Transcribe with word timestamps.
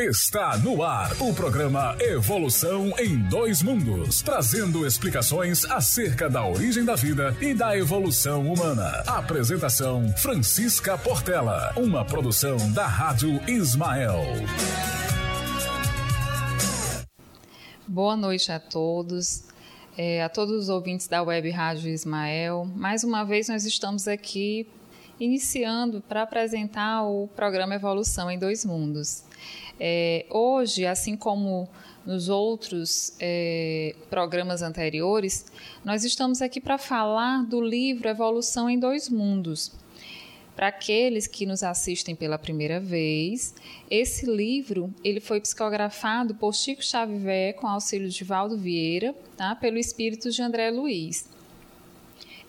Está 0.00 0.56
no 0.56 0.82
ar 0.82 1.12
o 1.20 1.34
programa 1.34 1.94
Evolução 2.00 2.90
em 2.98 3.18
Dois 3.28 3.62
Mundos, 3.62 4.22
trazendo 4.22 4.86
explicações 4.86 5.66
acerca 5.66 6.26
da 6.26 6.42
origem 6.42 6.86
da 6.86 6.94
vida 6.94 7.36
e 7.38 7.52
da 7.52 7.76
evolução 7.76 8.50
humana. 8.50 9.02
Apresentação 9.06 10.10
Francisca 10.16 10.96
Portela, 10.96 11.74
uma 11.76 12.02
produção 12.02 12.56
da 12.72 12.86
Rádio 12.86 13.42
Ismael. 13.46 14.22
Boa 17.86 18.16
noite 18.16 18.50
a 18.50 18.58
todos. 18.58 19.44
É, 19.98 20.22
a 20.22 20.30
todos 20.30 20.62
os 20.62 20.68
ouvintes 20.70 21.08
da 21.08 21.22
Web 21.22 21.50
Rádio 21.50 21.90
Ismael. 21.90 22.64
Mais 22.74 23.04
uma 23.04 23.22
vez 23.22 23.50
nós 23.50 23.66
estamos 23.66 24.08
aqui 24.08 24.66
iniciando 25.20 26.00
para 26.00 26.22
apresentar 26.22 27.02
o 27.02 27.28
programa 27.36 27.74
Evolução 27.74 28.30
em 28.30 28.38
Dois 28.38 28.64
Mundos. 28.64 29.28
É, 29.82 30.26
hoje, 30.28 30.84
assim 30.84 31.16
como 31.16 31.66
nos 32.04 32.28
outros 32.28 33.14
é, 33.18 33.94
programas 34.10 34.60
anteriores, 34.60 35.46
nós 35.82 36.04
estamos 36.04 36.42
aqui 36.42 36.60
para 36.60 36.76
falar 36.76 37.44
do 37.46 37.62
livro 37.62 38.08
Evolução 38.08 38.68
em 38.68 38.78
Dois 38.78 39.08
Mundos. 39.08 39.72
Para 40.54 40.68
aqueles 40.68 41.26
que 41.26 41.46
nos 41.46 41.62
assistem 41.62 42.14
pela 42.14 42.38
primeira 42.38 42.78
vez, 42.78 43.54
esse 43.90 44.26
livro 44.26 44.92
ele 45.02 45.18
foi 45.18 45.40
psicografado 45.40 46.34
por 46.34 46.54
Chico 46.54 46.84
Xavier 46.84 47.54
com 47.54 47.66
auxílio 47.66 48.10
de 48.10 48.22
Valdo 48.24 48.58
Vieira, 48.58 49.14
tá? 49.38 49.54
pelo 49.54 49.78
espírito 49.78 50.30
de 50.30 50.42
André 50.42 50.70
Luiz. 50.70 51.26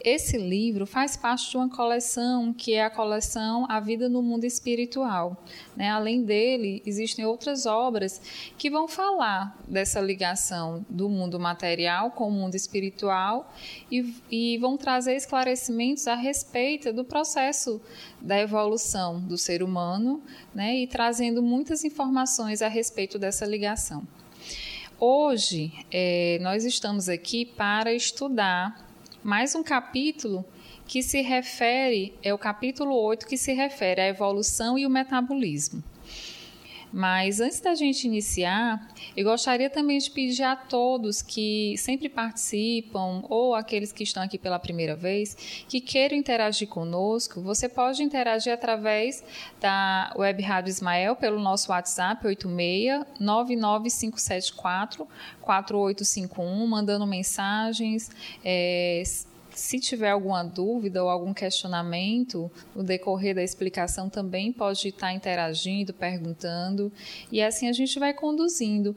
Esse 0.03 0.37
livro 0.37 0.87
faz 0.87 1.15
parte 1.15 1.49
de 1.49 1.57
uma 1.57 1.69
coleção 1.69 2.53
que 2.53 2.73
é 2.73 2.83
a 2.83 2.89
coleção 2.89 3.65
A 3.69 3.79
Vida 3.79 4.09
no 4.09 4.21
Mundo 4.23 4.45
Espiritual. 4.45 5.43
Né? 5.75 5.89
Além 5.89 6.23
dele, 6.23 6.81
existem 6.85 7.25
outras 7.25 7.65
obras 7.65 8.21
que 8.57 8.69
vão 8.69 8.87
falar 8.87 9.57
dessa 9.67 10.01
ligação 10.01 10.85
do 10.89 11.07
mundo 11.07 11.39
material 11.39 12.11
com 12.11 12.27
o 12.27 12.31
mundo 12.31 12.55
espiritual 12.55 13.53
e, 13.91 14.13
e 14.31 14.57
vão 14.57 14.75
trazer 14.75 15.15
esclarecimentos 15.15 16.07
a 16.07 16.15
respeito 16.15 16.91
do 16.91 17.05
processo 17.05 17.79
da 18.19 18.39
evolução 18.39 19.19
do 19.19 19.37
ser 19.37 19.61
humano 19.61 20.21
né? 20.53 20.77
e 20.77 20.87
trazendo 20.87 21.43
muitas 21.43 21.83
informações 21.83 22.61
a 22.61 22.67
respeito 22.67 23.19
dessa 23.19 23.45
ligação. 23.45 24.07
Hoje, 24.99 25.73
é, 25.91 26.37
nós 26.41 26.63
estamos 26.63 27.09
aqui 27.09 27.43
para 27.45 27.91
estudar 27.91 28.90
mais 29.23 29.53
um 29.53 29.61
capítulo 29.61 30.43
que 30.87 31.03
se 31.03 31.21
refere, 31.21 32.13
é 32.23 32.33
o 32.33 32.37
capítulo 32.37 32.95
8 32.95 33.27
que 33.27 33.37
se 33.37 33.53
refere 33.53 34.01
à 34.01 34.07
evolução 34.07 34.77
e 34.77 34.85
o 34.85 34.89
metabolismo. 34.89 35.83
Mas 36.91 37.39
antes 37.39 37.59
da 37.61 37.73
gente 37.73 38.05
iniciar, 38.05 38.85
eu 39.15 39.23
gostaria 39.23 39.69
também 39.69 39.97
de 39.97 40.11
pedir 40.11 40.43
a 40.43 40.55
todos 40.55 41.21
que 41.21 41.75
sempre 41.77 42.09
participam 42.09 43.23
ou 43.29 43.55
aqueles 43.55 43.91
que 43.91 44.03
estão 44.03 44.21
aqui 44.21 44.37
pela 44.37 44.59
primeira 44.59 44.95
vez, 44.95 45.65
que 45.67 45.79
queiram 45.79 46.17
interagir 46.17 46.67
conosco, 46.67 47.41
você 47.41 47.69
pode 47.69 48.03
interagir 48.03 48.53
através 48.53 49.23
da 49.59 50.13
Web 50.17 50.41
Rádio 50.43 50.69
Ismael 50.69 51.15
pelo 51.15 51.39
nosso 51.39 51.71
WhatsApp 51.71 52.27
86 52.27 53.05
99574 53.19 55.07
4851, 55.41 56.67
mandando 56.67 57.07
mensagens, 57.07 58.09
é, 58.43 59.01
se 59.53 59.79
tiver 59.79 60.09
alguma 60.09 60.43
dúvida 60.43 61.03
ou 61.03 61.09
algum 61.09 61.33
questionamento 61.33 62.51
no 62.75 62.83
decorrer 62.83 63.35
da 63.35 63.43
explicação, 63.43 64.09
também 64.09 64.51
pode 64.51 64.87
estar 64.87 65.13
interagindo, 65.13 65.93
perguntando, 65.93 66.91
e 67.31 67.41
assim 67.41 67.67
a 67.67 67.73
gente 67.73 67.99
vai 67.99 68.13
conduzindo. 68.13 68.95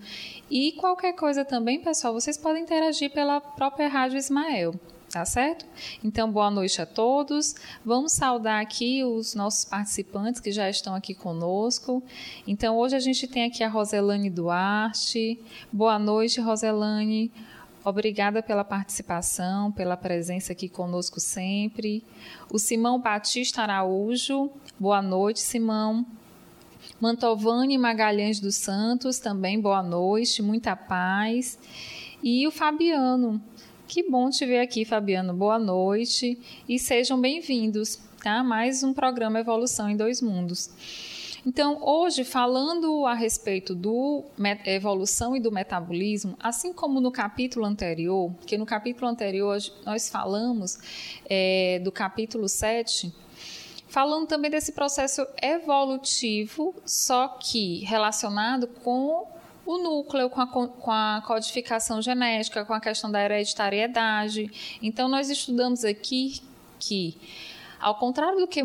E 0.50 0.72
qualquer 0.72 1.14
coisa 1.14 1.44
também, 1.44 1.80
pessoal, 1.80 2.12
vocês 2.12 2.38
podem 2.38 2.62
interagir 2.62 3.10
pela 3.10 3.40
própria 3.40 3.88
Rádio 3.88 4.18
Ismael. 4.18 4.74
Tá 5.10 5.24
certo? 5.24 5.64
Então, 6.02 6.28
boa 6.28 6.50
noite 6.50 6.82
a 6.82 6.86
todos. 6.86 7.54
Vamos 7.84 8.10
saudar 8.14 8.60
aqui 8.60 9.04
os 9.04 9.32
nossos 9.36 9.64
participantes 9.64 10.40
que 10.40 10.50
já 10.50 10.68
estão 10.68 10.92
aqui 10.92 11.14
conosco. 11.14 12.02
Então, 12.48 12.76
hoje 12.76 12.96
a 12.96 12.98
gente 12.98 13.28
tem 13.28 13.44
aqui 13.44 13.62
a 13.62 13.68
Roselane 13.68 14.28
Duarte. 14.28 15.38
Boa 15.72 16.00
noite, 16.00 16.40
Roselane. 16.40 17.30
Obrigada 17.84 18.42
pela 18.42 18.64
participação, 18.64 19.70
pela 19.70 19.94
presença 19.94 20.52
aqui 20.52 20.70
conosco 20.70 21.20
sempre. 21.20 22.02
O 22.50 22.58
Simão 22.58 22.98
Batista 22.98 23.60
Araújo, 23.60 24.50
boa 24.80 25.02
noite, 25.02 25.40
Simão. 25.40 26.06
Mantovani 26.98 27.76
Magalhães 27.76 28.40
dos 28.40 28.54
Santos, 28.54 29.18
também 29.18 29.60
boa 29.60 29.82
noite, 29.82 30.40
muita 30.40 30.74
paz. 30.74 31.58
E 32.22 32.46
o 32.46 32.50
Fabiano, 32.50 33.38
que 33.86 34.08
bom 34.08 34.30
te 34.30 34.46
ver 34.46 34.60
aqui, 34.60 34.86
Fabiano, 34.86 35.34
boa 35.34 35.58
noite 35.58 36.38
e 36.66 36.78
sejam 36.78 37.20
bem-vindos, 37.20 38.00
tá? 38.22 38.42
Mais 38.42 38.82
um 38.82 38.94
programa 38.94 39.40
Evolução 39.40 39.90
em 39.90 39.96
Dois 39.96 40.22
Mundos. 40.22 40.70
Então, 41.46 41.78
hoje, 41.82 42.24
falando 42.24 43.04
a 43.04 43.12
respeito 43.12 43.74
do 43.74 44.24
evolução 44.64 45.36
e 45.36 45.40
do 45.40 45.52
metabolismo, 45.52 46.36
assim 46.40 46.72
como 46.72 47.02
no 47.02 47.12
capítulo 47.12 47.66
anterior, 47.66 48.32
que 48.46 48.56
no 48.56 48.64
capítulo 48.64 49.08
anterior 49.10 49.58
nós 49.84 50.08
falamos 50.08 50.78
é, 51.28 51.80
do 51.84 51.92
capítulo 51.92 52.48
7, 52.48 53.12
falando 53.86 54.26
também 54.26 54.50
desse 54.50 54.72
processo 54.72 55.26
evolutivo, 55.42 56.74
só 56.86 57.28
que 57.28 57.80
relacionado 57.80 58.66
com 58.66 59.26
o 59.66 59.78
núcleo, 59.78 60.30
com 60.30 60.40
a, 60.40 60.46
com 60.46 60.90
a, 60.90 61.22
codificação 61.26 62.00
genética, 62.00 62.64
com 62.64 62.72
a 62.72 62.80
questão 62.80 63.10
da 63.10 63.22
hereditariedade. 63.22 64.50
Então, 64.82 65.08
nós 65.08 65.28
estudamos 65.28 65.84
aqui 65.84 66.40
que, 66.78 67.18
ao 67.78 67.96
contrário 67.96 68.40
do 68.40 68.46
que 68.46 68.62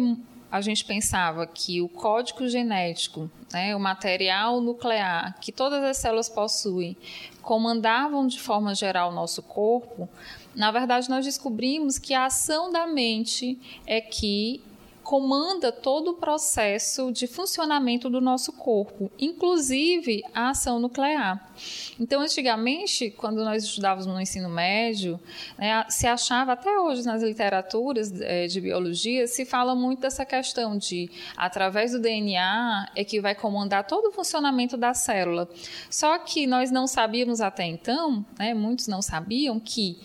a 0.51 0.61
gente 0.61 0.83
pensava 0.83 1.45
que 1.45 1.81
o 1.81 1.87
código 1.87 2.47
genético, 2.47 3.29
né, 3.53 3.75
o 3.75 3.79
material 3.79 4.59
nuclear 4.61 5.37
que 5.39 5.51
todas 5.51 5.83
as 5.83 5.97
células 5.97 6.29
possuem, 6.29 6.97
comandavam 7.41 8.27
de 8.27 8.39
forma 8.39 8.73
geral 8.73 9.11
o 9.11 9.15
nosso 9.15 9.41
corpo, 9.43 10.09
na 10.55 10.71
verdade 10.71 11.09
nós 11.09 11.25
descobrimos 11.25 11.97
que 11.97 12.13
a 12.13 12.25
ação 12.25 12.71
da 12.71 12.87
mente 12.87 13.59
é 13.85 14.01
que 14.01 14.61
comanda 15.09 15.71
todo 15.71 16.11
o 16.11 16.13
processo 16.13 17.11
de 17.11 17.25
funcionamento 17.25 18.11
do 18.11 18.21
nosso 18.21 18.53
corpo, 18.53 19.11
inclusive 19.17 20.21
a 20.35 20.51
ação 20.51 20.77
nuclear. 20.77 21.51
Então, 21.99 22.21
antigamente, 22.21 23.09
quando 23.09 23.43
nós 23.43 23.63
estudávamos 23.63 24.05
no 24.05 24.21
ensino 24.21 24.47
médio, 24.47 25.19
né, 25.57 25.83
se 25.89 26.05
achava, 26.05 26.51
até 26.51 26.77
hoje 26.77 27.03
nas 27.03 27.23
literaturas 27.23 28.21
é, 28.21 28.45
de 28.45 28.61
biologia, 28.61 29.25
se 29.25 29.45
fala 29.45 29.73
muito 29.73 30.01
dessa 30.01 30.23
questão 30.23 30.77
de, 30.77 31.09
através 31.35 31.91
do 31.91 31.99
DNA, 31.99 32.91
é 32.95 33.03
que 33.03 33.19
vai 33.19 33.33
comandar 33.33 33.87
todo 33.87 34.09
o 34.09 34.11
funcionamento 34.11 34.77
da 34.77 34.93
célula. 34.93 35.49
Só 35.89 36.19
que 36.19 36.45
nós 36.45 36.69
não 36.69 36.85
sabíamos 36.85 37.41
até 37.41 37.65
então, 37.65 38.23
né, 38.37 38.53
muitos 38.53 38.85
não 38.85 39.01
sabiam, 39.01 39.59
que 39.59 39.97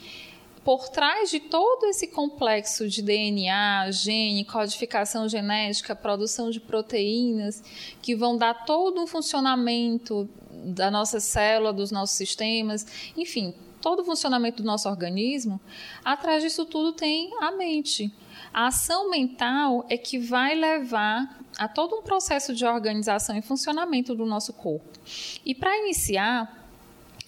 por 0.65 0.89
trás 0.89 1.31
de 1.31 1.39
todo 1.39 1.85
esse 1.87 2.07
complexo 2.07 2.89
de 2.89 3.03
DNA, 3.03 3.91
gene, 3.91 4.45
codificação 4.47 5.29
genética, 5.29 5.95
produção 5.95 6.51
de 6.51 6.59
proteínas, 6.59 7.63
que 8.01 8.17
vão 8.17 8.39
dar 8.39 8.65
todo 8.65 9.01
um 9.01 9.07
funcionamento 9.07 10.29
da 10.51 10.91
nossa 10.91 11.21
célula, 11.21 11.73
dos 11.73 11.91
nossos 11.91 12.17
sistemas, 12.17 13.13
enfim, 13.15 13.55
todo 13.83 14.01
o 14.01 14.05
funcionamento 14.05 14.63
do 14.63 14.67
nosso 14.67 14.89
organismo, 14.89 15.61
atrás 16.03 16.43
disso 16.43 16.65
tudo 16.65 16.93
tem 16.93 17.31
a 17.43 17.51
mente. 17.51 18.11
A 18.53 18.69
ação 18.69 19.11
mental 19.11 19.85
é 19.91 19.99
que 19.99 20.19
vai 20.19 20.55
levar 20.55 21.45
a 21.59 21.69
todo 21.69 21.95
um 21.95 22.03
processo 22.03 22.55
de 22.55 22.65
organização 22.65 23.37
e 23.37 23.43
funcionamento 23.43 24.15
do 24.15 24.25
nosso 24.25 24.55
corpo. 24.55 24.89
E 25.45 25.55
para 25.55 25.77
iniciar, 25.79 26.64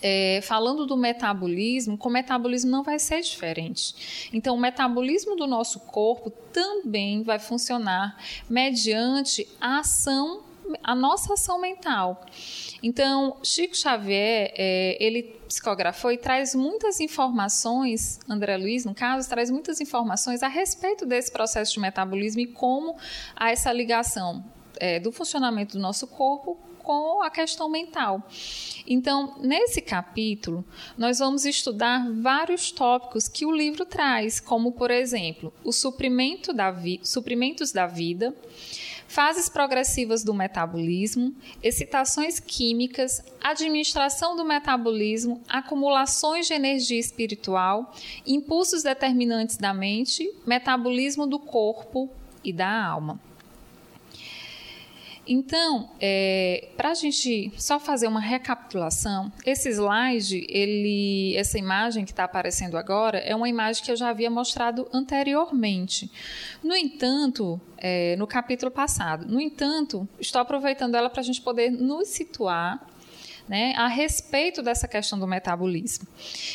é, 0.09 0.41
falando 0.41 0.87
do 0.87 0.97
metabolismo, 0.97 1.99
com 1.99 2.09
o 2.09 2.13
metabolismo 2.13 2.71
não 2.71 2.85
vai 2.85 2.97
ser 2.97 3.21
diferente. 3.23 4.29
Então, 4.33 4.55
o 4.55 4.61
metabolismo 4.61 5.35
do 5.35 5.49
nosso 5.49 5.81
corpo 5.81 6.31
também 6.31 7.25
vai 7.25 7.41
funcionar 7.41 8.17
mediante 8.49 9.49
a 9.61 9.81
ação, 9.81 10.45
a 10.81 10.95
nossa 10.95 11.35
ação 11.35 11.61
mental. 11.61 12.25
Então, 12.81 13.39
Chico 13.43 13.77
Xavier, 13.77 14.53
é, 14.57 14.97
ele 15.05 15.25
psicografou 15.49 16.13
e 16.13 16.19
traz 16.19 16.55
muitas 16.55 17.01
informações, 17.01 18.21
André 18.29 18.57
Luiz, 18.57 18.85
no 18.85 18.95
caso, 18.95 19.29
traz 19.29 19.51
muitas 19.51 19.81
informações 19.81 20.41
a 20.41 20.49
respeito 20.49 21.05
desse 21.05 21.33
processo 21.33 21.73
de 21.73 21.81
metabolismo 21.81 22.43
e 22.43 22.47
como 22.47 22.95
há 23.35 23.51
essa 23.51 23.73
ligação 23.73 24.45
é, 24.79 25.01
do 25.01 25.11
funcionamento 25.11 25.77
do 25.77 25.83
nosso 25.83 26.07
corpo 26.07 26.57
com 26.87 27.21
a 27.21 27.29
questão 27.29 27.69
mental. 27.69 28.23
Então, 28.87 29.35
nesse 29.41 29.83
capítulo, 29.83 30.65
nós 30.97 31.19
vamos 31.19 31.45
estudar 31.45 32.09
vários 32.13 32.71
tópicos 32.71 33.27
que 33.27 33.45
o 33.45 33.51
livro 33.51 33.85
traz, 33.85 34.39
como, 34.39 34.71
por 34.71 34.93
exemplo, 34.93 35.53
o 35.65 35.73
suprimento 35.73 36.53
da 36.53 36.73
suprimentos 37.03 37.73
da 37.73 37.89
vida, 37.89 38.33
fases 39.09 39.49
progressivas 39.49 40.23
do 40.23 40.33
metabolismo, 40.33 41.35
excitações 41.61 42.39
químicas, 42.39 43.21
administração 43.43 44.37
do 44.37 44.45
metabolismo, 44.45 45.43
acumulações 45.49 46.47
de 46.47 46.55
energia 46.55 47.01
espiritual, 47.01 47.93
impulsos 48.25 48.85
determinantes 48.85 49.57
da 49.57 49.75
mente, 49.75 50.33
metabolismo 50.47 51.27
do 51.27 51.41
corpo 51.41 52.09
e 52.45 52.53
da 52.53 52.85
alma. 52.85 53.21
Então, 55.27 55.91
é, 56.01 56.69
para 56.77 56.91
a 56.91 56.95
gente 56.95 57.53
só 57.59 57.81
fazer 57.81 58.07
uma 58.07 58.21
recapitulação, 58.21 59.33
esse 59.45 59.69
slide, 59.71 60.47
ele, 60.49 61.35
essa 61.37 61.59
imagem 61.59 62.05
que 62.05 62.13
está 62.13 62.25
aparecendo 62.25 62.77
agora, 62.77 63.19
é 63.19 63.35
uma 63.35 63.49
imagem 63.49 63.83
que 63.83 63.91
eu 63.91 63.97
já 63.97 64.11
havia 64.11 64.31
mostrado 64.31 64.87
anteriormente. 64.93 66.09
No 66.63 66.77
entanto, 66.77 67.61
é, 67.77 68.15
no 68.17 68.27
capítulo 68.27 68.71
passado. 68.71 69.27
No 69.27 69.41
entanto, 69.41 70.09
estou 70.21 70.41
aproveitando 70.41 70.95
ela 70.95 71.11
para 71.11 71.21
a 71.21 71.25
gente 71.25 71.41
poder 71.41 71.71
nos 71.71 72.09
situar 72.09 72.87
né, 73.49 73.75
a 73.77 73.89
respeito 73.89 74.63
dessa 74.63 74.87
questão 74.87 75.19
do 75.19 75.27
metabolismo. 75.27 76.07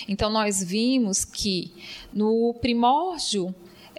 Então, 0.07 0.29
nós 0.29 0.63
vimos 0.63 1.25
que 1.25 1.73
no 2.13 2.53
primórdio 2.61 3.53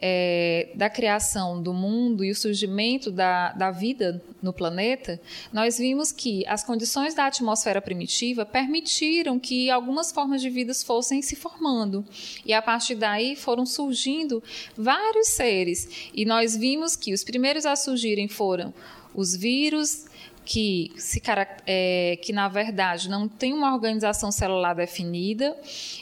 é, 0.04 0.70
da 0.74 0.90
criação 0.90 1.62
do 1.62 1.72
mundo 1.72 2.24
e 2.24 2.32
o 2.32 2.34
surgimento 2.34 3.08
da, 3.08 3.52
da 3.52 3.70
vida 3.70 4.20
no 4.42 4.52
planeta, 4.52 5.20
nós 5.52 5.78
vimos 5.78 6.10
que 6.10 6.44
as 6.48 6.64
condições 6.64 7.14
da 7.14 7.26
atmosfera 7.26 7.80
primitiva 7.80 8.44
permitiram 8.44 9.38
que 9.38 9.70
algumas 9.70 10.10
formas 10.10 10.42
de 10.42 10.50
vida 10.50 10.74
fossem 10.74 11.22
se 11.22 11.36
formando. 11.36 12.04
E 12.44 12.52
a 12.52 12.60
partir 12.60 12.96
daí 12.96 13.36
foram 13.36 13.64
surgindo 13.64 14.42
vários 14.76 15.28
seres. 15.28 16.10
E 16.12 16.24
nós 16.24 16.56
vimos 16.56 16.96
que 16.96 17.14
os 17.14 17.22
primeiros 17.22 17.64
a 17.64 17.76
surgirem 17.76 18.26
foram 18.26 18.74
os 19.14 19.36
vírus, 19.36 20.06
que, 20.44 20.92
se, 20.96 21.22
é, 21.66 22.18
que 22.22 22.32
na 22.32 22.48
verdade 22.48 23.08
não 23.08 23.28
tem 23.28 23.52
uma 23.52 23.72
organização 23.72 24.30
celular 24.32 24.74
definida, 24.74 25.56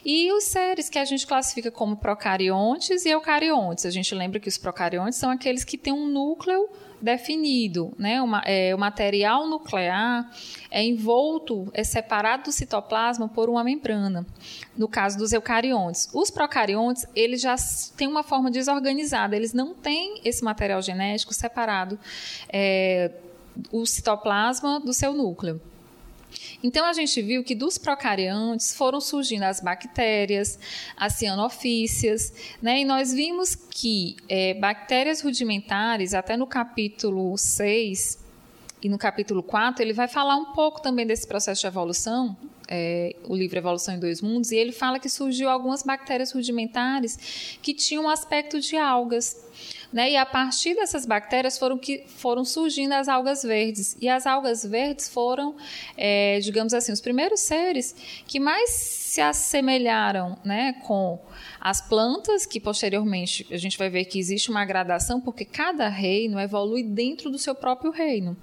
e 0.04 0.32
os 0.32 0.44
seres 0.44 0.88
que 0.88 0.98
a 0.98 1.04
gente 1.04 1.26
classifica 1.26 1.70
como 1.70 1.96
procariontes 1.96 3.04
e 3.04 3.10
eucariontes. 3.10 3.86
A 3.86 3.90
gente 3.90 4.14
lembra 4.14 4.40
que 4.40 4.48
os 4.48 4.58
procariontes 4.58 5.18
são 5.18 5.30
aqueles 5.30 5.64
que 5.64 5.76
têm 5.76 5.92
um 5.92 6.06
núcleo 6.06 6.68
definido, 7.00 7.92
né? 7.98 8.20
Uma, 8.20 8.42
é, 8.44 8.74
o 8.74 8.78
material 8.78 9.48
nuclear 9.48 10.30
é 10.70 10.84
envolto, 10.84 11.70
é 11.72 11.82
separado 11.82 12.44
do 12.44 12.52
citoplasma 12.52 13.28
por 13.28 13.48
uma 13.48 13.64
membrana. 13.64 14.26
No 14.76 14.86
caso 14.86 15.16
dos 15.16 15.32
eucariontes, 15.32 16.08
os 16.12 16.30
procariontes 16.30 17.06
eles 17.14 17.40
já 17.40 17.54
têm 17.96 18.06
uma 18.06 18.22
forma 18.22 18.50
desorganizada, 18.50 19.34
eles 19.34 19.52
não 19.52 19.74
têm 19.74 20.20
esse 20.24 20.44
material 20.44 20.82
genético 20.82 21.32
separado. 21.32 21.98
É, 22.52 23.10
o 23.70 23.84
citoplasma 23.86 24.80
do 24.80 24.92
seu 24.92 25.12
núcleo. 25.12 25.60
Então 26.62 26.84
a 26.86 26.92
gente 26.92 27.20
viu 27.22 27.42
que 27.42 27.54
dos 27.54 27.78
procariontes 27.78 28.74
foram 28.74 29.00
surgindo 29.00 29.42
as 29.42 29.60
bactérias, 29.60 30.58
as 30.96 31.14
cianofícias, 31.14 32.32
né? 32.62 32.80
E 32.80 32.84
nós 32.84 33.12
vimos 33.12 33.54
que 33.54 34.16
é, 34.28 34.54
bactérias 34.54 35.20
rudimentares, 35.20 36.14
até 36.14 36.36
no 36.36 36.46
capítulo 36.46 37.36
6 37.36 38.18
e 38.82 38.88
no 38.88 38.96
capítulo 38.96 39.42
4, 39.42 39.82
ele 39.82 39.92
vai 39.92 40.08
falar 40.08 40.36
um 40.36 40.52
pouco 40.52 40.80
também 40.80 41.06
desse 41.06 41.26
processo 41.26 41.60
de 41.60 41.66
evolução, 41.66 42.36
é, 42.66 43.14
o 43.24 43.34
livro 43.34 43.58
Evolução 43.58 43.94
em 43.94 43.98
Dois 43.98 44.22
Mundos, 44.22 44.52
e 44.52 44.56
ele 44.56 44.72
fala 44.72 44.98
que 44.98 45.08
surgiu 45.08 45.50
algumas 45.50 45.82
bactérias 45.82 46.32
rudimentares 46.32 47.58
que 47.60 47.74
tinham 47.74 48.04
um 48.04 48.08
aspecto 48.08 48.60
de 48.60 48.76
algas. 48.76 49.36
Né? 49.92 50.12
E 50.12 50.16
a 50.16 50.24
partir 50.24 50.74
dessas 50.74 51.04
bactérias 51.04 51.58
foram, 51.58 51.76
que, 51.76 52.04
foram 52.06 52.44
surgindo 52.44 52.92
as 52.92 53.08
algas 53.08 53.42
verdes. 53.42 53.96
E 54.00 54.08
as 54.08 54.24
algas 54.26 54.64
verdes 54.64 55.08
foram, 55.08 55.56
é, 55.96 56.38
digamos 56.40 56.72
assim, 56.72 56.92
os 56.92 57.00
primeiros 57.00 57.40
seres 57.40 57.94
que 58.26 58.38
mais 58.38 58.70
se 58.70 59.20
assemelharam 59.20 60.38
né, 60.44 60.74
com 60.86 61.18
as 61.60 61.80
plantas, 61.80 62.46
que 62.46 62.60
posteriormente 62.60 63.46
a 63.50 63.56
gente 63.56 63.76
vai 63.76 63.90
ver 63.90 64.04
que 64.04 64.18
existe 64.18 64.50
uma 64.50 64.64
gradação, 64.64 65.20
porque 65.20 65.44
cada 65.44 65.88
reino 65.88 66.38
evolui 66.38 66.84
dentro 66.84 67.30
do 67.30 67.38
seu 67.38 67.54
próprio 67.54 67.90
reino. 67.90 68.36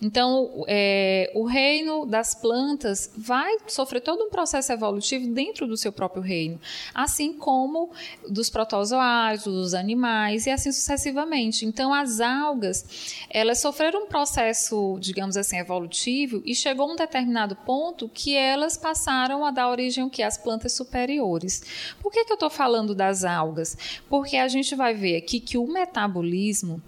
Então, 0.00 0.64
é, 0.68 1.30
o 1.34 1.44
reino 1.44 2.06
das 2.06 2.34
plantas 2.34 3.10
vai 3.16 3.56
sofrer 3.66 4.00
todo 4.00 4.24
um 4.24 4.30
processo 4.30 4.72
evolutivo 4.72 5.26
dentro 5.32 5.66
do 5.66 5.76
seu 5.76 5.92
próprio 5.92 6.22
reino, 6.22 6.60
assim 6.94 7.32
como 7.32 7.90
dos 8.28 8.48
protozoários, 8.48 9.44
dos 9.44 9.74
animais 9.74 10.46
e 10.46 10.50
assim 10.50 10.70
sucessivamente. 10.70 11.66
Então, 11.66 11.92
as 11.92 12.20
algas, 12.20 13.24
elas 13.28 13.58
sofreram 13.60 14.04
um 14.04 14.06
processo, 14.06 14.96
digamos 15.00 15.36
assim, 15.36 15.58
evolutivo 15.58 16.42
e 16.44 16.54
chegou 16.54 16.88
a 16.88 16.92
um 16.92 16.96
determinado 16.96 17.56
ponto 17.56 18.08
que 18.08 18.36
elas 18.36 18.76
passaram 18.76 19.44
a 19.44 19.50
dar 19.50 19.68
origem 19.68 20.04
ao 20.04 20.10
que 20.10 20.22
às 20.22 20.38
plantas 20.38 20.72
superiores. 20.72 21.62
Por 22.00 22.12
que, 22.12 22.24
que 22.24 22.32
eu 22.32 22.34
estou 22.34 22.50
falando 22.50 22.94
das 22.94 23.24
algas? 23.24 23.76
Porque 24.08 24.36
a 24.36 24.48
gente 24.48 24.74
vai 24.74 24.94
ver 24.94 25.16
aqui 25.16 25.40
que 25.40 25.58
o 25.58 25.66
metabolismo 25.66 26.80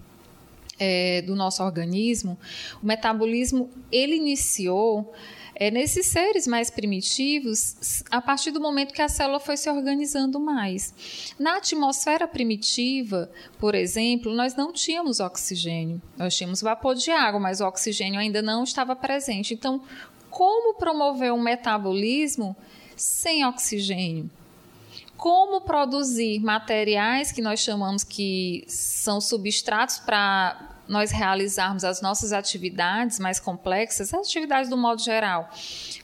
é, 0.80 1.20
do 1.22 1.36
nosso 1.36 1.62
organismo, 1.62 2.38
o 2.82 2.86
metabolismo 2.86 3.70
ele 3.92 4.16
iniciou 4.16 5.12
é, 5.54 5.70
nesses 5.70 6.06
seres 6.06 6.46
mais 6.46 6.70
primitivos 6.70 8.02
a 8.10 8.22
partir 8.22 8.50
do 8.50 8.58
momento 8.62 8.94
que 8.94 9.02
a 9.02 9.08
célula 9.08 9.38
foi 9.38 9.58
se 9.58 9.68
organizando 9.68 10.40
mais. 10.40 11.34
Na 11.38 11.58
atmosfera 11.58 12.26
primitiva, 12.26 13.30
por 13.58 13.74
exemplo, 13.74 14.34
nós 14.34 14.56
não 14.56 14.72
tínhamos 14.72 15.20
oxigênio, 15.20 16.00
nós 16.16 16.34
tínhamos 16.34 16.62
vapor 16.62 16.94
de 16.94 17.10
água, 17.10 17.38
mas 17.38 17.60
o 17.60 17.66
oxigênio 17.66 18.18
ainda 18.18 18.40
não 18.40 18.64
estava 18.64 18.96
presente. 18.96 19.52
Então, 19.52 19.82
como 20.30 20.74
promover 20.74 21.30
um 21.30 21.40
metabolismo 21.40 22.56
sem 22.96 23.44
oxigênio? 23.44 24.30
como 25.20 25.60
produzir 25.60 26.40
materiais 26.40 27.30
que 27.30 27.42
nós 27.42 27.60
chamamos 27.60 28.02
que 28.02 28.64
são 28.66 29.20
substratos 29.20 29.98
para 29.98 30.69
nós 30.90 31.12
realizarmos 31.12 31.84
as 31.84 32.02
nossas 32.02 32.32
atividades 32.32 33.20
mais 33.20 33.38
complexas, 33.38 34.12
as 34.12 34.26
atividades 34.26 34.68
do 34.68 34.76
modo 34.76 35.00
geral. 35.00 35.48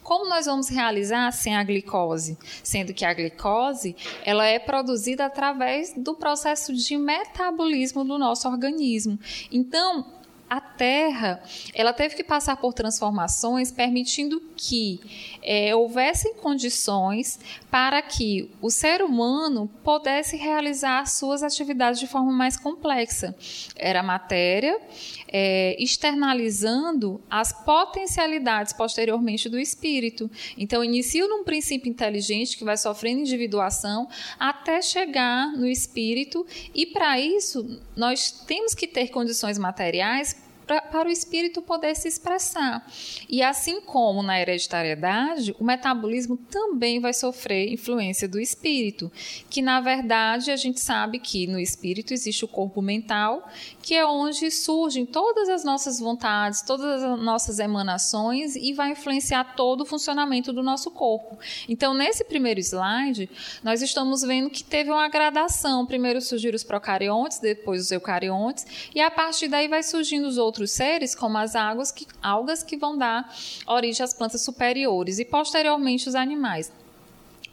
Como 0.01 0.29
nós 0.29 0.47
vamos 0.47 0.69
realizar 0.69 1.33
sem 1.33 1.57
a 1.57 1.65
glicose? 1.65 2.39
Sendo 2.63 2.95
que 2.95 3.05
a 3.05 3.13
glicose 3.13 3.97
ela 4.25 4.47
é 4.47 4.61
produzida 4.61 5.27
através 5.27 5.93
do 5.97 6.15
processo 6.15 6.73
de 6.73 6.97
metabolismo 6.97 8.05
do 8.05 8.17
nosso 8.17 8.49
organismo. 8.49 9.19
Então, 9.51 10.07
a 10.49 10.61
Terra 10.61 11.43
ela 11.75 11.93
teve 11.93 12.15
que 12.15 12.23
passar 12.23 12.57
por 12.57 12.73
transformações 12.73 13.73
permitindo 13.73 14.41
que 14.57 15.01
é, 15.47 15.75
houvessem 15.75 16.35
condições 16.35 17.39
para 17.71 18.03
que 18.03 18.51
o 18.61 18.69
ser 18.69 19.01
humano 19.01 19.71
pudesse 19.85 20.37
realizar 20.37 21.07
suas 21.07 21.45
atividades 21.45 22.01
de 22.01 22.09
forma 22.09 22.33
mais 22.33 22.57
complexa. 22.57 23.35
Era 23.77 24.03
matéria 24.03 24.79
é, 25.29 25.77
externalizando 25.79 27.21
as 27.31 27.53
potencialidades 27.53 28.73
posteriormente 28.73 29.49
do 29.49 29.59
espírito. 29.59 30.29
Então, 30.59 30.83
inicia 30.83 31.29
num 31.29 31.45
princípio 31.45 31.89
inteligente 31.89 32.57
que 32.57 32.65
vai 32.65 32.77
sofrendo 32.77 33.21
individuação 33.21 34.09
até 34.39 34.83
chegar 34.83 35.53
no 35.53 35.67
espírito, 35.67 36.45
e 36.75 36.87
para 36.87 37.21
isso 37.21 37.81
nós 37.95 38.31
temos 38.47 38.75
que 38.75 38.87
ter 38.89 39.09
condições 39.09 39.59
materiais 39.59 40.46
pra, 40.67 40.81
para 40.81 41.09
o 41.09 41.13
espírito 41.13 41.63
poder 41.63 41.95
se 41.95 42.09
expressar. 42.09 42.87
E 43.29 43.43
assim 43.43 43.81
como 43.81 44.23
na 44.23 44.41
hereditariedade, 44.41 45.55
o 45.59 45.65
metabolismo 45.65 46.37
também 46.37 47.01
vai 47.01 47.15
sofrer 47.15 47.73
influência 47.73 48.29
do 48.29 48.41
espírito, 48.41 49.11
que 49.49 49.63
na 49.63 49.81
verdade 49.81 50.51
a 50.51 50.57
gente 50.57 50.81
sabe 50.81 51.19
que 51.19 51.47
no 51.47 51.59
espírito 51.59 52.13
existe 52.13 52.45
o 52.45 52.49
corpo 52.49 52.83
mental, 52.83 53.49
que 53.83 53.95
é 53.95 54.05
onde 54.05 54.51
surgem 54.51 55.07
todas 55.07 55.49
as 55.49 55.65
nossas 55.65 56.01
vontades, 56.01 56.63
todas 56.63 57.03
as 57.03 57.21
nossas 57.21 57.59
emanações 57.59 58.57
e 58.57 58.73
vai 58.73 58.91
influenciar 58.91 59.55
todo 59.55 59.83
o 59.83 59.87
funcionamento 59.87 60.53
do 60.53 60.63
nosso 60.63 60.91
corpo. 60.91 61.39
Então, 61.69 61.95
nesse 61.95 62.25
primeiro 62.25 62.61
slide, 62.61 63.31
nós 63.63 63.83
estamos 63.83 64.23
vendo 64.23 64.51
que 64.51 64.65
teve 64.65 64.91
uma 64.91 65.09
gradação. 65.09 65.87
Primeiro 65.87 66.21
surgiram 66.21 66.57
os 66.57 66.65
procariontes, 66.65 67.39
depois 67.39 67.83
os 67.83 67.91
eucariontes, 67.91 68.67
e 68.95 69.01
a 69.01 69.11
partir 69.11 69.49
daí 69.49 69.69
vai 69.69 69.83
surgindo 69.83 70.27
os 70.27 70.39
outros 70.39 70.56
outros 70.57 70.71
seres, 70.71 71.15
como 71.15 71.37
as 71.37 71.55
águas 71.55 71.93
que, 71.93 72.07
algas 72.23 72.63
que 72.63 72.77
vão 72.77 72.97
dar 72.97 73.33
origem 73.67 74.03
às 74.03 74.15
plantas 74.15 74.41
superiores 74.41 75.19
e 75.19 75.25
posteriormente 75.25 76.09
os 76.09 76.15
animais. 76.15 76.73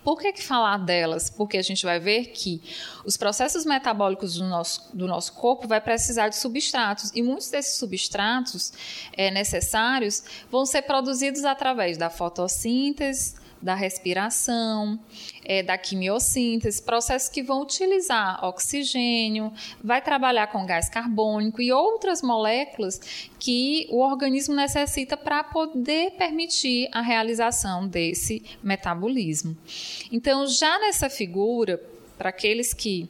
Por 0.04 0.20
que, 0.20 0.34
que, 0.34 0.44
falar 0.44 0.78
delas? 0.78 1.30
Porque 1.30 1.58
a 1.58 1.62
gente 1.62 1.86
vai 1.86 1.98
ver 1.98 2.28
que 2.28 2.62
os 3.06 3.16
processos 3.16 3.66
metabólicos 3.66 4.36
do 4.36 4.46
nosso, 4.46 4.90
do 4.94 5.08
nosso 5.08 5.32
corpo 5.34 5.66
vai 5.66 5.80
precisar 5.80 6.28
de 6.28 6.36
substratos 6.36 7.10
e 7.16 7.22
muitos 7.22 7.50
desses 7.50 7.78
substratos 7.78 8.74
é, 9.14 9.32
necessários 9.32 10.24
vão 10.52 10.66
ser 10.66 10.82
produzidos 10.82 11.46
através 11.46 11.98
da 11.98 12.10
fotossíntese, 12.10 13.36
da 13.64 13.74
respiração, 13.74 15.00
é, 15.46 15.64
da 15.64 15.78
quimiossíntese, 15.78 16.84
processos 16.84 17.30
que 17.30 17.42
vão 17.42 17.62
utilizar 17.62 18.44
oxigênio, 18.44 19.52
vai 19.82 20.02
trabalhar 20.02 20.48
com 20.48 20.66
gás 20.66 20.90
carbônico 20.90 21.62
e 21.62 21.72
outras 21.72 22.22
moléculas 22.22 23.00
que 23.40 23.88
o 23.90 24.00
organismo 24.00 24.54
necessita 24.54 25.16
para 25.16 25.44
poder 25.44 26.12
permitir 26.12 26.90
a 26.92 27.02
realização 27.02 27.88
desse 27.88 28.44
metabolismo. 28.62 29.58
Então, 30.12 30.46
já 30.46 30.78
nessa 30.80 31.10
figura, 31.10 31.82
para 32.18 32.30
aqueles 32.30 32.74
que 32.74 33.10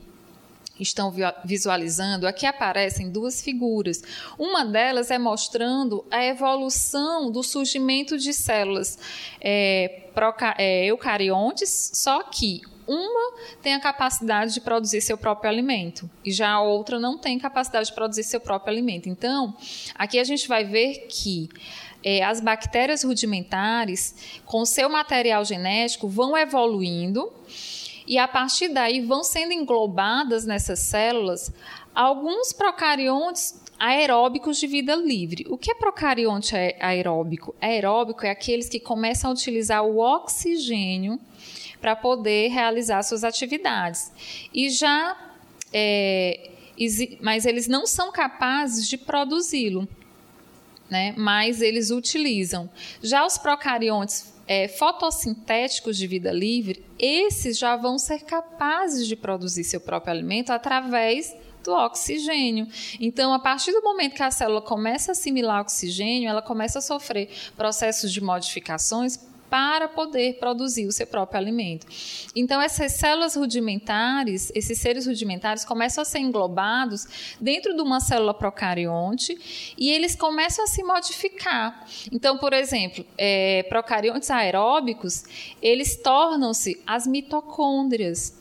estão 0.80 1.14
visualizando, 1.46 2.28
aqui 2.28 2.46
aparecem 2.46 3.10
duas 3.10 3.42
figuras. 3.42 4.02
Uma 4.38 4.66
delas 4.66 5.12
é 5.12 5.18
mostrando 5.18 6.04
a 6.10 6.24
evolução 6.26 7.32
do 7.32 7.44
surgimento 7.44 8.18
de 8.18 8.34
células 8.34 8.98
é, 9.40 10.10
é, 10.58 10.86
eucariontes, 10.86 11.92
só 11.94 12.24
que 12.24 12.62
uma 12.88 13.34
tem 13.62 13.74
a 13.74 13.80
capacidade 13.80 14.54
de 14.54 14.62
produzir 14.62 15.02
seu 15.02 15.18
próprio 15.18 15.50
alimento 15.50 16.10
e 16.26 16.32
já 16.32 16.50
a 16.50 16.62
outra 16.62 17.00
não 17.00 17.18
tem 17.18 17.40
capacidade 17.40 17.88
de 17.88 17.96
produzir 17.96 18.24
seu 18.24 18.42
próprio 18.42 18.74
alimento. 18.74 19.08
Então, 19.08 19.56
aqui 19.96 20.20
a 20.20 20.24
gente 20.24 20.48
vai 20.48 20.66
ver 20.66 21.08
que 21.08 21.50
é, 22.04 22.22
as 22.24 22.42
bactérias 22.42 23.04
rudimentares, 23.04 24.42
com 24.46 24.66
seu 24.66 24.90
material 24.90 25.46
genético, 25.46 26.10
vão 26.10 26.38
evoluindo 26.38 27.32
e 28.08 28.18
a 28.18 28.28
partir 28.28 28.70
daí 28.70 29.02
vão 29.02 29.24
sendo 29.24 29.54
englobadas 29.54 30.46
nessas 30.46 30.80
células 30.80 31.52
alguns 31.94 32.52
procariontes 32.52 33.62
aeróbicos 33.80 34.58
de 34.58 34.68
vida 34.68 34.96
livre. 34.96 35.46
O 35.50 35.58
que 35.58 35.72
é 35.72 35.76
procarionte 35.76 36.56
aeróbico? 36.80 37.56
Aeróbico 37.62 38.26
é 38.26 38.30
aqueles 38.30 38.70
que 38.70 38.80
começam 38.80 39.30
a 39.30 39.34
utilizar 39.34 39.84
o 39.84 40.00
oxigênio 40.00 41.20
para 41.82 41.96
poder 41.96 42.50
realizar 42.50 43.04
suas 43.04 43.24
atividades. 43.24 44.12
E 44.54 44.70
já 44.70 45.18
é, 45.74 46.50
mas 47.20 47.46
eles 47.46 47.68
não 47.68 47.86
são 47.86 48.12
capazes 48.12 48.88
de 48.88 48.98
produzi-lo, 48.98 49.88
né? 50.90 51.14
mas 51.18 51.62
eles 51.62 51.92
utilizam. 51.92 52.70
Já 53.02 53.26
os 53.26 53.38
procariontes 53.38 54.33
é, 54.48 54.68
fotossintéticos 54.68 55.98
de 55.98 56.08
vida 56.08 56.32
livre, 56.32 56.86
esses 57.00 57.58
já 57.58 57.76
vão 57.76 57.98
ser 57.98 58.24
capazes 58.24 59.08
de 59.08 59.16
produzir 59.16 59.64
seu 59.64 59.80
próprio 59.80 60.12
alimento 60.12 60.52
através 60.52 61.36
do 61.64 61.72
oxigênio. 61.72 62.68
Então, 63.00 63.34
a 63.34 63.40
partir 63.40 63.72
do 63.72 63.82
momento 63.82 64.16
que 64.16 64.24
a 64.24 64.32
célula 64.32 64.62
começa 64.62 65.12
a 65.12 65.14
assimilar 65.14 65.62
oxigênio, 65.62 66.30
ela 66.30 66.42
começa 66.42 66.80
a 66.80 66.82
sofrer 66.82 67.30
processos 67.56 68.12
de 68.12 68.22
modificações 68.22 69.18
para 69.54 69.88
poder 69.88 70.40
produzir 70.40 70.88
o 70.88 70.92
seu 70.92 71.06
próprio 71.06 71.40
alimento. 71.40 71.86
Então, 72.36 72.60
essas 72.60 72.94
células 72.94 73.36
rudimentares, 73.36 74.52
esses 74.56 74.80
seres 74.80 75.06
rudimentares, 75.06 75.64
começam 75.64 76.02
a 76.02 76.06
ser 76.06 76.18
englobados 76.18 77.36
dentro 77.40 77.76
de 77.76 77.82
uma 77.84 78.00
célula 78.00 78.34
procarionte 78.34 79.38
e 79.78 79.92
eles 79.92 80.16
começam 80.16 80.66
a 80.66 80.68
se 80.68 80.82
modificar. 80.82 81.88
Então, 82.12 82.36
por 82.40 82.52
exemplo, 82.52 83.06
é, 83.16 83.62
procariontes 83.70 84.32
aeróbicos, 84.32 85.24
eles 85.62 85.98
tornam-se 85.98 86.82
as 86.88 87.06
mitocôndrias. 87.06 88.36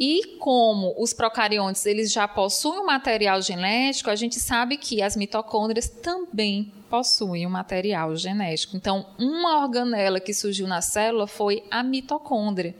E 0.00 0.36
como 0.40 0.96
os 0.98 1.12
procariontes 1.12 1.86
eles 1.86 2.10
já 2.10 2.26
possuem 2.26 2.80
um 2.80 2.86
material 2.86 3.40
genético, 3.40 4.10
a 4.10 4.16
gente 4.16 4.40
sabe 4.40 4.76
que 4.76 5.00
as 5.00 5.14
mitocôndrias 5.14 5.88
também 5.88 6.72
possuem 6.90 7.46
um 7.46 7.50
material 7.50 8.14
genético. 8.16 8.76
Então, 8.76 9.06
uma 9.16 9.62
organela 9.62 10.18
que 10.18 10.34
surgiu 10.34 10.66
na 10.66 10.82
célula 10.82 11.26
foi 11.26 11.62
a 11.70 11.82
mitocôndria. 11.82 12.74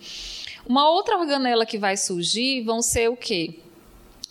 Uma 0.67 0.91
outra 0.91 1.17
organela 1.17 1.65
que 1.65 1.79
vai 1.79 1.97
surgir 1.97 2.63
vão 2.63 2.83
ser 2.83 3.09
o 3.09 3.17
quê? 3.17 3.61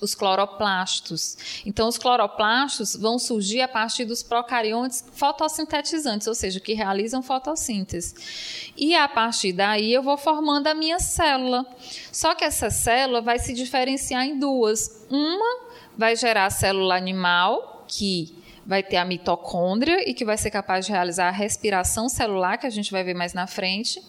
os 0.02 0.16
cloroplastos. 0.16 1.62
Então, 1.66 1.88
os 1.88 1.98
cloroplastos 1.98 2.96
vão 2.96 3.20
surgir 3.20 3.62
a 3.62 3.68
partir 3.68 4.06
dos 4.06 4.24
procariontes 4.24 5.04
fotossintetizantes, 5.14 6.28
ou 6.28 6.36
seja, 6.36 6.60
que 6.60 6.74
realizam 6.74 7.22
fotossíntese. 7.22 8.72
E 8.78 8.96
a 8.96 9.08
partir 9.08 9.52
daí 9.52 9.94
eu 9.94 10.02
vou 10.02 10.18
formando 10.18 10.68
a 10.68 10.74
minha 10.74 11.00
célula. 11.00 11.66
Só 12.12 12.34
que 12.34 12.46
essa 12.46 12.70
célula 12.70 13.22
vai 13.22 13.40
se 13.40 13.54
diferenciar 13.54 14.26
em 14.26 14.40
duas. 14.40 15.06
Uma 15.10 15.68
vai 15.98 16.16
gerar 16.16 16.46
a 16.46 16.50
célula 16.50 16.96
animal, 16.96 17.86
que 17.88 18.39
vai 18.70 18.84
ter 18.84 18.98
a 18.98 19.04
mitocôndria 19.04 20.08
e 20.08 20.14
que 20.14 20.24
vai 20.24 20.38
ser 20.38 20.52
capaz 20.52 20.86
de 20.86 20.92
realizar 20.92 21.30
a 21.30 21.32
respiração 21.32 22.08
celular, 22.08 22.56
que 22.56 22.68
a 22.68 22.70
gente 22.70 22.92
vai 22.92 23.04
ver 23.04 23.16
mais 23.16 23.34
na 23.34 23.48
frente, 23.48 24.00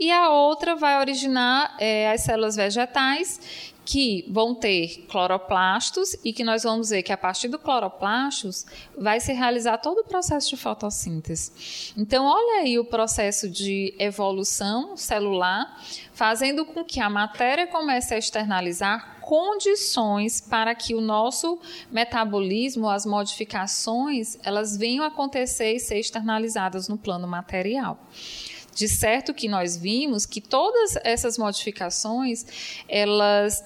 e 0.00 0.10
a 0.10 0.30
outra 0.30 0.74
vai 0.74 0.98
originar 0.98 1.76
é, 1.78 2.10
as 2.10 2.22
células 2.22 2.56
vegetais, 2.56 3.72
que 3.90 4.24
vão 4.30 4.54
ter 4.54 5.04
cloroplastos 5.08 6.16
e 6.24 6.32
que 6.32 6.44
nós 6.44 6.62
vamos 6.62 6.90
ver 6.90 7.02
que 7.02 7.12
a 7.12 7.16
partir 7.16 7.48
do 7.48 7.58
cloroplastos 7.58 8.64
vai 8.96 9.18
se 9.18 9.32
realizar 9.32 9.78
todo 9.78 10.02
o 10.02 10.04
processo 10.04 10.50
de 10.50 10.56
fotossíntese. 10.56 11.92
Então, 11.96 12.24
olha 12.24 12.62
aí 12.62 12.78
o 12.78 12.84
processo 12.84 13.50
de 13.50 13.92
evolução 13.98 14.96
celular, 14.96 15.76
fazendo 16.12 16.64
com 16.64 16.84
que 16.84 17.00
a 17.00 17.10
matéria 17.10 17.66
comece 17.66 18.14
a 18.14 18.18
externalizar 18.18 19.18
condições 19.22 20.40
para 20.40 20.72
que 20.72 20.94
o 20.94 21.00
nosso 21.00 21.58
metabolismo, 21.90 22.88
as 22.88 23.04
modificações, 23.04 24.38
elas 24.44 24.76
venham 24.76 25.04
a 25.04 25.08
acontecer 25.08 25.74
e 25.74 25.80
ser 25.80 25.98
externalizadas 25.98 26.88
no 26.88 26.96
plano 26.96 27.26
material. 27.26 27.98
De 28.80 28.88
certo 28.88 29.34
que 29.34 29.46
nós 29.46 29.76
vimos 29.76 30.24
que 30.24 30.40
todas 30.40 30.96
essas 31.04 31.36
modificações, 31.36 32.46
elas 32.88 33.62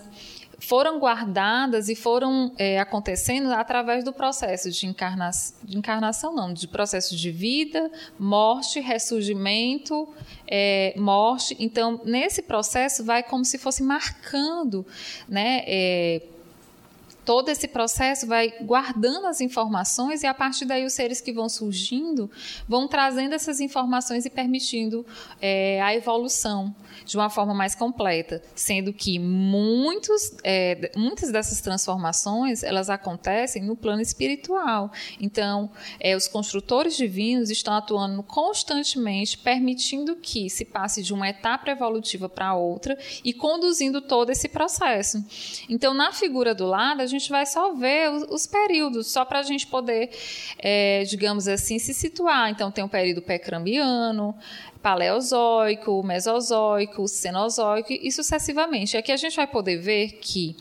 foram 0.58 0.98
guardadas 0.98 1.88
e 1.88 1.94
foram 1.94 2.52
é, 2.58 2.80
acontecendo 2.80 3.52
através 3.52 4.02
do 4.02 4.12
processo 4.12 4.72
de, 4.72 4.88
encarna 4.88 5.30
de 5.62 5.78
encarnação, 5.78 6.34
não, 6.34 6.52
de 6.52 6.66
processo 6.66 7.14
de 7.14 7.30
vida, 7.30 7.88
morte, 8.18 8.80
ressurgimento, 8.80 10.12
é, 10.48 10.92
morte. 10.96 11.56
Então, 11.60 12.00
nesse 12.04 12.42
processo, 12.42 13.04
vai 13.04 13.22
como 13.22 13.44
se 13.44 13.56
fosse 13.56 13.84
marcando, 13.84 14.84
né? 15.28 15.62
É, 15.64 16.22
todo 17.24 17.48
esse 17.48 17.68
processo 17.68 18.26
vai 18.26 18.52
guardando 18.62 19.26
as 19.26 19.40
informações 19.40 20.22
e 20.22 20.26
a 20.26 20.34
partir 20.34 20.64
daí 20.64 20.84
os 20.84 20.92
seres 20.92 21.20
que 21.20 21.32
vão 21.32 21.48
surgindo 21.48 22.30
vão 22.68 22.86
trazendo 22.86 23.34
essas 23.34 23.60
informações 23.60 24.24
e 24.24 24.30
permitindo 24.30 25.06
é, 25.40 25.80
a 25.82 25.94
evolução 25.94 26.74
de 27.04 27.16
uma 27.16 27.28
forma 27.28 27.54
mais 27.54 27.74
completa, 27.74 28.42
sendo 28.54 28.92
que 28.92 29.18
muitos, 29.18 30.36
é, 30.42 30.90
muitas 30.96 31.30
dessas 31.30 31.60
transformações 31.60 32.62
elas 32.62 32.88
acontecem 32.88 33.62
no 33.62 33.76
plano 33.76 34.00
espiritual. 34.00 34.92
Então, 35.20 35.70
é, 36.00 36.16
os 36.16 36.28
construtores 36.28 36.96
divinos 36.96 37.50
estão 37.50 37.74
atuando 37.74 38.22
constantemente, 38.22 39.38
permitindo 39.38 40.16
que 40.16 40.48
se 40.48 40.64
passe 40.64 41.02
de 41.02 41.12
uma 41.12 41.28
etapa 41.28 41.70
evolutiva 41.70 42.28
para 42.28 42.54
outra 42.54 42.98
e 43.24 43.32
conduzindo 43.32 44.00
todo 44.00 44.30
esse 44.30 44.48
processo. 44.48 45.24
Então, 45.68 45.94
na 45.94 46.12
figura 46.12 46.54
do 46.54 46.66
lado, 46.66 47.00
a 47.00 47.06
gente 47.06 47.13
vai 47.28 47.46
só 47.46 47.72
ver 47.74 48.10
os, 48.10 48.22
os 48.30 48.46
períodos, 48.46 49.10
só 49.10 49.24
para 49.24 49.40
a 49.40 49.42
gente 49.42 49.66
poder, 49.66 50.10
é, 50.58 51.04
digamos 51.04 51.48
assim, 51.48 51.78
se 51.78 51.94
situar. 51.94 52.50
Então, 52.50 52.70
tem 52.70 52.84
o 52.84 52.88
período 52.88 53.22
pré-cambriano, 53.22 54.34
paleozoico, 54.84 56.02
mesozoico, 56.02 57.08
cenozoico 57.08 57.90
e 57.90 58.12
sucessivamente. 58.12 58.98
Aqui 58.98 59.10
a 59.10 59.16
gente 59.16 59.34
vai 59.34 59.46
poder 59.46 59.78
ver 59.78 60.18
que 60.20 60.54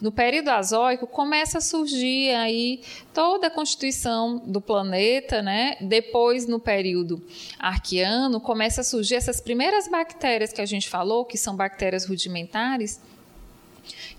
no 0.00 0.10
período 0.10 0.48
azoico 0.48 1.06
começa 1.06 1.58
a 1.58 1.60
surgir 1.60 2.34
aí 2.34 2.80
toda 3.14 3.46
a 3.46 3.50
constituição 3.50 4.38
do 4.44 4.60
planeta, 4.60 5.40
né? 5.40 5.76
Depois 5.80 6.44
no 6.44 6.58
período 6.58 7.24
arqueano 7.56 8.40
começa 8.40 8.80
a 8.80 8.84
surgir 8.84 9.14
essas 9.14 9.40
primeiras 9.40 9.86
bactérias 9.86 10.52
que 10.52 10.60
a 10.60 10.66
gente 10.66 10.88
falou, 10.88 11.24
que 11.24 11.38
são 11.38 11.54
bactérias 11.54 12.04
rudimentares, 12.04 13.00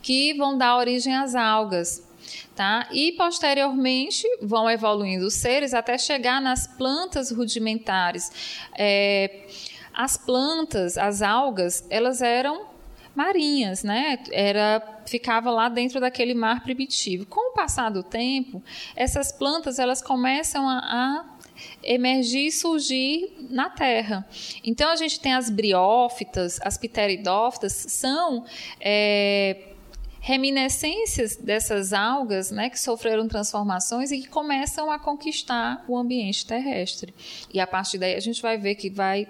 que 0.02 0.34
vão 0.34 0.58
dar 0.58 0.78
origem 0.78 1.16
às 1.16 1.36
algas. 1.36 2.08
Tá? 2.56 2.88
E 2.92 3.14
posteriormente 3.14 4.28
vão 4.42 4.70
evoluindo 4.70 5.26
os 5.26 5.34
seres 5.34 5.74
até 5.74 5.98
chegar 5.98 6.42
nas 6.42 6.68
plantas 6.68 7.32
rudimentares. 7.32 8.68
É, 8.78 9.48
as 9.94 10.18
plantas, 10.18 10.98
as 10.98 11.22
algas, 11.22 11.86
elas 11.90 12.22
eram 12.22 12.68
marinhas, 13.16 13.84
né? 13.84 14.20
Era 14.32 14.82
ficava 15.06 15.50
lá 15.50 15.68
dentro 15.68 16.00
daquele 16.00 16.34
mar 16.34 16.62
primitivo. 16.64 17.26
Com 17.26 17.52
o 17.52 17.54
passar 17.54 17.90
do 17.90 18.04
tempo, 18.04 18.64
essas 18.96 19.32
plantas 19.32 19.80
elas 19.80 20.02
começam 20.02 20.70
a, 20.70 20.78
a 20.78 21.26
emergir 21.84 22.48
e 22.48 22.52
surgir 22.52 23.34
na 23.50 23.70
terra. 23.70 24.26
Então 24.64 24.90
a 24.90 24.96
gente 24.96 25.20
tem 25.20 25.34
as 25.34 25.50
briófitas, 25.50 26.60
as 26.62 26.78
pteridófitas, 26.78 27.74
são 27.74 28.46
é, 28.80 29.69
reminiscências 30.30 31.36
dessas 31.36 31.92
algas 31.92 32.52
né, 32.52 32.70
que 32.70 32.80
sofreram 32.80 33.28
transformações 33.28 34.12
e 34.12 34.20
que 34.20 34.28
começam 34.28 34.92
a 34.92 35.00
conquistar 35.00 35.84
o 35.88 35.98
ambiente 35.98 36.46
terrestre. 36.46 37.16
E 37.52 37.60
a 37.60 37.66
partir 37.66 37.98
daí 37.98 38.14
a 38.14 38.20
gente 38.20 38.40
vai 38.40 38.56
ver 38.56 38.76
que 38.76 38.92
vai 38.92 39.28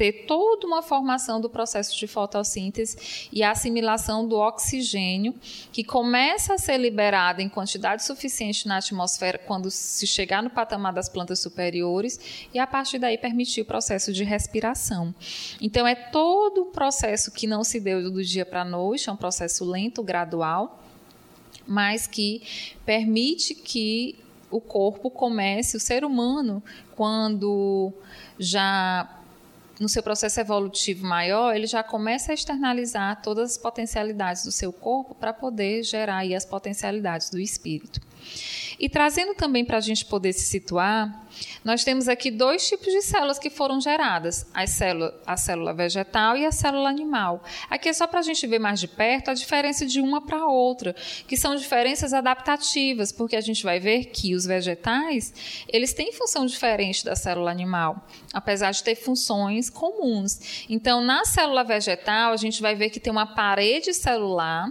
ter 0.00 0.24
toda 0.24 0.66
uma 0.66 0.80
formação 0.80 1.38
do 1.42 1.50
processo 1.50 1.94
de 1.94 2.06
fotossíntese 2.06 3.28
e 3.30 3.42
assimilação 3.42 4.26
do 4.26 4.38
oxigênio, 4.38 5.34
que 5.70 5.84
começa 5.84 6.54
a 6.54 6.58
ser 6.58 6.78
liberado 6.78 7.42
em 7.42 7.50
quantidade 7.50 8.02
suficiente 8.02 8.66
na 8.66 8.78
atmosfera 8.78 9.36
quando 9.36 9.70
se 9.70 10.06
chegar 10.06 10.42
no 10.42 10.48
patamar 10.48 10.94
das 10.94 11.06
plantas 11.06 11.40
superiores, 11.40 12.18
e 12.54 12.58
a 12.58 12.66
partir 12.66 12.98
daí 12.98 13.18
permitir 13.18 13.60
o 13.60 13.64
processo 13.66 14.10
de 14.10 14.24
respiração. 14.24 15.14
Então, 15.60 15.86
é 15.86 15.94
todo 15.94 16.62
o 16.62 16.66
processo 16.72 17.30
que 17.30 17.46
não 17.46 17.62
se 17.62 17.78
deu 17.78 18.10
do 18.10 18.24
dia 18.24 18.46
para 18.46 18.62
a 18.62 18.64
noite, 18.64 19.10
é 19.10 19.12
um 19.12 19.16
processo 19.16 19.66
lento, 19.66 20.02
gradual, 20.02 20.82
mas 21.66 22.06
que 22.06 22.40
permite 22.86 23.54
que 23.54 24.16
o 24.50 24.62
corpo 24.62 25.10
comece, 25.10 25.76
o 25.76 25.80
ser 25.80 26.06
humano, 26.06 26.62
quando 26.96 27.92
já 28.38 29.19
no 29.80 29.88
seu 29.88 30.02
processo 30.02 30.38
evolutivo 30.38 31.06
maior, 31.06 31.56
ele 31.56 31.66
já 31.66 31.82
começa 31.82 32.30
a 32.30 32.34
externalizar 32.34 33.22
todas 33.22 33.52
as 33.52 33.58
potencialidades 33.58 34.44
do 34.44 34.52
seu 34.52 34.70
corpo 34.70 35.14
para 35.14 35.32
poder 35.32 35.82
gerar 35.82 36.22
as 36.36 36.44
potencialidades 36.44 37.30
do 37.30 37.40
espírito. 37.40 37.98
E 38.78 38.88
trazendo 38.88 39.34
também 39.34 39.64
para 39.64 39.78
a 39.78 39.80
gente 39.80 40.04
poder 40.04 40.32
se 40.32 40.44
situar, 40.44 41.26
nós 41.64 41.84
temos 41.84 42.08
aqui 42.08 42.30
dois 42.30 42.66
tipos 42.66 42.86
de 42.86 43.02
células 43.02 43.38
que 43.38 43.50
foram 43.50 43.80
geradas: 43.80 44.46
a 44.54 44.66
célula, 44.66 45.18
a 45.26 45.36
célula 45.36 45.74
vegetal 45.74 46.36
e 46.36 46.44
a 46.44 46.52
célula 46.52 46.88
animal. 46.88 47.42
Aqui 47.68 47.88
é 47.88 47.92
só 47.92 48.06
para 48.06 48.20
a 48.20 48.22
gente 48.22 48.46
ver 48.46 48.58
mais 48.58 48.80
de 48.80 48.88
perto 48.88 49.30
a 49.30 49.34
diferença 49.34 49.86
de 49.86 50.00
uma 50.00 50.20
para 50.20 50.46
outra, 50.46 50.94
que 51.26 51.36
são 51.36 51.54
diferenças 51.54 52.12
adaptativas, 52.12 53.12
porque 53.12 53.36
a 53.36 53.40
gente 53.40 53.62
vai 53.62 53.78
ver 53.78 54.06
que 54.06 54.34
os 54.34 54.44
vegetais 54.44 55.64
eles 55.68 55.92
têm 55.92 56.12
função 56.12 56.46
diferente 56.46 57.04
da 57.04 57.14
célula 57.14 57.50
animal, 57.50 58.06
apesar 58.32 58.70
de 58.70 58.82
ter 58.82 58.94
funções 58.94 59.69
comuns. 59.70 60.66
Então, 60.68 61.00
na 61.00 61.24
célula 61.24 61.64
vegetal, 61.64 62.32
a 62.32 62.36
gente 62.36 62.60
vai 62.60 62.74
ver 62.74 62.90
que 62.90 63.00
tem 63.00 63.10
uma 63.10 63.26
parede 63.26 63.94
celular 63.94 64.68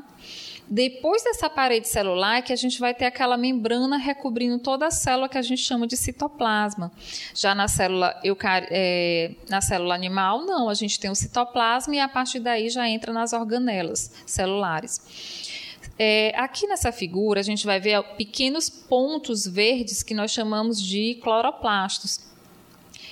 depois 0.69 1.23
dessa 1.23 1.49
parede 1.49 1.87
celular 1.87 2.37
é 2.37 2.41
que 2.43 2.53
a 2.53 2.55
gente 2.55 2.79
vai 2.79 2.93
ter 2.93 3.05
aquela 3.05 3.35
membrana 3.35 3.97
recobrindo 3.97 4.59
toda 4.59 4.85
a 4.85 4.91
célula 4.91 5.27
que 5.27 5.37
a 5.37 5.41
gente 5.41 5.63
chama 5.63 5.87
de 5.87 5.97
citoplasma. 5.97 6.91
Já 7.33 7.55
na 7.55 7.67
célula, 7.67 8.19
eucar... 8.23 8.67
é, 8.69 9.31
na 9.49 9.61
célula 9.61 9.95
animal, 9.95 10.45
não, 10.45 10.69
a 10.69 10.75
gente 10.75 10.99
tem 10.99 11.09
o 11.09 11.15
citoplasma 11.15 11.95
e 11.95 11.99
a 11.99 12.07
partir 12.07 12.39
daí 12.39 12.69
já 12.69 12.87
entra 12.87 13.11
nas 13.11 13.33
organelas 13.33 14.11
celulares. 14.27 15.49
É, 15.97 16.33
aqui 16.37 16.67
nessa 16.67 16.91
figura, 16.91 17.39
a 17.39 17.43
gente 17.43 17.65
vai 17.65 17.79
ver 17.79 18.01
pequenos 18.15 18.69
pontos 18.69 19.47
verdes 19.47 20.03
que 20.03 20.13
nós 20.13 20.31
chamamos 20.31 20.79
de 20.79 21.15
cloroplastos. 21.15 22.28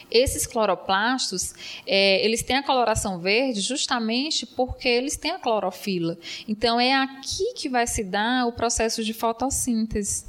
Esses 0.10 0.46
cloroplastos, 0.46 1.54
é, 1.86 2.24
eles 2.24 2.42
têm 2.42 2.58
a 2.58 2.64
coloração 2.64 3.20
verde 3.20 3.62
justamente 3.62 4.46
porque 4.46 4.88
eles 4.88 5.18
têm 5.18 5.32
a 5.32 5.40
clorofila. 5.40 6.18
Então, 6.48 6.80
é 6.80 6.94
aqui 6.94 7.54
que 7.56 7.68
vai 7.68 7.86
se 7.86 8.04
dar 8.04 8.48
o 8.48 8.52
processo 8.52 9.04
de 9.04 9.14
fotossíntese 9.14 10.26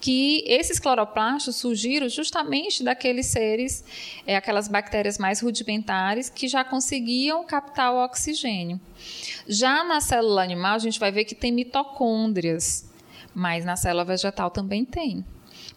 que 0.00 0.44
esses 0.46 0.78
cloroplastos 0.78 1.56
surgiram 1.56 2.08
justamente 2.08 2.82
daqueles 2.82 3.26
seres, 3.26 3.84
é, 4.26 4.36
aquelas 4.36 4.68
bactérias 4.68 5.18
mais 5.18 5.40
rudimentares 5.40 6.28
que 6.28 6.48
já 6.48 6.64
conseguiam 6.64 7.44
captar 7.44 7.92
o 7.92 8.04
oxigênio. 8.04 8.80
Já 9.48 9.84
na 9.84 10.00
célula 10.00 10.42
animal, 10.42 10.74
a 10.74 10.78
gente 10.78 11.00
vai 11.00 11.10
ver 11.10 11.24
que 11.24 11.34
tem 11.34 11.52
mitocôndrias, 11.52 12.84
mas 13.34 13.64
na 13.64 13.76
célula 13.76 14.04
vegetal 14.04 14.50
também 14.50 14.84
tem. 14.84 15.24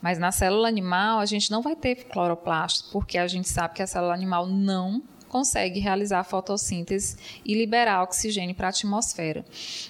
Mas 0.01 0.19
na 0.19 0.31
célula 0.31 0.67
animal, 0.67 1.19
a 1.19 1.25
gente 1.25 1.49
não 1.51 1.61
vai 1.61 1.75
ter 1.75 2.05
cloroplasto, 2.05 2.89
porque 2.91 3.17
a 3.17 3.27
gente 3.27 3.49
sabe 3.49 3.75
que 3.75 3.81
a 3.81 3.87
célula 3.87 4.13
animal 4.13 4.45
não 4.45 5.01
consegue 5.27 5.79
realizar 5.79 6.19
a 6.19 6.23
fotossíntese 6.23 7.17
e 7.45 7.53
liberar 7.53 8.03
oxigênio 8.03 8.55
para 8.55 8.67
a 8.67 8.69
atmosfera. 8.69 9.45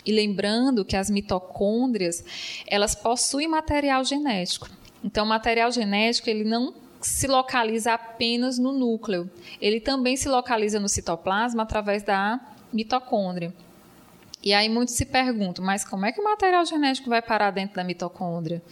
E 0.06 0.12
lembrando 0.12 0.84
que 0.84 0.96
as 0.96 1.10
mitocôndrias, 1.10 2.24
elas 2.68 2.96
possuem 2.96 3.48
material 3.48 4.04
genético. 4.04 4.70
Então, 5.04 5.26
o 5.26 5.30
material 5.30 5.72
genético, 5.72 6.30
ele 6.30 6.44
não 6.44 6.74
se 7.00 7.28
localiza 7.28 7.94
apenas 7.94 8.58
no 8.58 8.74
núcleo. 8.74 9.30
Ele 9.62 9.80
também 9.80 10.18
se 10.18 10.28
localiza 10.28 10.80
no 10.80 10.90
citoplasma 10.90 11.64
através 11.64 12.04
da 12.04 12.40
mitocôndria. 12.74 13.54
E 14.48 14.54
aí 14.54 14.70
muitos 14.70 14.96
se 14.96 15.04
perguntam, 15.04 15.66
mas 15.66 15.84
como 15.84 16.06
é 16.06 16.12
que 16.14 16.22
o 16.22 16.24
material 16.24 16.66
genético 16.66 17.10
vai 17.10 17.22
parar 17.22 17.52
dentro 17.52 17.76
da 17.76 17.84
mitocôndria? 17.84 18.64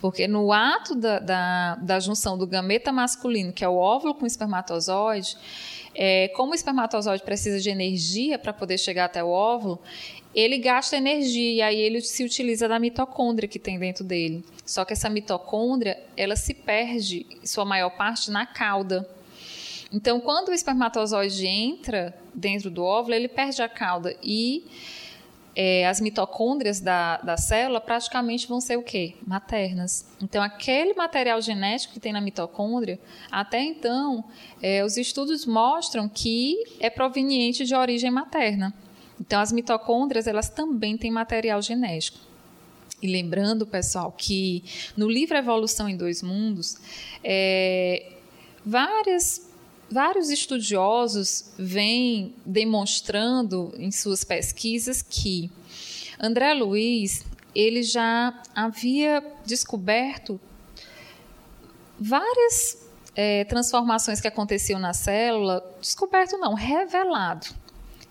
Porque 0.00 0.26
no 0.26 0.52
ato 0.52 0.96
da, 0.96 1.20
da, 1.20 1.74
da 1.76 2.00
junção 2.00 2.36
do 2.36 2.44
gameta 2.44 2.90
masculino, 2.90 3.52
que 3.52 3.64
é 3.64 3.68
o 3.68 3.76
óvulo 3.76 4.16
com 4.16 4.24
o 4.24 4.26
espermatozoide, 4.26 5.36
é, 5.94 6.26
como 6.34 6.50
o 6.50 6.54
espermatozoide 6.56 7.22
precisa 7.22 7.60
de 7.60 7.70
energia 7.70 8.36
para 8.36 8.52
poder 8.52 8.78
chegar 8.78 9.04
até 9.04 9.22
o 9.22 9.28
óvulo, 9.28 9.78
ele 10.34 10.58
gasta 10.58 10.96
energia 10.96 11.52
e 11.52 11.62
aí 11.62 11.78
ele 11.78 12.00
se 12.00 12.24
utiliza 12.24 12.66
da 12.66 12.80
mitocôndria 12.80 13.48
que 13.48 13.60
tem 13.60 13.78
dentro 13.78 14.02
dele. 14.02 14.44
Só 14.66 14.84
que 14.84 14.92
essa 14.92 15.08
mitocôndria, 15.08 16.02
ela 16.16 16.34
se 16.34 16.52
perde, 16.52 17.24
sua 17.44 17.64
maior 17.64 17.90
parte, 17.90 18.28
na 18.28 18.44
cauda. 18.44 19.08
Então, 19.92 20.18
quando 20.18 20.48
o 20.48 20.52
espermatozoide 20.52 21.46
entra 21.46 22.12
dentro 22.34 22.72
do 22.72 22.82
óvulo, 22.82 23.14
ele 23.14 23.28
perde 23.28 23.62
a 23.62 23.68
cauda 23.68 24.16
e 24.20 24.64
é, 25.54 25.86
as 25.86 26.00
mitocôndrias 26.00 26.80
da, 26.80 27.18
da 27.18 27.36
célula 27.36 27.80
praticamente 27.80 28.46
vão 28.46 28.60
ser 28.60 28.78
o 28.78 28.82
quê? 28.82 29.14
Maternas. 29.26 30.06
Então, 30.20 30.42
aquele 30.42 30.94
material 30.94 31.40
genético 31.42 31.94
que 31.94 32.00
tem 32.00 32.12
na 32.12 32.20
mitocôndria, 32.20 32.98
até 33.30 33.62
então, 33.62 34.24
é, 34.62 34.84
os 34.84 34.96
estudos 34.96 35.44
mostram 35.44 36.08
que 36.08 36.56
é 36.80 36.88
proveniente 36.88 37.64
de 37.64 37.74
origem 37.74 38.10
materna. 38.10 38.72
Então, 39.20 39.40
as 39.40 39.52
mitocôndrias, 39.52 40.26
elas 40.26 40.48
também 40.48 40.96
têm 40.96 41.10
material 41.10 41.60
genético. 41.60 42.18
E 43.02 43.06
lembrando, 43.06 43.66
pessoal, 43.66 44.12
que 44.16 44.64
no 44.96 45.08
livro 45.08 45.36
Evolução 45.36 45.88
em 45.88 45.96
Dois 45.96 46.22
Mundos, 46.22 46.78
é, 47.22 48.12
várias 48.64 49.51
vários 49.92 50.30
estudiosos 50.30 51.52
vêm 51.58 52.34
demonstrando 52.44 53.72
em 53.76 53.90
suas 53.90 54.24
pesquisas 54.24 55.02
que 55.02 55.50
André 56.18 56.54
Luiz 56.54 57.24
ele 57.54 57.82
já 57.82 58.42
havia 58.54 59.22
descoberto 59.44 60.40
várias 62.00 62.78
é, 63.14 63.44
transformações 63.44 64.20
que 64.20 64.26
aconteciam 64.26 64.80
na 64.80 64.94
célula, 64.94 65.62
descoberto 65.80 66.38
não, 66.38 66.54
revelado 66.54 67.48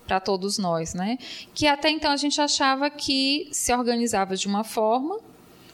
para 0.06 0.20
todos 0.20 0.58
nós, 0.58 0.94
né? 0.94 1.18
Que 1.54 1.68
até 1.68 1.90
então 1.90 2.12
a 2.12 2.18
gente 2.18 2.40
achava 2.40 2.90
que 2.90 3.50
se 3.52 3.74
organizava 3.74 4.36
de 4.36 4.48
uma 4.48 4.64
forma 4.64 5.20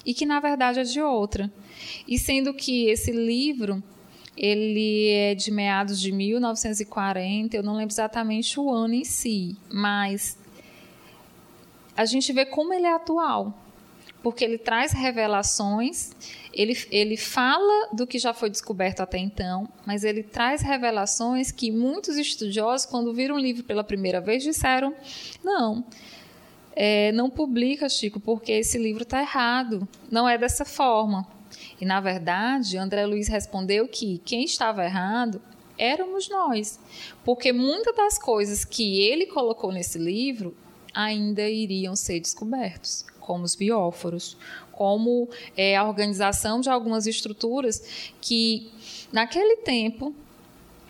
e 0.05 0.13
que 0.13 0.25
na 0.25 0.39
verdade 0.39 0.79
é 0.79 0.83
de 0.83 1.01
outra. 1.01 1.51
E 2.07 2.17
sendo 2.17 2.53
que 2.53 2.87
esse 2.87 3.11
livro 3.11 3.83
ele 4.37 5.09
é 5.09 5.33
de 5.33 5.49
meados 5.51 5.99
de 5.99 6.11
1940, 6.11 7.57
eu 7.57 7.63
não 7.63 7.75
lembro 7.75 7.91
exatamente 7.91 8.59
o 8.59 8.71
ano 8.71 8.93
em 8.93 9.03
si, 9.03 9.57
mas 9.71 10.37
a 11.95 12.05
gente 12.05 12.31
vê 12.31 12.45
como 12.45 12.71
ele 12.73 12.85
é 12.85 12.93
atual, 12.93 13.57
porque 14.21 14.43
ele 14.45 14.59
traz 14.59 14.91
revelações, 14.91 16.11
ele, 16.53 16.77
ele 16.91 17.17
fala 17.17 17.89
do 17.91 18.05
que 18.05 18.19
já 18.19 18.33
foi 18.33 18.49
descoberto 18.49 18.99
até 18.99 19.17
então, 19.17 19.67
mas 19.85 20.03
ele 20.03 20.21
traz 20.21 20.61
revelações 20.61 21.51
que 21.51 21.71
muitos 21.71 22.17
estudiosos, 22.17 22.85
quando 22.85 23.13
viram 23.13 23.35
o 23.35 23.39
livro 23.39 23.63
pela 23.63 23.83
primeira 23.83 24.21
vez, 24.21 24.43
disseram: 24.43 24.93
não. 25.43 25.83
É, 26.79 27.11
não 27.11 27.27
publica, 27.27 27.89
Chico, 27.89 28.19
porque 28.19 28.51
esse 28.51 28.77
livro 28.77 29.01
está 29.01 29.19
errado. 29.19 29.87
Não 30.11 30.29
é 30.29 30.37
dessa 30.37 30.63
forma. 30.63 31.27
E, 31.79 31.85
na 31.85 31.99
verdade, 31.99 32.77
André 32.77 33.05
Luiz 33.05 33.27
respondeu 33.27 33.87
que 33.87 34.19
quem 34.19 34.43
estava 34.43 34.83
errado 34.83 35.41
éramos 35.77 36.27
nós, 36.27 36.79
porque 37.23 37.53
muitas 37.53 37.95
das 37.95 38.17
coisas 38.17 38.65
que 38.65 39.01
ele 39.01 39.27
colocou 39.27 39.71
nesse 39.71 39.99
livro 39.99 40.55
ainda 40.93 41.47
iriam 41.47 41.95
ser 41.95 42.19
descobertos, 42.19 43.05
como 43.19 43.43
os 43.43 43.53
bióforos, 43.53 44.35
como 44.71 45.29
é, 45.55 45.75
a 45.75 45.83
organização 45.87 46.59
de 46.59 46.69
algumas 46.69 47.05
estruturas 47.05 48.11
que, 48.19 48.71
naquele 49.11 49.57
tempo, 49.57 50.15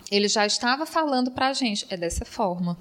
ele 0.10 0.30
já 0.30 0.46
estava 0.46 0.86
falando 0.86 1.32
para 1.32 1.50
a 1.50 1.54
gente, 1.54 1.86
é 1.90 1.98
dessa 1.98 2.24
forma. 2.24 2.78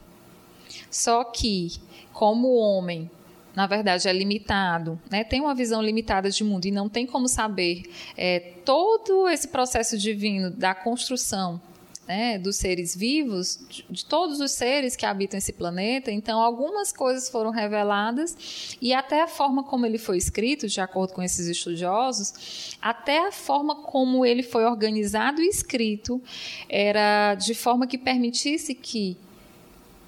Só 0.91 1.25
que, 1.25 1.73
como 2.13 2.55
homem 2.55 3.11
na 3.57 3.67
verdade, 3.67 4.07
é 4.07 4.13
limitado, 4.13 5.01
né? 5.11 5.25
tem 5.25 5.41
uma 5.41 5.55
visão 5.55 5.81
limitada 5.81 6.29
de 6.29 6.45
mundo 6.45 6.67
e 6.67 6.71
não 6.71 6.91
tem 6.91 7.07
como 7.07 7.27
saber 7.27 7.91
é, 8.15 8.39
todo 8.67 9.27
esse 9.29 9.49
processo 9.49 9.97
divino 9.97 10.51
da 10.51 10.75
construção 10.75 11.59
né, 12.07 12.39
dos 12.39 12.57
seres 12.57 12.95
vivos, 12.95 13.59
de, 13.69 13.85
de, 13.91 14.05
todos 14.05 14.41
os 14.41 14.53
seres 14.53 14.95
que 14.95 15.05
habitam 15.05 15.39
esse 15.39 15.53
planeta. 15.53 16.11
Então, 16.11 16.41
algumas 16.41 16.93
coisas 16.93 17.29
foram 17.29 17.51
reveladas 17.51 18.77
e 18.81 18.93
até 18.93 19.23
a 19.23 19.27
forma 19.27 19.65
como 19.65 19.85
ele 19.87 19.99
foi 19.99 20.17
escrito, 20.17 20.69
de 20.69 20.81
acordo 20.81 21.15
com 21.15 21.23
esses 21.23 21.47
estudiosos, 21.47 22.77
até 22.81 23.27
a 23.27 23.33
forma 23.33 23.77
como 23.83 24.25
ele 24.25 24.43
foi 24.43 24.65
organizado 24.65 25.41
e 25.41 25.49
escrito 25.49 26.23
era 26.69 27.35
de 27.35 27.55
forma 27.55 27.87
que 27.87 27.99
permitisse 27.99 28.75
que 28.75 29.17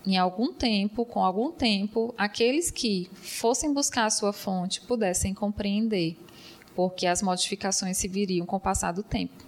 em 0.09 0.16
algum 0.16 0.55
tempo, 0.55 1.05
com 1.05 1.23
algum 1.23 1.53
tempo, 1.53 2.14
aqueles 2.16 2.71
que 2.71 3.11
fossem 3.12 3.75
buscar 3.75 4.07
a 4.07 4.11
sua 4.11 4.33
fonte 4.33 4.81
pudessem 4.81 5.35
compreender, 5.35 6.16
porque 6.75 7.07
as 7.07 7.21
modificações 7.21 7.99
se 7.99 8.09
viriam 8.09 8.47
com 8.47 8.57
o 8.57 8.61
passar 8.61 8.92
do 8.92 9.03
tempo. 9.03 9.44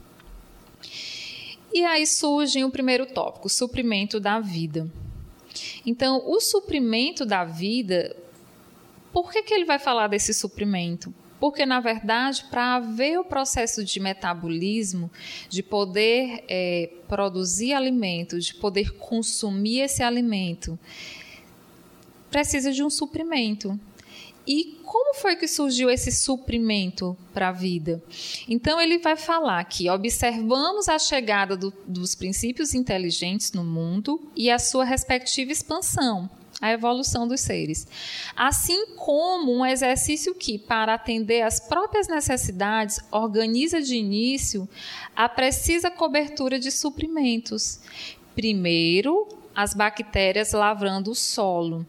E 1.73 1.83
aí 1.83 2.07
surge 2.07 2.63
o 2.63 2.71
primeiro 2.71 3.07
tópico, 3.07 3.47
o 3.47 3.51
suprimento 3.51 4.21
da 4.21 4.39
vida. 4.39 4.87
Então, 5.87 6.23
o 6.27 6.39
suprimento 6.41 7.25
da 7.25 7.43
vida, 7.43 8.15
por 9.15 9.33
que, 9.33 9.43
que 9.43 9.55
ele 9.55 9.65
vai 9.65 9.79
falar 9.79 10.09
desse 10.09 10.35
suprimento? 10.35 11.15
Porque, 11.41 11.65
na 11.65 11.81
verdade, 11.81 12.45
para 12.51 12.77
haver 12.77 13.19
o 13.19 13.25
processo 13.25 13.83
de 13.83 13.99
metabolismo, 13.99 15.11
de 15.49 15.63
poder 15.63 16.45
é, 16.47 16.91
produzir 17.09 17.73
alimento, 17.73 18.39
de 18.39 18.55
poder 18.55 18.93
consumir 18.93 19.81
esse 19.81 20.03
alimento, 20.03 20.79
precisa 22.31 22.71
de 22.71 22.85
um 22.85 22.91
suprimento. 22.91 23.81
E 24.47 24.81
como 24.85 25.15
foi 25.15 25.37
que 25.37 25.47
surgiu 25.47 25.89
esse 25.89 26.11
suprimento 26.11 27.17
para 27.33 27.49
a 27.49 27.53
vida? 27.53 28.03
Então, 28.49 28.81
ele 28.81 28.99
vai 28.99 29.17
falar 29.17 29.63
que 29.65 29.89
observamos 29.89 30.89
a 30.89 30.99
chegada 30.99 31.57
do, 31.57 31.73
dos 31.87 32.15
princípios 32.15 32.75
inteligentes 32.75 33.53
no 33.53 33.65
mundo 33.65 34.21
e 34.37 34.51
a 34.51 34.59
sua 34.59 34.85
respectiva 34.85 35.53
expansão, 35.53 36.29
a 36.61 36.73
evolução 36.73 37.27
dos 37.27 37.41
seres. 37.41 37.87
Assim 38.37 38.95
como 38.97 39.53
um 39.53 39.65
exercício 39.65 40.35
que, 40.35 40.59
para 40.59 40.95
atender 40.95 41.43
às 41.43 41.59
próprias 41.59 42.07
necessidades, 42.07 43.01
organiza 43.11 43.81
de 43.81 43.97
início 43.97 44.69
a 45.17 45.29
precisa 45.29 45.91
cobertura 45.91 46.59
de 46.59 46.71
suprimentos. 46.71 47.81
Primeiro, 48.35 49.27
as 49.55 49.75
bactérias 49.75 50.53
lavrando 50.53 51.11
o 51.11 51.15
solo. 51.15 51.87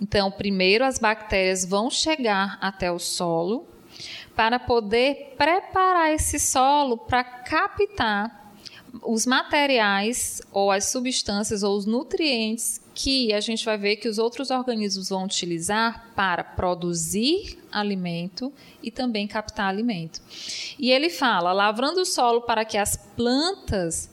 Então, 0.00 0.30
primeiro 0.30 0.84
as 0.84 0.98
bactérias 0.98 1.64
vão 1.64 1.90
chegar 1.90 2.58
até 2.60 2.90
o 2.90 2.98
solo 2.98 3.66
para 4.34 4.58
poder 4.58 5.34
preparar 5.36 6.12
esse 6.12 6.38
solo 6.38 6.96
para 6.96 7.24
captar 7.24 8.52
os 9.02 9.26
materiais 9.26 10.40
ou 10.52 10.70
as 10.70 10.86
substâncias 10.86 11.62
ou 11.62 11.76
os 11.76 11.86
nutrientes 11.86 12.80
que 13.00 13.32
a 13.32 13.38
gente 13.38 13.64
vai 13.64 13.78
ver 13.78 13.94
que 13.94 14.08
os 14.08 14.18
outros 14.18 14.50
organismos 14.50 15.08
vão 15.08 15.24
utilizar 15.24 16.10
para 16.16 16.42
produzir 16.42 17.56
alimento 17.70 18.52
e 18.82 18.90
também 18.90 19.24
captar 19.28 19.68
alimento. 19.68 20.20
E 20.76 20.90
ele 20.90 21.08
fala, 21.08 21.52
lavrando 21.52 22.00
o 22.00 22.04
solo 22.04 22.40
para 22.40 22.64
que 22.64 22.76
as 22.76 22.96
plantas 22.96 24.10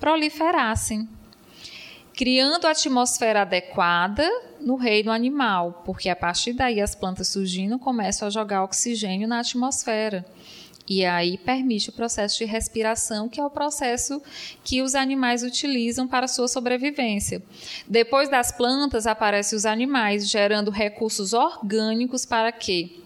proliferassem 0.00 1.06
criando 2.14 2.64
a 2.64 2.70
atmosfera 2.70 3.42
adequada 3.42 4.26
no 4.58 4.76
reino 4.76 5.12
animal, 5.12 5.82
porque 5.84 6.08
a 6.08 6.16
partir 6.16 6.54
daí 6.54 6.80
as 6.80 6.94
plantas 6.94 7.28
surgindo 7.28 7.78
começam 7.78 8.26
a 8.26 8.30
jogar 8.30 8.64
oxigênio 8.64 9.28
na 9.28 9.40
atmosfera. 9.40 10.24
E 10.88 11.04
aí 11.04 11.36
permite 11.36 11.90
o 11.90 11.92
processo 11.92 12.38
de 12.38 12.44
respiração, 12.44 13.28
que 13.28 13.40
é 13.40 13.44
o 13.44 13.50
processo 13.50 14.22
que 14.62 14.82
os 14.82 14.94
animais 14.94 15.42
utilizam 15.42 16.06
para 16.06 16.28
sua 16.28 16.46
sobrevivência. 16.46 17.42
Depois 17.88 18.28
das 18.28 18.52
plantas 18.52 19.06
aparecem 19.06 19.56
os 19.56 19.66
animais, 19.66 20.30
gerando 20.30 20.70
recursos 20.70 21.32
orgânicos 21.32 22.24
para 22.24 22.52
que 22.52 23.02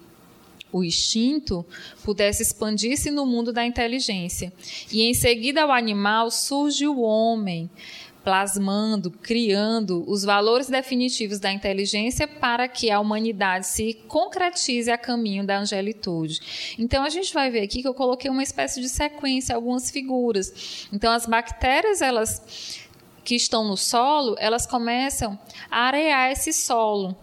o 0.73 0.85
instinto 0.85 1.64
pudesse 2.05 2.43
expandir-se 2.43 3.11
no 3.11 3.27
mundo 3.27 3.53
da 3.53 3.64
inteligência. 3.64 4.53
E 4.93 5.03
em 5.03 5.14
seguida 5.14 5.62
ao 5.62 5.73
animal 5.73 6.31
surge 6.31 6.87
o 6.87 7.01
homem, 7.01 7.69
plasmando, 8.31 9.11
criando 9.11 10.05
os 10.07 10.23
valores 10.23 10.69
definitivos 10.69 11.40
da 11.40 11.53
inteligência 11.53 12.29
para 12.29 12.69
que 12.69 12.88
a 12.88 13.01
humanidade 13.01 13.66
se 13.66 13.95
concretize 14.07 14.88
a 14.88 14.97
caminho 14.97 15.45
da 15.45 15.59
angelitude. 15.59 16.77
Então 16.79 17.03
a 17.03 17.09
gente 17.09 17.35
vai 17.35 17.51
ver 17.51 17.62
aqui 17.62 17.83
que 17.83 17.88
eu 17.88 17.93
coloquei 17.93 18.31
uma 18.31 18.45
espécie 18.45 18.81
de 18.81 18.88
sequência, 18.88 19.57
algumas 19.57 19.90
figuras. 19.90 20.87
Então 20.93 21.12
as 21.12 21.27
bactérias, 21.27 22.01
elas 22.01 22.79
que 23.25 23.35
estão 23.35 23.66
no 23.66 23.77
solo, 23.77 24.37
elas 24.38 24.64
começam 24.64 25.37
a 25.69 25.88
arear 25.88 26.31
esse 26.31 26.53
solo. 26.53 27.16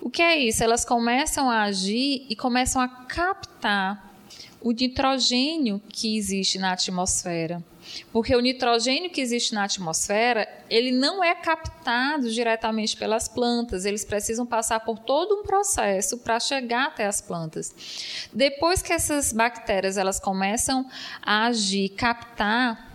O 0.00 0.08
que 0.08 0.22
é 0.22 0.38
isso? 0.38 0.64
Elas 0.64 0.82
começam 0.82 1.50
a 1.50 1.64
agir 1.64 2.24
e 2.30 2.34
começam 2.34 2.80
a 2.80 2.88
captar 2.88 4.14
o 4.62 4.72
nitrogênio 4.72 5.78
que 5.90 6.16
existe 6.16 6.58
na 6.58 6.72
atmosfera. 6.72 7.62
Porque 8.12 8.34
o 8.34 8.40
nitrogênio 8.40 9.10
que 9.10 9.20
existe 9.20 9.54
na 9.54 9.64
atmosfera, 9.64 10.48
ele 10.68 10.90
não 10.90 11.22
é 11.22 11.34
captado 11.34 12.30
diretamente 12.30 12.96
pelas 12.96 13.28
plantas, 13.28 13.84
eles 13.84 14.04
precisam 14.04 14.46
passar 14.46 14.80
por 14.80 14.98
todo 14.98 15.40
um 15.40 15.42
processo 15.42 16.18
para 16.18 16.40
chegar 16.40 16.86
até 16.86 17.06
as 17.06 17.20
plantas. 17.20 18.28
Depois 18.32 18.82
que 18.82 18.92
essas 18.92 19.32
bactérias 19.32 19.96
elas 19.96 20.18
começam 20.18 20.86
a 21.22 21.46
agir, 21.46 21.90
captar 21.90 22.94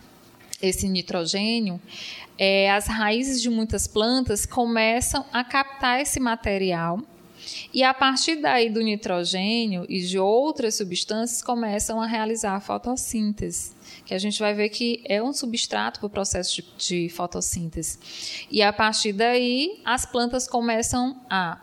esse 0.62 0.88
nitrogênio, 0.88 1.82
é, 2.38 2.71
as 2.71 2.88
raízes 2.88 3.41
de 3.41 3.49
muitas 3.49 3.88
plantas 3.88 4.45
começam 4.45 5.25
a 5.32 5.43
captar 5.43 6.01
esse 6.01 6.19
material 6.19 6.99
e 7.73 7.84
a 7.84 7.93
partir 7.93 8.36
daí 8.36 8.69
do 8.69 8.82
nitrogênio 8.82 9.86
e 9.89 10.01
de 10.01 10.19
outras 10.19 10.75
substâncias 10.75 11.41
começam 11.41 12.01
a 12.01 12.06
realizar 12.06 12.56
a 12.56 12.60
fotossíntese, 12.60 13.71
que 14.06 14.14
a 14.14 14.20
gente 14.20 14.40
vai 14.40 14.54
ver 14.54 14.70
que 14.70 15.02
é 15.06 15.22
um 15.22 15.34
substrato 15.34 16.00
para 16.00 16.08
o 16.08 16.10
processo 16.10 16.56
de, 16.56 16.64
de 16.78 17.10
fotossíntese. 17.10 18.48
E 18.50 18.62
a 18.62 18.74
partir 18.74 19.14
daí 19.14 19.82
as 19.86 20.06
plantas 20.06 20.48
começam 20.48 21.22
a 21.30 21.60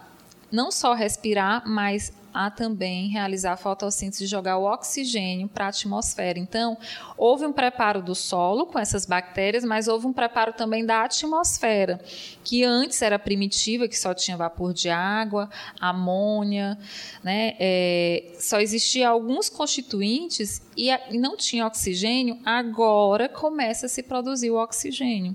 não 0.50 0.70
só 0.70 0.94
respirar, 0.94 1.62
mas 1.66 2.12
a 2.32 2.50
também 2.50 3.08
realizar 3.08 3.52
a 3.52 3.56
fotossíntese 3.56 4.24
e 4.24 4.26
jogar 4.26 4.58
o 4.58 4.64
oxigênio 4.64 5.48
para 5.48 5.66
a 5.66 5.68
atmosfera. 5.68 6.38
Então, 6.38 6.76
houve 7.16 7.46
um 7.46 7.52
preparo 7.52 8.02
do 8.02 8.14
solo 8.14 8.66
com 8.66 8.78
essas 8.78 9.06
bactérias, 9.06 9.64
mas 9.64 9.88
houve 9.88 10.06
um 10.06 10.12
preparo 10.12 10.52
também 10.52 10.84
da 10.84 11.04
atmosfera, 11.04 12.00
que 12.44 12.64
antes 12.64 13.00
era 13.02 13.18
primitiva, 13.18 13.88
que 13.88 13.98
só 13.98 14.14
tinha 14.14 14.36
vapor 14.36 14.72
de 14.72 14.88
água, 14.88 15.48
amônia, 15.80 16.78
né? 17.22 17.54
É, 17.58 18.32
só 18.38 18.60
existia 18.60 19.08
alguns 19.08 19.48
constituintes 19.48 20.62
e, 20.76 20.90
não 21.18 21.36
tinha 21.36 21.66
oxigênio, 21.66 22.38
agora 22.44 23.28
começa 23.28 23.86
a 23.86 23.88
se 23.88 24.02
produzir 24.02 24.50
o 24.50 24.56
oxigênio. 24.56 25.34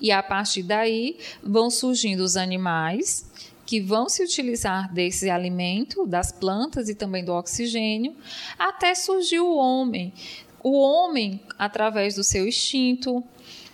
E 0.00 0.12
a 0.12 0.22
partir 0.22 0.62
daí 0.62 1.18
vão 1.42 1.70
surgindo 1.70 2.20
os 2.20 2.36
animais, 2.36 3.25
que 3.66 3.80
vão 3.80 4.08
se 4.08 4.22
utilizar 4.22 4.92
desse 4.94 5.28
alimento, 5.28 6.06
das 6.06 6.30
plantas 6.30 6.88
e 6.88 6.94
também 6.94 7.24
do 7.24 7.32
oxigênio, 7.32 8.14
até 8.56 8.94
surgiu 8.94 9.46
o 9.46 9.56
homem. 9.56 10.14
O 10.62 10.80
homem, 10.80 11.40
através 11.58 12.14
do 12.14 12.22
seu 12.22 12.46
instinto, 12.46 13.22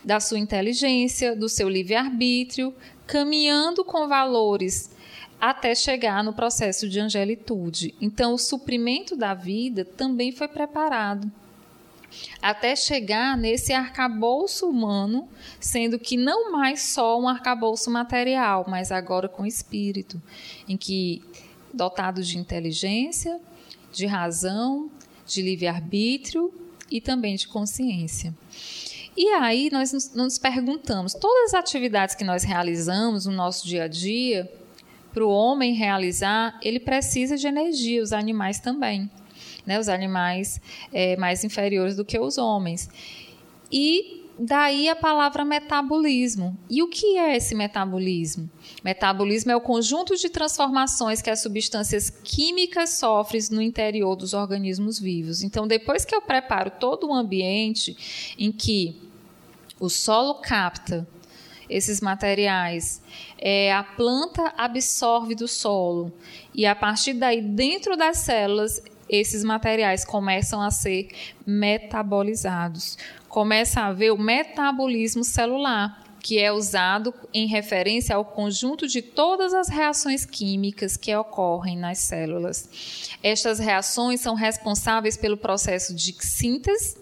da 0.03 0.19
sua 0.19 0.39
inteligência, 0.39 1.35
do 1.35 1.47
seu 1.47 1.69
livre-arbítrio, 1.69 2.73
caminhando 3.05 3.85
com 3.85 4.07
valores 4.07 4.91
até 5.39 5.75
chegar 5.75 6.23
no 6.23 6.33
processo 6.33 6.89
de 6.89 6.99
angelitude. 6.99 7.93
Então, 8.01 8.33
o 8.33 8.39
suprimento 8.39 9.15
da 9.15 9.33
vida 9.33 9.85
também 9.85 10.31
foi 10.31 10.47
preparado 10.47 11.31
até 12.41 12.75
chegar 12.75 13.37
nesse 13.37 13.73
arcabouço 13.73 14.69
humano, 14.69 15.27
sendo 15.59 15.97
que 15.97 16.17
não 16.17 16.51
mais 16.51 16.81
só 16.81 17.19
um 17.19 17.27
arcabouço 17.27 17.89
material, 17.89 18.65
mas 18.67 18.91
agora 18.91 19.29
com 19.29 19.45
espírito, 19.45 20.21
em 20.67 20.75
que 20.75 21.23
dotado 21.73 22.21
de 22.21 22.37
inteligência, 22.37 23.39
de 23.91 24.05
razão, 24.05 24.91
de 25.25 25.41
livre-arbítrio 25.41 26.53
e 26.91 26.99
também 26.99 27.35
de 27.35 27.47
consciência. 27.47 28.33
E 29.15 29.29
aí 29.29 29.69
nós 29.71 30.13
nos 30.13 30.37
perguntamos, 30.37 31.13
todas 31.13 31.53
as 31.53 31.59
atividades 31.59 32.15
que 32.15 32.23
nós 32.23 32.43
realizamos 32.43 33.25
no 33.25 33.31
nosso 33.31 33.65
dia 33.65 33.83
a 33.83 33.87
dia, 33.87 34.51
para 35.13 35.23
o 35.23 35.29
homem 35.29 35.73
realizar, 35.73 36.59
ele 36.61 36.79
precisa 36.79 37.37
de 37.37 37.45
energia, 37.45 38.01
os 38.01 38.11
animais 38.11 38.59
também 38.59 39.09
né, 39.65 39.79
os 39.79 39.87
animais 39.87 40.59
é, 40.91 41.15
mais 41.17 41.43
inferiores 41.43 41.95
do 41.95 42.05
que 42.05 42.19
os 42.19 42.37
homens. 42.37 42.89
E 43.71 44.23
daí 44.37 44.89
a 44.89 44.95
palavra 44.95 45.45
metabolismo. 45.45 46.57
E 46.69 46.81
o 46.81 46.87
que 46.87 47.17
é 47.17 47.35
esse 47.35 47.55
metabolismo? 47.55 48.49
Metabolismo 48.83 49.51
é 49.51 49.55
o 49.55 49.61
conjunto 49.61 50.15
de 50.15 50.29
transformações 50.29 51.21
que 51.21 51.29
as 51.29 51.41
substâncias 51.41 52.09
químicas 52.09 52.91
sofrem 52.91 53.41
no 53.51 53.61
interior 53.61 54.15
dos 54.15 54.33
organismos 54.33 54.99
vivos. 54.99 55.43
Então, 55.43 55.67
depois 55.67 56.05
que 56.05 56.15
eu 56.15 56.21
preparo 56.21 56.71
todo 56.71 57.07
o 57.07 57.13
ambiente 57.13 58.35
em 58.37 58.51
que 58.51 59.01
o 59.79 59.89
solo 59.89 60.35
capta 60.35 61.07
esses 61.69 62.01
materiais, 62.01 63.01
é, 63.39 63.73
a 63.73 63.83
planta 63.83 64.53
absorve 64.57 65.33
do 65.33 65.47
solo 65.47 66.13
e 66.53 66.65
a 66.65 66.75
partir 66.75 67.13
daí, 67.13 67.41
dentro 67.41 67.97
das 67.97 68.17
células, 68.17 68.81
esses 69.13 69.43
materiais 69.43 70.03
começam 70.03 70.59
a 70.59 70.71
ser 70.71 71.09
metabolizados. 71.45 72.97
Começa 73.29 73.81
a 73.81 73.87
haver 73.87 74.11
o 74.11 74.17
metabolismo 74.17 75.23
celular, 75.23 76.03
que 76.19 76.39
é 76.39 76.51
usado 76.51 77.13
em 77.31 77.45
referência 77.45 78.15
ao 78.15 78.25
conjunto 78.25 78.87
de 78.87 79.03
todas 79.03 79.53
as 79.53 79.69
reações 79.69 80.25
químicas 80.25 80.97
que 80.97 81.15
ocorrem 81.15 81.77
nas 81.77 81.99
células. 81.99 82.67
Estas 83.21 83.59
reações 83.59 84.19
são 84.19 84.33
responsáveis 84.33 85.15
pelo 85.15 85.37
processo 85.37 85.93
de 85.93 86.15
síntese, 86.19 86.97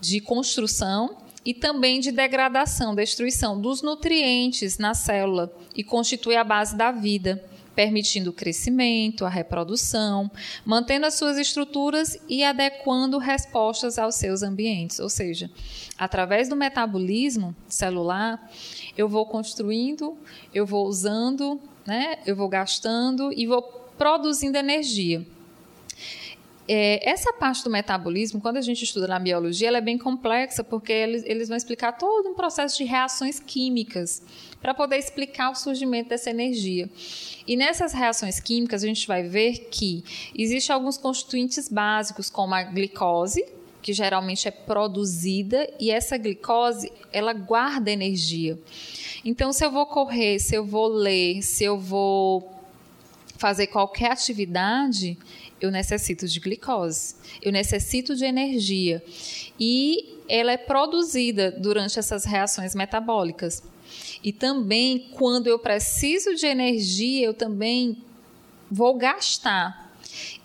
de 0.00 0.18
construção 0.18 1.18
e 1.44 1.54
também 1.54 2.00
de 2.00 2.10
degradação, 2.10 2.96
destruição 2.96 3.60
dos 3.60 3.80
nutrientes 3.80 4.76
na 4.76 4.92
célula 4.92 5.52
e 5.76 5.84
constitui 5.84 6.34
a 6.34 6.42
base 6.42 6.76
da 6.76 6.90
vida 6.90 7.51
permitindo 7.74 8.30
o 8.30 8.32
crescimento, 8.32 9.24
a 9.24 9.28
reprodução, 9.28 10.30
mantendo 10.64 11.06
as 11.06 11.14
suas 11.14 11.38
estruturas 11.38 12.18
e 12.28 12.44
adequando 12.44 13.18
respostas 13.18 13.98
aos 13.98 14.14
seus 14.16 14.42
ambientes. 14.42 14.98
Ou 14.98 15.08
seja, 15.08 15.50
através 15.98 16.48
do 16.48 16.56
metabolismo 16.56 17.54
celular, 17.68 18.50
eu 18.96 19.08
vou 19.08 19.26
construindo, 19.26 20.16
eu 20.54 20.66
vou 20.66 20.86
usando, 20.86 21.60
né, 21.86 22.18
eu 22.26 22.36
vou 22.36 22.48
gastando 22.48 23.32
e 23.32 23.46
vou 23.46 23.62
produzindo 23.96 24.58
energia. 24.58 25.26
É, 26.68 27.08
essa 27.08 27.32
parte 27.32 27.64
do 27.64 27.70
metabolismo, 27.70 28.40
quando 28.40 28.56
a 28.56 28.60
gente 28.60 28.84
estuda 28.84 29.08
na 29.08 29.18
biologia, 29.18 29.68
ela 29.68 29.78
é 29.78 29.80
bem 29.80 29.98
complexa, 29.98 30.62
porque 30.62 30.92
eles, 30.92 31.24
eles 31.26 31.48
vão 31.48 31.56
explicar 31.56 31.92
todo 31.92 32.28
um 32.28 32.34
processo 32.34 32.78
de 32.78 32.84
reações 32.84 33.40
químicas 33.40 34.22
para 34.60 34.72
poder 34.72 34.96
explicar 34.96 35.50
o 35.50 35.54
surgimento 35.56 36.10
dessa 36.10 36.30
energia. 36.30 36.88
E 37.46 37.56
nessas 37.56 37.92
reações 37.92 38.38
químicas, 38.38 38.84
a 38.84 38.86
gente 38.86 39.08
vai 39.08 39.24
ver 39.24 39.68
que 39.70 40.04
existem 40.36 40.72
alguns 40.72 40.96
constituintes 40.96 41.68
básicos, 41.68 42.30
como 42.30 42.54
a 42.54 42.62
glicose, 42.62 43.44
que 43.82 43.92
geralmente 43.92 44.46
é 44.46 44.52
produzida, 44.52 45.68
e 45.80 45.90
essa 45.90 46.16
glicose, 46.16 46.92
ela 47.12 47.32
guarda 47.32 47.90
energia. 47.90 48.56
Então, 49.24 49.52
se 49.52 49.64
eu 49.64 49.72
vou 49.72 49.86
correr, 49.86 50.38
se 50.38 50.54
eu 50.54 50.64
vou 50.64 50.86
ler, 50.86 51.42
se 51.42 51.64
eu 51.64 51.76
vou 51.76 52.48
fazer 53.36 53.66
qualquer 53.66 54.12
atividade, 54.12 55.18
eu 55.64 55.70
necessito 55.70 56.26
de 56.26 56.40
glicose, 56.40 57.14
eu 57.40 57.52
necessito 57.52 58.14
de 58.14 58.24
energia. 58.24 59.02
E 59.58 60.18
ela 60.28 60.52
é 60.52 60.56
produzida 60.56 61.50
durante 61.50 61.98
essas 61.98 62.24
reações 62.24 62.74
metabólicas. 62.74 63.62
E 64.22 64.32
também, 64.32 65.10
quando 65.12 65.46
eu 65.46 65.58
preciso 65.58 66.34
de 66.34 66.46
energia, 66.46 67.26
eu 67.26 67.34
também 67.34 67.98
vou 68.70 68.94
gastar. 68.94 69.92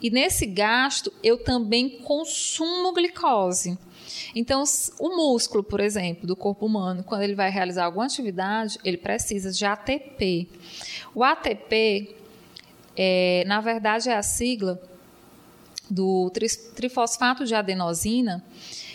E 0.02 0.10
nesse 0.10 0.46
gasto, 0.46 1.12
eu 1.24 1.38
também 1.38 1.90
consumo 1.90 2.94
glicose. 2.94 3.78
Então, 4.36 4.64
o 5.00 5.16
músculo, 5.16 5.64
por 5.64 5.80
exemplo, 5.80 6.28
do 6.28 6.36
corpo 6.36 6.66
humano, 6.66 7.04
quando 7.04 7.22
ele 7.22 7.36
vai 7.36 7.50
realizar 7.50 7.86
alguma 7.86 8.06
atividade, 8.06 8.78
ele 8.84 8.98
precisa 8.98 9.52
de 9.52 9.66
ATP. 9.66 10.48
O 11.14 11.24
ATP, 11.24 12.16
é, 12.96 13.44
na 13.48 13.62
verdade, 13.62 14.10
é 14.10 14.16
a 14.16 14.24
sigla 14.24 14.82
do 15.90 16.32
trifosfato 16.76 17.46
de 17.46 17.56
adenosina, 17.56 18.44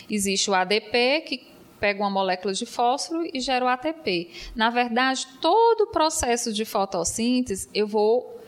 existe 0.09 0.49
o 0.49 0.53
ADP, 0.53 1.21
que 1.25 1.53
pega 1.79 2.01
uma 2.01 2.09
molécula 2.09 2.53
de 2.53 2.65
fósforo 2.65 3.27
e 3.33 3.41
gera 3.41 3.65
o 3.65 3.67
ATP. 3.67 4.29
Na 4.55 4.69
verdade, 4.69 5.27
todo 5.41 5.81
o 5.81 5.87
processo 5.87 6.53
de 6.53 6.63
fotossíntese 6.63 7.67
eu 7.73 7.85
vou 7.85 8.41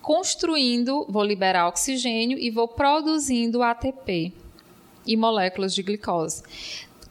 construindo, 0.00 1.04
vou 1.08 1.24
liberar 1.24 1.66
oxigênio 1.66 2.38
e 2.38 2.48
vou 2.48 2.68
produzindo 2.68 3.60
ATP 3.60 4.32
e 5.04 5.16
moléculas 5.16 5.74
de 5.74 5.82
glicose. 5.82 6.44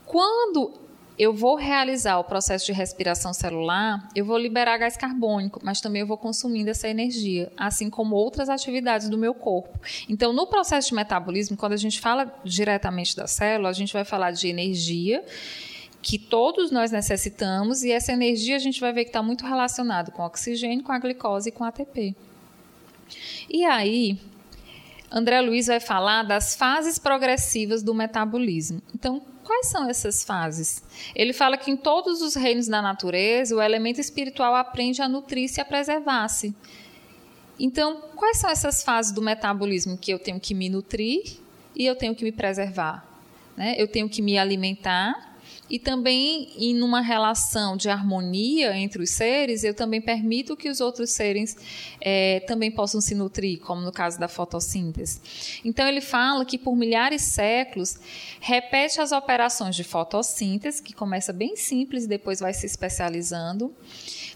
Quando 0.06 0.85
eu 1.18 1.34
vou 1.34 1.56
realizar 1.56 2.20
o 2.20 2.24
processo 2.24 2.66
de 2.66 2.74
respiração 2.74 3.34
celular, 3.34 4.10
eu 4.14 4.26
vou 4.26 4.38
liberar 4.38 4.78
gás 4.78 4.98
carbônico, 4.98 5.62
mas 5.64 5.80
também 5.80 6.02
eu 6.02 6.08
vou 6.08 6.18
consumindo 6.18 6.70
essa 6.70 6.90
energia, 6.90 7.52
assim 7.56 7.90
como 7.90 8.16
outras 8.16 8.50
atividades 8.50 9.10
do 9.10 9.18
meu 9.18 9.34
corpo. 9.34 9.80
Então, 10.10 10.34
no 10.34 10.46
processo 10.46 10.90
de 10.90 10.96
metabolismo, 10.96 11.56
quando 11.56 11.74
a 11.74 11.78
gente 11.78 12.02
fala 12.02 12.34
diretamente 12.44 13.16
da 13.16 13.28
célula, 13.28 13.70
a 13.70 13.74
gente 13.74 13.94
vai 13.94 14.04
falar 14.04 14.32
de 14.32 14.48
energia 14.48 15.24
que 16.02 16.20
todos 16.20 16.70
nós 16.70 16.92
necessitamos 16.92 17.84
e 17.84 17.92
essa 17.92 18.12
energia 18.12 18.56
a 18.56 18.60
gente 18.60 18.80
vai 18.80 18.94
ver 18.94 19.06
que 19.06 19.10
está 19.10 19.24
muito 19.24 19.46
relacionado 19.46 20.12
com 20.12 20.22
oxigênio, 20.22 20.84
com 20.84 20.92
a 20.92 21.00
glicose 21.00 21.50
e 21.50 21.52
com 21.52 21.64
ATP. 21.64 22.16
E 23.50 23.64
aí, 23.66 24.20
André 25.10 25.42
Luiz 25.42 25.68
vai 25.68 25.80
falar 25.80 26.24
das 26.24 26.56
fases 26.56 27.00
progressivas 27.00 27.82
do 27.82 27.94
metabolismo. 27.94 28.82
Então, 28.94 29.22
Quais 29.46 29.68
são 29.68 29.88
essas 29.88 30.24
fases? 30.24 30.82
Ele 31.16 31.32
fala 31.32 31.56
que 31.56 31.70
em 31.70 31.78
todos 31.78 32.24
os 32.24 32.34
reinos 32.34 32.68
da 32.68 32.82
natureza, 32.82 33.56
o 33.56 33.62
elemento 33.62 34.02
espiritual 34.02 34.56
aprende 34.56 35.04
a 35.04 35.08
nutrir-se 35.08 35.60
e 35.60 35.62
a 35.62 35.66
preservar-se. 35.66 36.54
Então, 37.60 38.02
quais 38.16 38.38
são 38.38 38.50
essas 38.50 38.82
fases 38.82 39.12
do 39.12 39.22
metabolismo 39.22 40.00
que 40.00 40.12
eu 40.12 40.18
tenho 40.18 40.40
que 40.40 40.56
me 40.56 40.68
nutrir 40.68 41.38
e 41.76 41.86
eu 41.86 41.96
tenho 41.96 42.16
que 42.16 42.24
me 42.24 42.32
preservar? 42.32 43.06
Né? 43.56 43.76
Eu 43.78 43.88
tenho 43.88 44.10
que 44.10 44.20
me 44.20 44.36
alimentar 44.36 45.35
e 45.70 45.80
também 45.80 46.50
em 46.58 46.82
uma 46.82 47.02
relação 47.02 47.76
de 47.76 47.90
harmonia 47.90 48.78
entre 48.78 49.02
os 49.02 49.10
seres, 49.10 49.64
eu 49.64 49.74
também 49.74 50.00
permito 50.00 50.56
que 50.56 50.70
os 50.70 50.80
outros 50.80 51.12
seres 51.12 51.58
é, 52.00 52.42
também 52.42 52.70
possam 52.70 53.02
se 53.02 53.16
nutrir, 53.16 53.60
como 53.60 53.82
no 53.82 53.92
caso 53.92 54.20
da 54.20 54.28
fotossíntese. 54.28 55.20
Então 55.64 55.88
ele 55.88 56.02
fala 56.02 56.46
que 56.46 56.58
por 56.58 56.76
milhares 56.76 57.22
de 57.22 57.28
séculos 57.30 57.98
repete 58.40 59.02
as 59.02 59.12
operações 59.12 59.76
de 59.76 59.84
fotossíntese, 59.84 60.84
que 60.84 60.94
começa 60.94 61.34
bem 61.34 61.56
simples 61.56 62.06
e 62.06 62.08
depois 62.08 62.40
vai 62.40 62.54
se 62.54 62.66
especializando, 62.66 63.74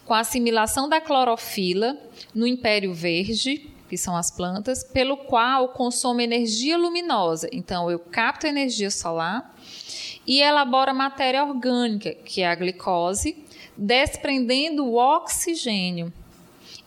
com 0.05 0.13
a 0.15 0.21
assimilação 0.21 0.89
da 0.89 0.99
clorofila 0.99 1.95
no 2.33 2.47
império 2.47 2.91
verde, 2.91 3.69
que 3.87 3.97
são 3.97 4.15
as 4.15 4.31
plantas, 4.31 4.83
pelo 4.83 5.17
qual 5.17 5.69
consome 5.69 6.23
energia 6.23 6.77
luminosa. 6.77 7.47
Então 7.51 7.89
eu 7.89 7.99
capto 7.99 8.47
energia 8.47 8.89
solar 8.89 9.55
e 10.25 10.41
elabora 10.41 10.93
matéria 10.93 11.43
orgânica, 11.43 12.13
que 12.13 12.41
é 12.41 12.47
a 12.47 12.55
glicose, 12.55 13.43
desprendendo 13.77 14.85
o 14.85 14.95
oxigênio, 14.95 16.13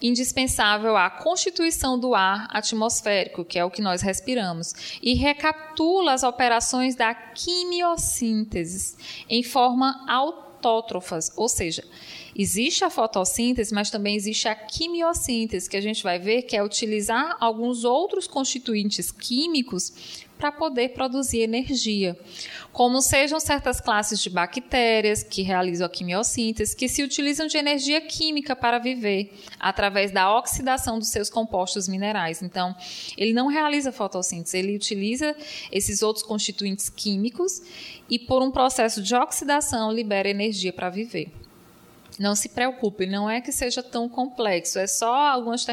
indispensável 0.01 0.97
à 0.97 1.09
constituição 1.09 1.99
do 1.99 2.15
ar 2.15 2.49
atmosférico, 2.51 3.45
que 3.45 3.59
é 3.59 3.65
o 3.65 3.71
que 3.71 3.81
nós 3.81 4.03
respiramos, 4.03 4.99
e 5.03 5.15
recapitula 5.15 6.13
as 6.13 6.23
operações 6.23 6.95
da 6.95 7.15
quimiossíntese 7.15 8.97
em 9.29 9.43
forma 9.43 10.05
autótrofas, 10.09 11.33
ou 11.37 11.49
seja, 11.49 11.85
Existe 12.35 12.83
a 12.83 12.89
fotossíntese, 12.89 13.75
mas 13.75 13.91
também 13.91 14.17
existe 14.17 14.49
a 14.49 14.55
quimiossíntese, 14.55 15.69
que 15.69 15.77
a 15.77 15.81
gente 15.83 16.03
vai 16.03 16.19
ver 16.19 16.43
que 16.43 16.57
é 16.57 16.63
utilizar 16.63 17.37
alguns 17.39 17.85
outros 17.85 18.27
constituintes 18.27 19.13
químicos 19.13 20.25
para 20.43 20.51
poder 20.51 20.89
produzir 20.89 21.43
energia, 21.43 22.19
como 22.73 23.01
sejam 23.01 23.39
certas 23.39 23.81
classes 23.81 24.21
de 24.21 24.29
bactérias 24.29 25.23
que 25.23 25.41
realizam 25.41 25.87
a 25.87 25.89
quimiossíntese, 25.89 26.75
que 26.75 26.89
se 26.89 27.01
utilizam 27.01 27.47
de 27.47 27.57
energia 27.57 28.01
química 28.01 28.57
para 28.57 28.81
viver, 28.81 29.33
através 29.61 30.11
da 30.11 30.37
oxidação 30.37 30.99
dos 30.99 31.11
seus 31.11 31.31
compostos 31.31 31.87
minerais. 31.87 32.43
Então, 32.43 32.75
ele 33.17 33.33
não 33.33 33.47
realiza 33.47 33.93
fotossíntese, 33.93 34.59
ele 34.59 34.75
utiliza 34.75 35.37
esses 35.71 36.03
outros 36.03 36.27
constituintes 36.27 36.89
químicos 36.89 37.63
e, 38.11 38.19
por 38.19 38.43
um 38.43 38.51
processo 38.51 39.01
de 39.01 39.15
oxidação, 39.15 39.93
libera 39.93 40.29
energia 40.29 40.73
para 40.73 40.91
viver. 40.91 41.31
Não 42.19 42.35
se 42.35 42.49
preocupe, 42.49 43.07
não 43.07 43.31
é 43.31 43.41
que 43.41 43.53
seja 43.53 43.81
tão 43.81 44.09
complexo, 44.09 44.81
é 44.81 44.89
só 44.89 45.15
algumas 45.15 45.65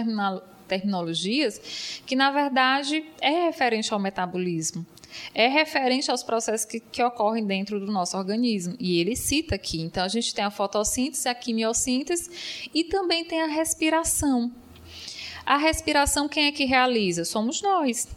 terminologias 0.70 2.02
que, 2.06 2.16
na 2.16 2.32
verdade, 2.32 3.04
é 3.20 3.46
referente 3.48 3.94
ao 3.94 4.00
metabolismo. 4.00 4.86
É 5.34 5.48
referente 5.48 6.10
aos 6.10 6.24
processos 6.24 6.66
que, 6.66 6.80
que, 6.80 7.04
ocorrem 7.04 7.46
dentro 7.46 7.80
do 7.80 7.92
nosso 7.92 8.16
organismo. 8.16 8.76
E 8.80 9.00
ele 9.00 9.16
cita 9.16 9.56
aqui. 9.56 9.82
Então, 9.82 10.04
a 10.04 10.08
gente 10.08 10.34
tem 10.34 10.46
a 10.46 10.52
fotossíntese, 10.52 11.28
a 11.28 11.36
quimiossíntese 11.36 12.30
e 12.74 12.84
também 12.84 13.26
tem 13.26 13.42
a 13.42 13.48
respiração. 13.48 14.52
A 15.46 15.58
respiração, 15.58 16.30
quem 16.30 16.46
é 16.46 16.52
que 16.52 16.64
realiza? 16.64 17.26
Somos 17.26 17.62
nós 17.62 18.08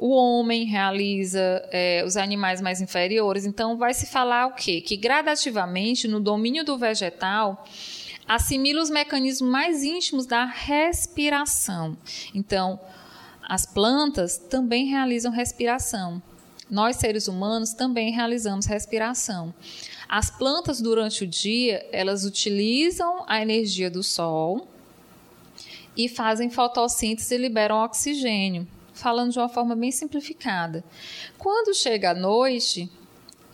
o 0.00 0.14
homem 0.14 0.64
realiza 0.64 1.62
é, 1.70 2.02
os 2.06 2.16
animais 2.16 2.58
mais 2.62 2.80
inferiores. 2.80 3.44
Então, 3.44 3.76
vai 3.76 3.92
se 3.92 4.06
falar 4.06 4.46
o 4.46 4.54
quê? 4.54 4.80
Que 4.80 4.96
gradativamente, 4.96 6.08
no 6.08 6.18
domínio 6.18 6.64
do 6.64 6.78
vegetal, 6.78 7.66
assimila 8.30 8.80
os 8.80 8.90
mecanismos 8.90 9.50
mais 9.50 9.82
íntimos 9.82 10.24
da 10.24 10.44
respiração. 10.44 11.96
Então, 12.32 12.78
as 13.42 13.66
plantas 13.66 14.38
também 14.38 14.86
realizam 14.86 15.32
respiração. 15.32 16.22
nós 16.70 16.94
seres 16.94 17.26
humanos 17.26 17.72
também 17.72 18.12
realizamos 18.12 18.66
respiração. 18.66 19.52
As 20.08 20.30
plantas 20.30 20.80
durante 20.80 21.24
o 21.24 21.26
dia, 21.26 21.84
elas 21.90 22.24
utilizam 22.24 23.24
a 23.26 23.42
energia 23.42 23.90
do 23.90 24.04
sol 24.04 24.68
e 25.96 26.08
fazem 26.08 26.48
fotossíntese 26.48 27.34
e 27.34 27.38
liberam 27.38 27.82
oxigênio, 27.82 28.64
falando 28.94 29.32
de 29.32 29.40
uma 29.40 29.48
forma 29.48 29.74
bem 29.74 29.90
simplificada. 29.90 30.84
Quando 31.36 31.74
chega 31.74 32.12
a 32.12 32.14
noite, 32.14 32.88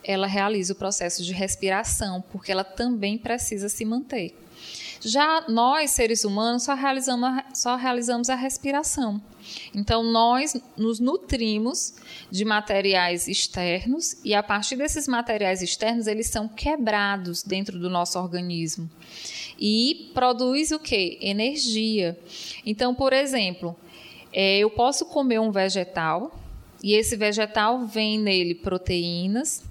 ela 0.05 0.27
realiza 0.27 0.75
o 0.75 0.77
processo 0.77 1.25
de 1.25 1.33
respiração, 1.33 2.23
porque 2.31 2.53
ela 2.53 2.65
também 2.65 3.17
precisa 3.17 3.71
se 3.71 3.83
manter. 3.83 4.37
Já 5.01 5.45
nós, 5.49 5.91
seres 5.91 6.25
humanos, 6.25 6.65
só 6.65 6.75
realizamos, 6.75 7.43
só 7.55 7.77
realizamos 7.77 8.29
a 8.29 8.35
respiração. 8.35 9.21
Então, 9.75 10.03
nós 10.03 10.57
nos 10.77 10.99
nutrimos 10.99 11.95
de 12.31 12.45
materiais 12.45 13.29
externos 13.29 14.17
e, 14.25 14.35
a 14.35 14.43
partir 14.43 14.77
desses 14.77 15.07
materiais 15.07 15.63
externos, 15.63 16.07
eles 16.07 16.29
são 16.29 16.49
quebrados 16.49 17.43
dentro 17.43 17.79
do 17.79 17.89
nosso 17.89 18.19
organismo. 18.19 18.91
E 19.59 20.11
produz 20.13 20.71
o 20.73 20.79
que? 20.79 21.19
Energia. 21.21 22.19
Então, 22.65 22.95
por 22.95 23.13
exemplo, 23.13 23.77
é, 24.33 24.59
eu 24.59 24.71
posso 24.71 25.07
comer 25.07 25.39
um 25.39 25.51
vegetal 25.51 26.39
e 26.83 26.95
esse 26.95 27.17
vegetal 27.17 27.87
vem 27.87 28.19
nele 28.19 28.55
proteínas, 28.55 29.63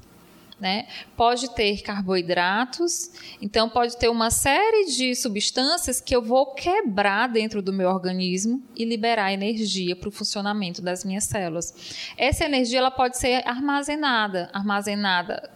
né? 0.59 0.87
Pode 1.17 1.53
ter 1.53 1.81
carboidratos, 1.81 3.11
então 3.41 3.69
pode 3.69 3.97
ter 3.97 4.09
uma 4.09 4.31
série 4.31 4.85
de 4.85 5.13
substâncias 5.13 5.99
que 5.99 6.15
eu 6.15 6.21
vou 6.21 6.53
quebrar 6.53 7.27
dentro 7.27 7.61
do 7.61 7.73
meu 7.73 7.89
organismo 7.89 8.63
e 8.75 8.85
liberar 8.85 9.33
energia 9.33 9.95
para 9.95 10.07
o 10.07 10.11
funcionamento 10.11 10.81
das 10.81 11.03
minhas 11.03 11.25
células. 11.25 11.73
Essa 12.17 12.45
energia 12.45 12.79
ela 12.79 12.91
pode 12.91 13.17
ser 13.17 13.45
armazenada, 13.47 14.49
armazenada 14.53 15.49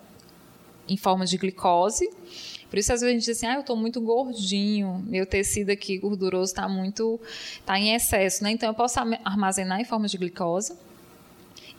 em 0.88 0.98
forma 0.98 1.26
de 1.26 1.38
glicose. 1.38 2.10
Por 2.70 2.78
isso, 2.78 2.94
às 2.94 3.02
vezes, 3.02 3.12
a 3.12 3.14
gente 3.14 3.26
diz 3.26 3.38
assim, 3.38 3.48
ah, 3.48 3.56
eu 3.56 3.62
estou 3.62 3.76
muito 3.76 4.00
gordinho, 4.00 5.04
meu 5.08 5.26
tecido 5.26 5.72
aqui 5.72 5.98
gorduroso 5.98 6.52
está 6.52 6.68
muito, 6.68 7.20
está 7.54 7.80
em 7.80 7.96
excesso, 7.96 8.44
né? 8.44 8.52
Então, 8.52 8.70
eu 8.70 8.76
posso 8.76 9.00
armazenar 9.00 9.80
em 9.80 9.86
forma 9.86 10.08
de 10.08 10.18
glicose 10.18 10.78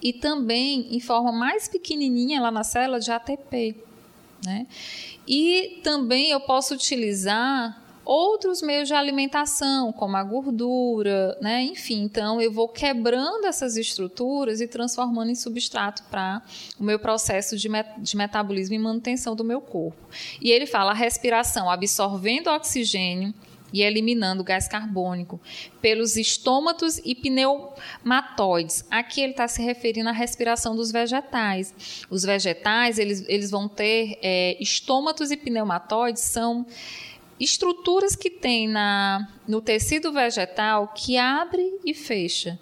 e 0.03 0.13
também 0.13 0.95
em 0.95 1.01
forma 1.01 1.33
mais 1.33 1.69
pequenininha 1.69 2.41
lá 2.41 2.51
na 2.51 2.65
célula 2.65 3.01
de 3.01 3.11
ATP. 3.11 3.77
Né? 4.45 4.67
E 5.29 5.81
também 5.83 6.31
eu 6.31 6.41
posso 6.41 6.75
utilizar 6.75 7.81
outros 8.05 8.63
meios 8.63 8.89
de 8.89 8.95
alimentação, 8.95 9.93
como 9.93 10.17
a 10.17 10.25
gordura, 10.25 11.39
né? 11.41 11.63
enfim. 11.63 12.03
Então, 12.03 12.41
eu 12.41 12.51
vou 12.51 12.69
quebrando 12.69 13.47
essas 13.47 13.77
estruturas 13.77 14.61
e 14.61 14.67
transformando 14.67 15.31
em 15.31 15.35
substrato 15.35 16.03
para 16.11 16.43
o 16.79 16.83
meu 16.83 16.99
processo 16.99 17.57
de, 17.57 17.69
met 17.69 17.89
de 18.01 18.17
metabolismo 18.17 18.75
e 18.75 18.79
manutenção 18.79 19.37
do 19.37 19.45
meu 19.45 19.61
corpo. 19.61 19.97
E 20.41 20.51
ele 20.51 20.67
fala 20.67 20.91
a 20.91 20.95
respiração 20.95 21.71
absorvendo 21.71 22.49
oxigênio 22.49 23.35
e 23.73 23.83
eliminando 23.83 24.43
o 24.43 24.45
gás 24.45 24.69
carbônico 24.69 25.41
pelos 25.81 26.17
estômatos 26.17 26.99
e 27.05 27.15
pneumatóides. 27.15 28.85
Aqui 28.91 29.21
ele 29.21 29.33
está 29.33 29.49
se 29.49 29.63
referindo 29.63 30.09
à 30.09 30.13
respiração 30.13 30.75
dos 30.75 30.91
vegetais. 30.91 31.75
Os 32.11 32.23
vegetais 32.23 32.99
eles, 32.99 33.25
eles 33.29 33.51
vão 33.51 33.69
ter 33.69 34.19
é, 34.23 34.57
estômatos 34.61 35.31
e 35.31 35.37
pneumatóides 35.37 36.23
são 36.23 36.67
estruturas 37.39 38.15
que 38.15 38.29
tem 38.29 38.69
na, 38.69 39.27
no 39.49 39.63
tecido 39.63 40.13
vegetal 40.13 40.89
que 40.95 41.17
abre 41.17 41.81
e 41.85 41.95
fecha. 41.95 42.59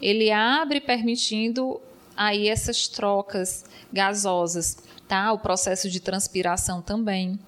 Ele 0.00 0.30
abre 0.30 0.80
permitindo 0.80 1.80
aí 2.16 2.48
essas 2.48 2.86
trocas 2.86 3.64
gasosas, 3.92 4.78
tá? 5.08 5.32
O 5.32 5.38
processo 5.38 5.90
de 5.90 6.00
transpiração 6.00 6.80
também. 6.80 7.38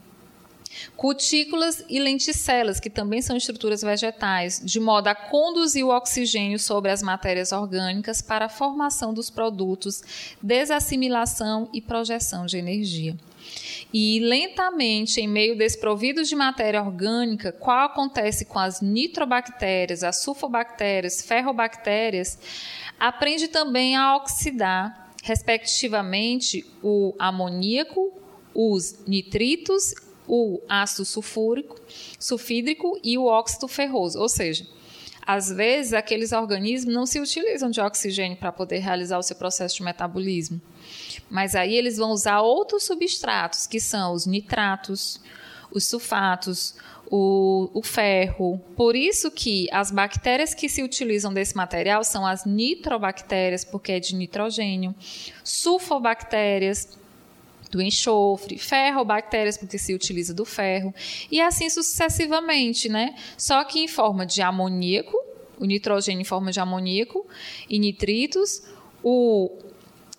Cutículas 0.96 1.84
e 1.88 1.98
lenticelas, 1.98 2.80
que 2.80 2.90
também 2.90 3.22
são 3.22 3.36
estruturas 3.36 3.82
vegetais, 3.82 4.60
de 4.64 4.80
modo 4.80 5.08
a 5.08 5.14
conduzir 5.14 5.84
o 5.84 5.94
oxigênio 5.94 6.58
sobre 6.58 6.90
as 6.90 7.02
matérias 7.02 7.52
orgânicas 7.52 8.22
para 8.22 8.46
a 8.46 8.48
formação 8.48 9.12
dos 9.12 9.30
produtos, 9.30 10.02
desassimilação 10.40 11.68
e 11.72 11.80
projeção 11.80 12.46
de 12.46 12.58
energia. 12.58 13.16
E 13.92 14.20
lentamente, 14.20 15.20
em 15.20 15.28
meio 15.28 15.56
desprovidos 15.56 16.28
de 16.28 16.34
matéria 16.34 16.82
orgânica, 16.82 17.52
qual 17.52 17.86
acontece 17.86 18.44
com 18.44 18.58
as 18.58 18.80
nitrobactérias, 18.80 20.02
as 20.02 20.22
sulfobactérias, 20.22 21.22
ferrobactérias, 21.22 22.38
aprende 22.98 23.48
também 23.48 23.94
a 23.94 24.16
oxidar, 24.16 25.10
respectivamente, 25.22 26.64
o 26.82 27.14
amoníaco, 27.18 28.12
os 28.54 29.04
nitritos 29.06 29.94
o 30.26 30.60
ácido 30.68 31.04
sulfúrico, 31.04 31.76
sulfídrico 32.18 32.98
e 33.02 33.18
o 33.18 33.26
óxido 33.26 33.68
ferroso, 33.68 34.18
ou 34.18 34.28
seja, 34.28 34.66
às 35.24 35.50
vezes 35.50 35.92
aqueles 35.92 36.32
organismos 36.32 36.92
não 36.92 37.06
se 37.06 37.20
utilizam 37.20 37.70
de 37.70 37.80
oxigênio 37.80 38.36
para 38.36 38.50
poder 38.50 38.78
realizar 38.78 39.18
o 39.18 39.22
seu 39.22 39.36
processo 39.36 39.76
de 39.76 39.82
metabolismo. 39.84 40.60
Mas 41.30 41.54
aí 41.54 41.74
eles 41.76 41.96
vão 41.96 42.10
usar 42.10 42.40
outros 42.40 42.84
substratos, 42.84 43.66
que 43.66 43.80
são 43.80 44.12
os 44.12 44.26
nitratos, 44.26 45.20
os 45.70 45.84
sulfatos, 45.84 46.74
o, 47.10 47.70
o, 47.72 47.82
ferro. 47.82 48.58
Por 48.74 48.96
isso 48.96 49.30
que 49.30 49.68
as 49.70 49.90
bactérias 49.90 50.54
que 50.54 50.68
se 50.68 50.82
utilizam 50.82 51.32
desse 51.32 51.56
material 51.56 52.02
são 52.02 52.26
as 52.26 52.44
nitrobactérias, 52.44 53.64
porque 53.64 53.92
é 53.92 54.00
de 54.00 54.16
nitrogênio, 54.16 54.94
sulfobactérias, 55.44 56.98
do 57.72 57.80
enxofre, 57.80 58.58
ferro, 58.58 59.02
bactérias, 59.02 59.56
porque 59.56 59.78
se 59.78 59.94
utiliza 59.94 60.34
do 60.34 60.44
ferro, 60.44 60.94
e 61.30 61.40
assim 61.40 61.70
sucessivamente, 61.70 62.86
né? 62.86 63.14
Só 63.38 63.64
que 63.64 63.80
em 63.80 63.88
forma 63.88 64.26
de 64.26 64.42
amoníaco, 64.42 65.16
o 65.58 65.64
nitrogênio 65.64 66.20
em 66.20 66.24
forma 66.24 66.52
de 66.52 66.60
amoníaco 66.60 67.26
e 67.70 67.78
nitritos, 67.78 68.62
o, 69.02 69.50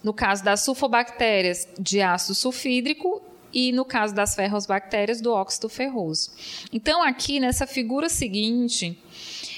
no 0.04 0.16
caso 0.16 0.44
das 0.44 0.62
sulfobactérias, 0.62 1.68
de 1.78 2.02
ácido 2.02 2.34
sulfídrico 2.34 3.22
e 3.54 3.72
no 3.72 3.86
caso 3.86 4.16
das 4.16 4.34
ferrosbactérias, 4.34 5.22
do 5.22 5.32
óxido 5.32 5.70
ferroso. 5.70 6.32
Então, 6.72 7.04
aqui 7.04 7.40
nessa 7.40 7.68
figura 7.68 8.10
seguinte, 8.10 8.98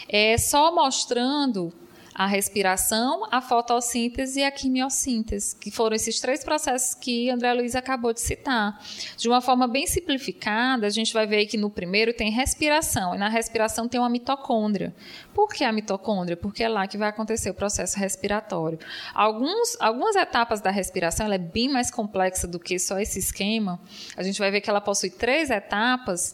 é 0.10 0.38
só 0.38 0.76
mostrando 0.76 1.72
a 2.16 2.26
respiração, 2.26 3.28
a 3.30 3.42
fotossíntese 3.42 4.40
e 4.40 4.44
a 4.46 4.50
quimiossíntese, 4.50 5.54
que 5.54 5.70
foram 5.70 5.98
esses 5.98 6.18
três 6.22 6.46
processos 6.46 6.96
que 6.96 7.30
André 7.30 7.54
Luiz 7.54 7.76
acabou 7.76 8.14
de 8.14 8.22
citar. 8.22 8.82
De 9.18 9.28
uma 9.28 9.42
forma 9.42 9.68
bem 9.68 9.86
simplificada, 9.86 10.88
a 10.88 10.90
gente 10.90 11.12
vai 11.12 11.28
ver 11.28 11.46
que 11.46 11.58
no 11.58 11.70
primeiro 11.70 12.14
tem 12.14 12.32
respiração, 12.32 13.14
e 13.14 13.18
na 13.18 13.28
respiração 13.28 13.86
tem 13.90 14.00
uma 14.00 14.08
mitocôndria. 14.08 14.96
Por 15.34 15.50
que 15.50 15.66
a 15.66 15.74
mitocôndria? 15.74 16.38
Porque 16.38 16.64
é 16.64 16.70
lá 16.70 16.88
que 16.88 16.98
vai 16.98 17.10
acontecer 17.10 17.50
o 17.50 17.54
processo 17.54 18.00
respiratório. 18.00 18.80
Alguns, 19.14 19.76
algumas 19.82 20.16
etapas 20.16 20.62
da 20.62 20.72
respiração 20.72 21.26
ela 21.26 21.36
é 21.36 21.40
bem 21.40 21.68
mais 21.68 21.92
complexa 21.92 22.48
do 22.48 22.58
que 22.58 22.80
só 22.80 22.98
esse 22.98 23.20
esquema. 23.20 23.78
A 24.16 24.24
gente 24.24 24.40
vai 24.40 24.50
ver 24.50 24.62
que 24.62 24.70
ela 24.70 24.80
possui 24.80 25.10
três 25.10 25.50
etapas. 25.50 26.34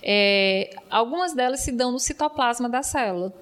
É, 0.00 0.76
algumas 0.88 1.34
delas 1.34 1.58
se 1.58 1.72
dão 1.72 1.90
no 1.90 1.98
citoplasma 1.98 2.68
da 2.68 2.84
célula 2.84 3.34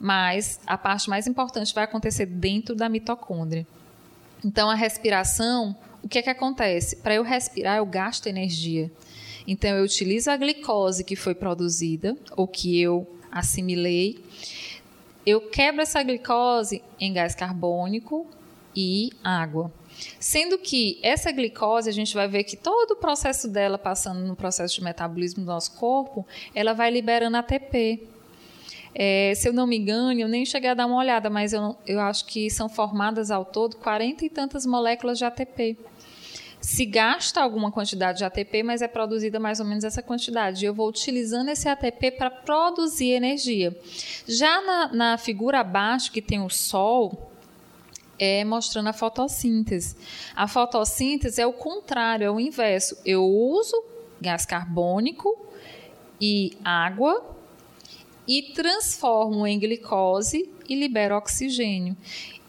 mas 0.00 0.60
a 0.66 0.76
parte 0.76 1.08
mais 1.08 1.26
importante 1.26 1.74
vai 1.74 1.84
acontecer 1.84 2.26
dentro 2.26 2.74
da 2.74 2.88
mitocôndria. 2.88 3.66
Então, 4.44 4.68
a 4.68 4.74
respiração, 4.74 5.76
o 6.02 6.08
que 6.08 6.18
é 6.18 6.22
que 6.22 6.30
acontece? 6.30 6.96
Para 6.96 7.14
eu 7.14 7.22
respirar, 7.22 7.78
eu 7.78 7.86
gasto 7.86 8.26
energia. 8.26 8.90
Então, 9.46 9.70
eu 9.70 9.84
utilizo 9.84 10.30
a 10.30 10.36
glicose 10.36 11.04
que 11.04 11.16
foi 11.16 11.34
produzida, 11.34 12.16
ou 12.36 12.46
que 12.46 12.80
eu 12.80 13.08
assimilei, 13.30 14.22
eu 15.26 15.40
quebro 15.40 15.80
essa 15.80 16.02
glicose 16.02 16.82
em 17.00 17.12
gás 17.12 17.34
carbônico 17.34 18.26
e 18.76 19.10
água. 19.22 19.72
Sendo 20.18 20.58
que 20.58 20.98
essa 21.02 21.30
glicose, 21.32 21.88
a 21.88 21.92
gente 21.92 22.14
vai 22.14 22.28
ver 22.28 22.44
que 22.44 22.56
todo 22.56 22.92
o 22.92 22.96
processo 22.96 23.48
dela 23.48 23.78
passando 23.78 24.20
no 24.20 24.36
processo 24.36 24.74
de 24.74 24.84
metabolismo 24.84 25.44
do 25.44 25.46
nosso 25.46 25.72
corpo, 25.76 26.26
ela 26.54 26.72
vai 26.72 26.90
liberando 26.90 27.36
ATP. 27.36 28.06
É, 28.94 29.32
se 29.34 29.48
eu 29.48 29.52
não 29.52 29.66
me 29.66 29.76
engano, 29.76 30.20
eu 30.20 30.28
nem 30.28 30.44
cheguei 30.46 30.70
a 30.70 30.74
dar 30.74 30.86
uma 30.86 30.96
olhada, 30.96 31.28
mas 31.28 31.52
eu, 31.52 31.76
eu 31.86 32.00
acho 32.00 32.24
que 32.26 32.48
são 32.48 32.68
formadas 32.68 33.30
ao 33.30 33.44
todo 33.44 33.76
40 33.76 34.24
e 34.24 34.30
tantas 34.30 34.64
moléculas 34.64 35.18
de 35.18 35.24
ATP. 35.24 35.76
Se 36.60 36.86
gasta 36.86 37.42
alguma 37.42 37.70
quantidade 37.70 38.18
de 38.18 38.24
ATP, 38.24 38.62
mas 38.62 38.80
é 38.80 38.88
produzida 38.88 39.38
mais 39.38 39.60
ou 39.60 39.66
menos 39.66 39.84
essa 39.84 40.00
quantidade. 40.00 40.64
Eu 40.64 40.72
vou 40.72 40.88
utilizando 40.88 41.50
esse 41.50 41.68
ATP 41.68 42.12
para 42.12 42.30
produzir 42.30 43.10
energia. 43.10 43.76
Já 44.26 44.62
na, 44.62 44.92
na 44.92 45.18
figura 45.18 45.60
abaixo, 45.60 46.10
que 46.10 46.22
tem 46.22 46.40
o 46.40 46.48
Sol, 46.48 47.30
é 48.18 48.44
mostrando 48.44 48.88
a 48.88 48.92
fotossíntese. 48.94 49.96
A 50.34 50.48
fotossíntese 50.48 51.40
é 51.42 51.46
o 51.46 51.52
contrário, 51.52 52.24
é 52.24 52.30
o 52.30 52.40
inverso. 52.40 52.96
Eu 53.04 53.24
uso 53.24 53.76
gás 54.20 54.46
carbônico 54.46 55.36
e 56.18 56.56
água 56.64 57.33
e 58.26 58.42
transformo 58.54 59.46
em 59.46 59.58
glicose 59.58 60.48
e 60.68 60.74
libero 60.74 61.16
oxigênio. 61.16 61.96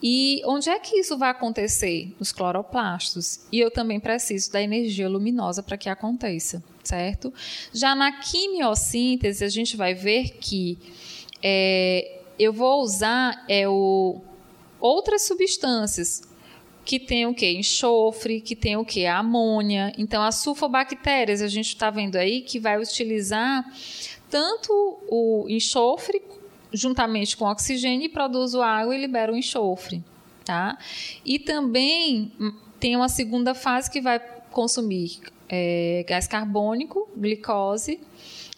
E 0.02 0.42
onde 0.46 0.70
é 0.70 0.78
que 0.78 0.98
isso 1.00 1.18
vai 1.18 1.30
acontecer? 1.30 2.14
Nos 2.20 2.32
cloroplastos. 2.32 3.40
E 3.52 3.60
eu 3.60 3.72
também 3.72 4.00
preciso 4.00 4.52
da 4.52 4.62
energia 4.62 5.10
luminosa 5.10 5.64
para 5.64 5.78
que 5.78 5.90
aconteça, 5.90 6.64
certo? 6.84 7.34
Já 7.74 7.96
na 7.96 8.12
quimiossíntese, 8.12 9.44
a 9.44 9.50
gente 9.50 9.76
vai 9.76 9.94
ver 9.94 10.38
que 10.40 10.78
é, 11.42 12.20
eu 12.38 12.54
vou 12.54 12.82
usar 12.82 13.44
é, 13.50 13.68
o, 13.68 14.22
outras 14.80 15.24
substâncias 15.24 16.22
que 16.86 17.00
tem 17.00 17.26
o 17.26 17.34
que? 17.34 17.52
Enxofre, 17.52 18.40
que 18.40 18.56
tem 18.56 18.78
o 18.78 18.86
que? 18.86 19.08
Amônia. 19.08 19.92
Então, 19.98 20.22
as 20.22 20.36
sulfobactérias, 20.36 21.42
a 21.42 21.48
gente 21.48 21.70
está 21.70 21.90
vendo 21.90 22.16
aí 22.16 22.42
que 22.42 22.60
vai 22.60 22.80
utilizar 22.80 23.66
tanto 24.30 24.72
o 25.08 25.46
enxofre 25.50 26.22
juntamente 26.72 27.38
com 27.38 27.46
oxigênio 27.46 28.06
e 28.06 28.10
produz 28.10 28.54
o 28.54 28.62
água 28.62 28.96
e 28.96 29.00
libera 29.00 29.32
o 29.32 29.38
enxofre. 29.38 30.04
Tá? 30.44 30.78
E 31.26 31.40
também 31.40 32.32
hum, 32.40 32.54
tem 32.80 32.96
uma 32.96 33.10
segunda 33.10 33.56
fase 33.56 33.90
que 33.90 34.00
vai 34.00 34.20
consumir 34.52 35.20
é, 35.50 36.06
gás 36.08 36.28
carbônico, 36.28 37.10
glicose 37.16 38.00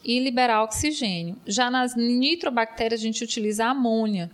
e 0.03 0.19
liberar 0.19 0.63
oxigênio. 0.63 1.35
Já 1.45 1.71
nas 1.71 1.95
nitrobactérias, 1.95 2.99
a 2.99 3.03
gente 3.03 3.23
utiliza 3.23 3.65
amônia, 3.65 4.29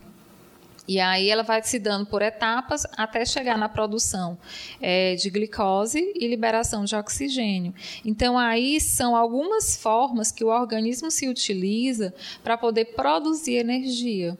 e 0.88 1.00
aí 1.00 1.30
ela 1.30 1.44
vai 1.44 1.64
se 1.64 1.80
dando 1.80 2.06
por 2.06 2.22
etapas 2.22 2.86
até 2.98 3.26
chegar 3.26 3.58
na 3.58 3.70
produção 3.70 4.38
é, 4.82 5.16
de 5.16 5.30
glicose 5.30 6.12
e 6.16 6.28
liberação 6.28 6.84
de 6.84 6.96
oxigênio. 6.96 7.74
Então 8.04 8.38
aí 8.38 8.82
são 8.82 9.16
algumas 9.16 9.78
formas 9.78 10.32
que 10.32 10.44
o 10.44 10.50
organismo 10.50 11.10
se 11.10 11.30
utiliza 11.30 12.14
para 12.44 12.58
poder 12.58 12.86
produzir 12.96 13.56
energia, 13.56 14.38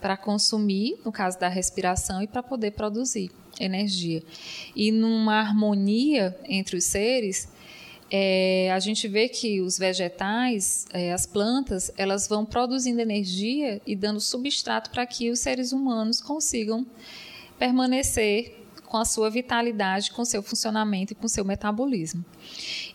para 0.00 0.18
consumir, 0.18 0.98
no 1.02 1.10
caso 1.10 1.38
da 1.40 1.48
respiração, 1.48 2.22
e 2.22 2.26
para 2.26 2.42
poder 2.42 2.72
produzir 2.72 3.30
energia. 3.58 4.22
E 4.76 4.92
numa 4.92 5.36
harmonia 5.40 6.36
entre 6.46 6.76
os 6.76 6.84
seres, 6.84 7.48
é, 8.10 8.70
a 8.72 8.78
gente 8.78 9.08
vê 9.08 9.28
que 9.28 9.60
os 9.60 9.78
vegetais, 9.78 10.86
é, 10.92 11.12
as 11.12 11.26
plantas, 11.26 11.90
elas 11.96 12.28
vão 12.28 12.44
produzindo 12.44 13.00
energia 13.00 13.80
e 13.86 13.96
dando 13.96 14.20
substrato 14.20 14.90
para 14.90 15.06
que 15.06 15.30
os 15.30 15.40
seres 15.40 15.72
humanos 15.72 16.20
consigam 16.20 16.86
permanecer 17.58 18.64
com 18.94 18.98
a 18.98 19.04
sua 19.04 19.28
vitalidade, 19.28 20.12
com 20.12 20.24
seu 20.24 20.40
funcionamento 20.40 21.12
e 21.12 21.16
com 21.16 21.26
seu 21.26 21.44
metabolismo. 21.44 22.24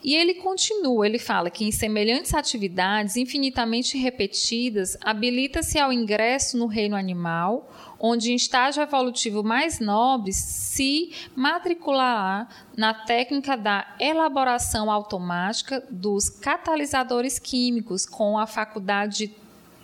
E 0.02 0.16
ele 0.16 0.36
continua, 0.36 1.06
ele 1.06 1.20
fala 1.20 1.50
que 1.50 1.66
em 1.66 1.72
semelhantes 1.74 2.34
atividades 2.34 3.18
infinitamente 3.18 3.98
repetidas, 3.98 4.98
habilita-se 5.02 5.78
ao 5.78 5.92
ingresso 5.92 6.58
no 6.58 6.68
reino 6.68 6.96
animal 6.96 7.70
onde 8.00 8.32
em 8.32 8.36
estágio 8.36 8.82
evolutivo 8.82 9.44
mais 9.44 9.80
nobre 9.80 10.32
se 10.32 11.14
matriculará 11.36 12.48
na 12.78 12.94
técnica 12.94 13.58
da 13.58 13.96
elaboração 14.00 14.90
automática 14.90 15.84
dos 15.90 16.30
catalisadores 16.30 17.38
químicos 17.38 18.06
com 18.06 18.38
a 18.38 18.48
faculdade 18.48 19.28
de 19.28 19.36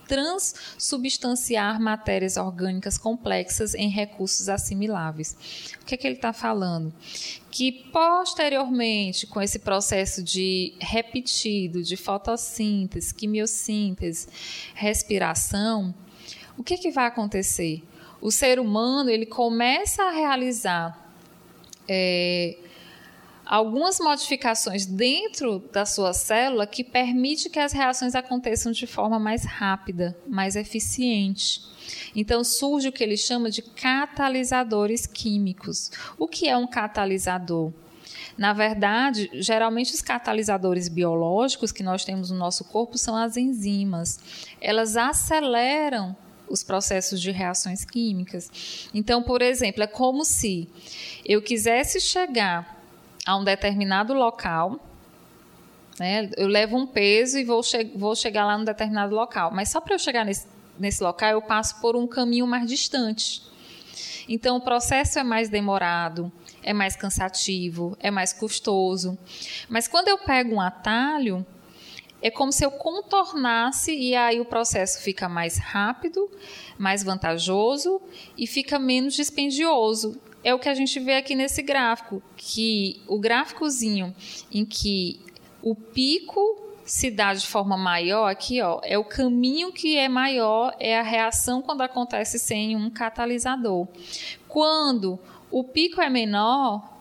transsubstanciar 0.07 1.81
matérias 1.81 2.37
orgânicas 2.37 2.97
complexas 2.97 3.73
em 3.73 3.89
recursos 3.89 4.47
assimiláveis. 4.47 5.35
O 5.81 5.85
que, 5.85 5.95
é 5.95 5.97
que 5.97 6.07
ele 6.07 6.15
está 6.15 6.31
falando? 6.31 6.93
Que 7.51 7.71
posteriormente, 7.91 9.27
com 9.27 9.41
esse 9.41 9.59
processo 9.59 10.23
de 10.23 10.73
repetido 10.79 11.83
de 11.83 11.97
fotossíntese, 11.97 13.13
quimiossíntese, 13.13 14.27
respiração, 14.73 15.93
o 16.57 16.63
que, 16.63 16.75
é 16.75 16.77
que 16.77 16.91
vai 16.91 17.07
acontecer? 17.07 17.83
O 18.25 18.31
ser 18.31 18.59
humano 18.59 19.11
ele 19.11 19.27
começa 19.27 20.01
a 20.01 20.09
realizar 20.09 20.99
é, 21.87 22.57
algumas 23.45 23.99
modificações 23.99 24.83
dentro 24.87 25.59
da 25.71 25.85
sua 25.85 26.11
célula 26.11 26.65
que 26.65 26.83
permite 26.83 27.51
que 27.51 27.59
as 27.59 27.71
reações 27.71 28.15
aconteçam 28.15 28.71
de 28.71 28.87
forma 28.87 29.19
mais 29.19 29.45
rápida, 29.45 30.17
mais 30.27 30.55
eficiente. 30.55 31.61
Então 32.15 32.43
surge 32.43 32.87
o 32.87 32.91
que 32.91 33.03
ele 33.03 33.15
chama 33.15 33.51
de 33.51 33.61
catalisadores 33.61 35.05
químicos. 35.05 35.91
O 36.17 36.27
que 36.27 36.49
é 36.49 36.57
um 36.57 36.65
catalisador? 36.65 37.71
Na 38.35 38.53
verdade, 38.53 39.29
geralmente 39.35 39.93
os 39.93 40.01
catalisadores 40.01 40.87
biológicos 40.87 41.71
que 41.71 41.83
nós 41.83 42.03
temos 42.03 42.31
no 42.31 42.37
nosso 42.37 42.63
corpo 42.63 42.97
são 42.97 43.15
as 43.15 43.37
enzimas. 43.37 44.19
Elas 44.59 44.97
aceleram 44.97 46.17
os 46.49 46.63
processos 46.63 47.21
de 47.21 47.31
reações 47.31 47.83
químicas. 47.83 48.89
Então, 48.93 49.21
por 49.23 49.41
exemplo, 49.41 49.83
é 49.83 49.87
como 49.87 50.23
se 50.23 50.69
eu 51.25 51.41
quisesse 51.41 51.99
chegar 51.99 52.81
a 53.25 53.35
um 53.35 53.43
determinado 53.43 54.13
local, 54.13 54.79
né? 55.99 56.29
eu 56.37 56.47
levo 56.47 56.77
um 56.77 56.85
peso 56.85 57.37
e 57.39 57.43
vou, 57.43 57.63
che 57.63 57.83
vou 57.95 58.15
chegar 58.15 58.45
lá 58.45 58.57
num 58.57 58.65
determinado 58.65 59.15
local, 59.15 59.51
mas 59.51 59.69
só 59.69 59.81
para 59.81 59.95
eu 59.95 59.99
chegar 59.99 60.25
nesse, 60.25 60.47
nesse 60.77 61.03
local 61.03 61.31
eu 61.31 61.41
passo 61.41 61.79
por 61.81 61.95
um 61.95 62.07
caminho 62.07 62.45
mais 62.45 62.67
distante. 62.67 63.41
Então, 64.27 64.57
o 64.57 64.61
processo 64.61 65.19
é 65.19 65.23
mais 65.23 65.49
demorado, 65.49 66.31
é 66.63 66.73
mais 66.73 66.95
cansativo, 66.95 67.95
é 67.99 68.09
mais 68.09 68.33
custoso. 68.33 69.17
Mas 69.69 69.87
quando 69.87 70.07
eu 70.07 70.17
pego 70.17 70.55
um 70.55 70.61
atalho, 70.61 71.45
é 72.21 72.31
como 72.31 72.51
se 72.51 72.65
eu 72.65 72.71
contornasse 72.71 73.93
e 73.93 74.15
aí 74.15 74.39
o 74.39 74.45
processo 74.45 75.01
fica 75.01 75.29
mais 75.29 75.57
rápido, 75.57 76.29
mais 76.77 77.03
vantajoso 77.03 78.01
e 78.37 78.47
fica 78.47 78.79
menos 78.79 79.13
dispendioso. 79.13 80.19
É 80.43 80.53
o 80.53 80.59
que 80.59 80.69
a 80.69 80.73
gente 80.73 80.99
vê 80.99 81.15
aqui 81.15 81.35
nesse 81.35 81.61
gráfico, 81.61 82.21
que 82.37 83.01
o 83.07 83.19
gráficozinho 83.19 84.15
em 84.51 84.65
que 84.65 85.19
o 85.61 85.75
pico 85.75 86.61
se 86.85 87.09
dá 87.09 87.33
de 87.33 87.47
forma 87.47 87.75
maior, 87.75 88.27
aqui 88.27 88.61
ó, 88.61 88.79
é 88.83 88.95
o 88.97 89.03
caminho 89.03 89.71
que 89.71 89.97
é 89.97 90.07
maior, 90.07 90.75
é 90.79 90.99
a 90.99 91.01
reação 91.01 91.61
quando 91.61 91.81
acontece 91.81 92.37
sem 92.37 92.75
um 92.75 92.91
catalisador. 92.91 93.87
Quando 94.47 95.19
o 95.49 95.63
pico 95.63 95.99
é 95.99 96.09
menor, 96.09 96.94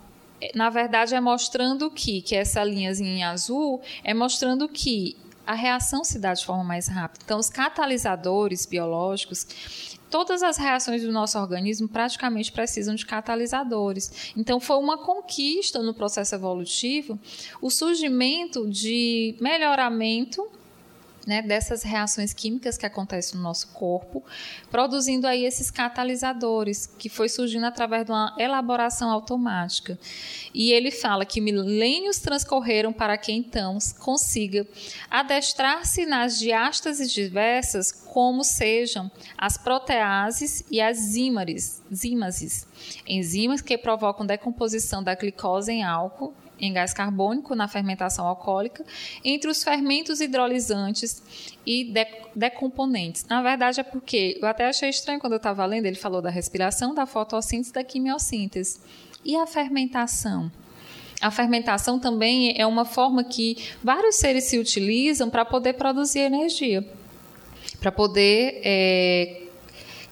na 0.55 0.71
verdade, 0.71 1.15
é 1.15 1.21
mostrando 1.21 1.91
que, 1.91 2.23
que 2.23 2.35
essa 2.35 2.63
linhazinha 2.65 3.11
em 3.11 3.25
azul 3.25 3.81
é 4.03 4.13
mostrando 4.13 4.69
que 4.69 5.17
a 5.47 5.55
reação 5.55 6.03
se 6.05 6.19
dá 6.19 6.33
de 6.33 6.45
forma 6.45 6.65
mais 6.65 6.89
rápida. 6.89 7.23
Então, 7.25 7.39
os 7.39 7.51
catalisadores 7.51 8.65
biológicos, 8.67 9.47
todas 10.11 10.43
as 10.43 10.57
reações 10.57 11.03
do 11.03 11.13
nosso 11.13 11.39
organismo 11.39 11.89
praticamente 11.89 12.51
precisam 12.51 12.95
de 12.95 13.05
catalisadores. 13.05 14.33
Então, 14.37 14.59
foi 14.59 14.77
uma 14.77 14.99
conquista 14.99 15.81
no 15.83 15.93
processo 15.93 16.35
evolutivo 16.35 17.19
o 17.61 17.71
surgimento 17.71 18.69
de 18.69 19.37
melhoramento 19.41 20.51
né, 21.27 21.43
dessas 21.43 21.83
reações 21.83 22.33
químicas 22.33 22.77
que 22.77 22.87
acontecem 22.87 23.37
no 23.37 23.43
nosso 23.43 23.69
corpo, 23.69 24.23
produzindo 24.71 25.27
aí 25.27 25.45
esses 25.45 25.71
catalisadores, 25.71 26.87
que 26.87 27.09
foi 27.09 27.29
surgindo 27.29 27.67
através 27.67 28.05
de 28.05 28.13
uma 28.13 28.35
elaboração 28.39 29.11
automática. 29.11 29.99
E 30.53 30.73
ele 30.73 30.91
fala 30.91 31.25
que 31.25 31.41
milênios 31.41 32.19
transcorreram 32.19 32.93
para 32.93 33.17
que 33.17 33.33
então 33.33 33.79
consiga 33.99 34.67
adestrar-se 35.11 36.07
nas 36.07 36.39
diástases 36.39 37.11
diversas, 37.11 37.93
como 37.93 38.45
sejam 38.45 39.11
as 39.37 39.57
proteases 39.57 40.65
e 40.71 40.81
as 40.81 40.97
zímases, 40.99 42.67
enzimas 43.07 43.61
que 43.61 43.77
provocam 43.77 44.27
decomposição 44.27 45.03
da 45.03 45.15
glicose 45.15 45.73
em 45.73 45.83
álcool 45.83 46.35
em 46.61 46.73
gás 46.73 46.93
carbônico 46.93 47.55
na 47.55 47.69
fermentação 47.69 48.27
alcoólica 48.27 48.85
entre 49.25 49.51
os 49.51 49.63
fermentos 49.63 50.21
hidrolisantes 50.21 51.23
e 51.67 51.85
de 51.85 52.07
decomponentes. 52.35 53.25
Na 53.27 53.43
verdade, 53.43 53.81
é 53.81 53.83
porque 53.83 54.39
eu 54.41 54.49
até 54.49 54.69
achei 54.69 54.89
estranho 54.89 55.21
quando 55.21 55.35
eu 55.35 55.39
estava 55.39 55.65
lendo, 55.67 55.87
ele 55.87 55.97
falou 55.97 56.23
da 56.23 56.31
respiração, 56.31 56.95
da 56.95 57.07
fotossíntese 57.07 57.73
da 57.73 57.85
quimiossíntese. 57.85 58.81
E 59.25 59.37
a 59.37 59.47
fermentação? 59.47 60.51
A 61.21 61.31
fermentação 61.31 61.99
também 61.99 62.55
é 62.61 62.67
uma 62.67 62.85
forma 62.85 63.25
que 63.25 63.57
vários 63.83 64.17
seres 64.17 64.45
se 64.45 64.59
utilizam 64.59 65.31
para 65.31 65.45
poder 65.45 65.75
produzir 65.75 66.21
energia, 66.21 66.87
para 67.81 67.91
poder 67.91 68.61
é, 68.63 69.44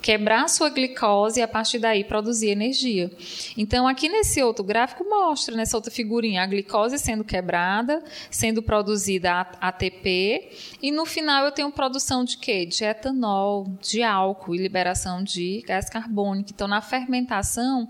quebrar 0.03 0.49
sua 0.49 0.69
glicose 0.69 1.39
e 1.39 1.43
a 1.43 1.49
partir 1.49 1.79
daí 1.79 2.03
produzir 2.03 2.49
energia. 2.49 3.11
Então, 3.57 3.87
aqui 3.87 4.09
nesse 4.09 4.43
outro 4.43 4.65
gráfico 4.65 5.05
mostra, 5.09 5.55
nessa 5.55 5.77
outra 5.77 5.93
figurinha, 5.93 6.43
a 6.43 6.47
glicose 6.47 6.99
sendo 6.99 7.23
quebrada, 7.23 8.03
sendo 8.29 8.63
produzida 8.63 9.33
ATP, 9.61 10.51
e 10.83 10.91
no 10.91 11.07
final 11.07 11.45
eu 11.45 11.53
tenho 11.53 11.71
produção 11.71 12.25
de 12.25 12.37
quê? 12.37 12.67
De 12.67 12.85
etanol, 12.85 13.73
de 13.81 14.03
álcool 14.03 14.57
e 14.57 14.59
liberação 14.59 15.23
de 15.23 15.63
gás 15.67 15.89
carbônico. 15.89 16.51
Então, 16.53 16.67
na 16.67 16.81
fermentação, 16.81 17.89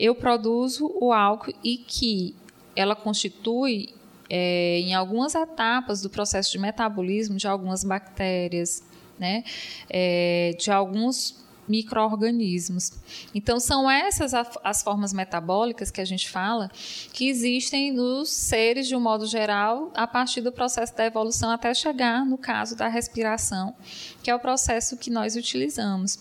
eu 0.00 0.14
produzo 0.14 0.90
o 0.98 1.12
álcool 1.12 1.52
e 1.62 1.76
que 1.76 2.34
ela 2.74 2.96
constitui 2.96 3.90
é, 4.30 4.80
em 4.80 4.94
algumas 4.94 5.34
etapas 5.34 6.00
do 6.00 6.08
processo 6.08 6.50
de 6.50 6.58
metabolismo 6.58 7.36
de 7.36 7.46
algumas 7.46 7.84
bactérias, 7.84 8.82
né, 9.18 9.44
é, 9.90 10.56
de 10.58 10.70
alguns 10.70 11.41
microorganismos. 11.68 12.92
Então 13.34 13.60
são 13.60 13.90
essas 13.90 14.32
as 14.62 14.82
formas 14.82 15.12
metabólicas 15.12 15.90
que 15.90 16.00
a 16.00 16.04
gente 16.04 16.28
fala 16.28 16.70
que 17.12 17.28
existem 17.28 17.92
nos 17.92 18.30
seres 18.30 18.86
de 18.86 18.96
um 18.96 19.00
modo 19.00 19.26
geral 19.26 19.90
a 19.94 20.06
partir 20.06 20.40
do 20.40 20.52
processo 20.52 20.96
da 20.96 21.06
evolução 21.06 21.50
até 21.50 21.72
chegar 21.72 22.24
no 22.24 22.36
caso 22.36 22.76
da 22.76 22.88
respiração, 22.88 23.74
que 24.22 24.30
é 24.30 24.34
o 24.34 24.40
processo 24.40 24.96
que 24.96 25.10
nós 25.10 25.36
utilizamos. 25.36 26.18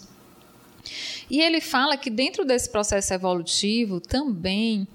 E 1.29 1.39
ele 1.39 1.61
fala 1.61 1.97
que 1.97 2.09
dentro 2.09 2.43
desse 2.43 2.69
processo 2.69 3.13
evolutivo 3.13 3.99
também 3.99 4.87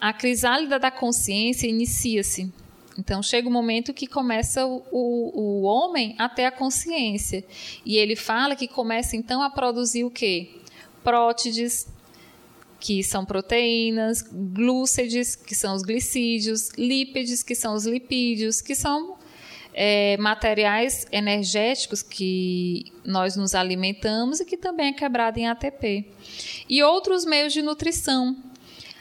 a 0.00 0.12
crisálida 0.12 0.78
da 0.78 0.90
consciência 0.90 1.66
inicia-se 1.66 2.52
então 2.98 3.22
chega 3.22 3.46
o 3.46 3.50
um 3.50 3.52
momento 3.52 3.94
que 3.94 4.08
começa 4.08 4.66
o, 4.66 4.82
o, 4.90 5.40
o, 5.40 5.62
homem 5.62 6.16
a 6.18 6.28
ter 6.28 6.46
a 6.46 6.50
consciência. 6.50 7.44
E 7.86 7.96
ele 7.96 8.16
fala 8.16 8.56
que 8.56 8.66
começa 8.66 9.14
então 9.14 9.40
a 9.40 9.48
produzir 9.48 10.02
o 10.02 10.10
quê? 10.10 10.50
Prótides, 11.04 11.86
que 12.80 13.04
são 13.04 13.24
proteínas, 13.24 14.22
glúcides, 14.22 15.36
que 15.36 15.54
são 15.54 15.76
os 15.76 15.82
glicídios, 15.82 16.70
lípides, 16.76 17.44
que 17.44 17.54
são 17.54 17.74
os 17.74 17.86
lipídios, 17.86 18.60
que 18.60 18.74
são 18.74 19.16
é, 19.72 20.16
materiais 20.16 21.06
energéticos 21.12 22.02
que 22.02 22.92
nós 23.04 23.36
nos 23.36 23.54
alimentamos 23.54 24.40
e 24.40 24.44
que 24.44 24.56
também 24.56 24.88
é 24.88 24.92
quebrado 24.92 25.38
em 25.38 25.46
ATP. 25.46 26.04
E 26.68 26.82
outros 26.82 27.24
meios 27.24 27.52
de 27.52 27.62
nutrição, 27.62 28.36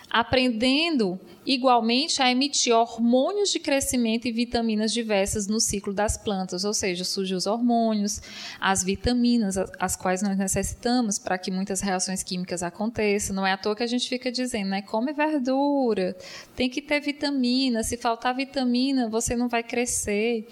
aprendendo 0.09 1.19
igualmente 1.45 2.21
a 2.21 2.29
emitir 2.31 2.73
hormônios 2.73 3.51
de 3.51 3.59
crescimento 3.59 4.27
e 4.27 4.31
vitaminas 4.31 4.91
diversas 4.91 5.47
no 5.47 5.59
ciclo 5.59 5.93
das 5.93 6.17
plantas, 6.17 6.63
ou 6.65 6.73
seja, 6.73 7.03
surgem 7.03 7.37
os 7.37 7.45
hormônios, 7.45 8.21
as 8.59 8.83
vitaminas, 8.83 9.57
as 9.79 9.95
quais 9.95 10.21
nós 10.21 10.37
necessitamos 10.37 11.17
para 11.17 11.37
que 11.37 11.51
muitas 11.51 11.81
reações 11.81 12.23
químicas 12.23 12.63
aconteçam. 12.63 13.35
Não 13.35 13.45
é 13.45 13.53
à 13.53 13.57
toa 13.57 13.75
que 13.75 13.83
a 13.83 13.87
gente 13.87 14.07
fica 14.07 14.31
dizendo, 14.31 14.69
né? 14.69 14.81
Come 14.81 15.13
verdura, 15.13 16.15
tem 16.55 16.69
que 16.69 16.81
ter 16.81 16.99
vitamina. 16.99 17.83
Se 17.83 17.97
faltar 17.97 18.35
vitamina, 18.35 19.09
você 19.09 19.35
não 19.35 19.47
vai 19.47 19.63
crescer, 19.63 20.47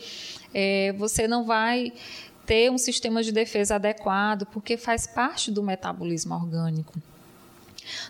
é, 0.53 0.93
você 0.93 1.27
não 1.27 1.43
vai 1.43 1.91
ter 2.45 2.71
um 2.71 2.77
sistema 2.77 3.23
de 3.23 3.31
defesa 3.31 3.75
adequado, 3.75 4.45
porque 4.45 4.77
faz 4.77 5.07
parte 5.07 5.49
do 5.51 5.63
metabolismo 5.63 6.35
orgânico. 6.35 6.93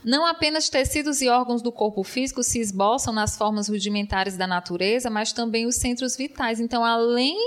Não 0.04 0.26
apenas 0.26 0.70
tecidos 0.70 1.22
e 1.22 1.30
órgãos 1.30 1.62
do 1.62 1.72
corpo 1.72 2.04
físico 2.04 2.44
se 2.44 2.60
esboçam 2.60 3.14
nas 3.14 3.38
formas 3.38 3.68
rudimentares 3.68 4.38
da 4.38 4.48
natureza, 4.48 5.10
mas 5.10 5.32
também 5.34 5.66
os 5.66 5.76
centros 5.76 6.16
vitais. 6.16 6.60
Então, 6.60 6.84
além 6.84 7.38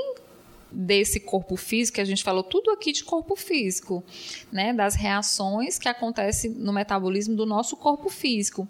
desse 0.71 1.19
corpo 1.21 1.57
físico, 1.57 1.97
que 1.97 2.01
a 2.01 2.05
gente 2.05 2.23
falou 2.23 2.43
tudo 2.43 2.71
aqui 2.71 2.93
de 2.93 3.05
corpo 3.05 3.35
físico, 3.35 4.05
né, 4.53 4.73
das 4.73 4.95
reações 4.95 5.79
que 5.79 5.89
acontecem 5.89 6.51
no 6.51 6.73
metabolismo 6.73 7.35
do 7.35 7.47
nosso 7.47 7.77
corpo 7.77 8.09
físico. 8.09 8.69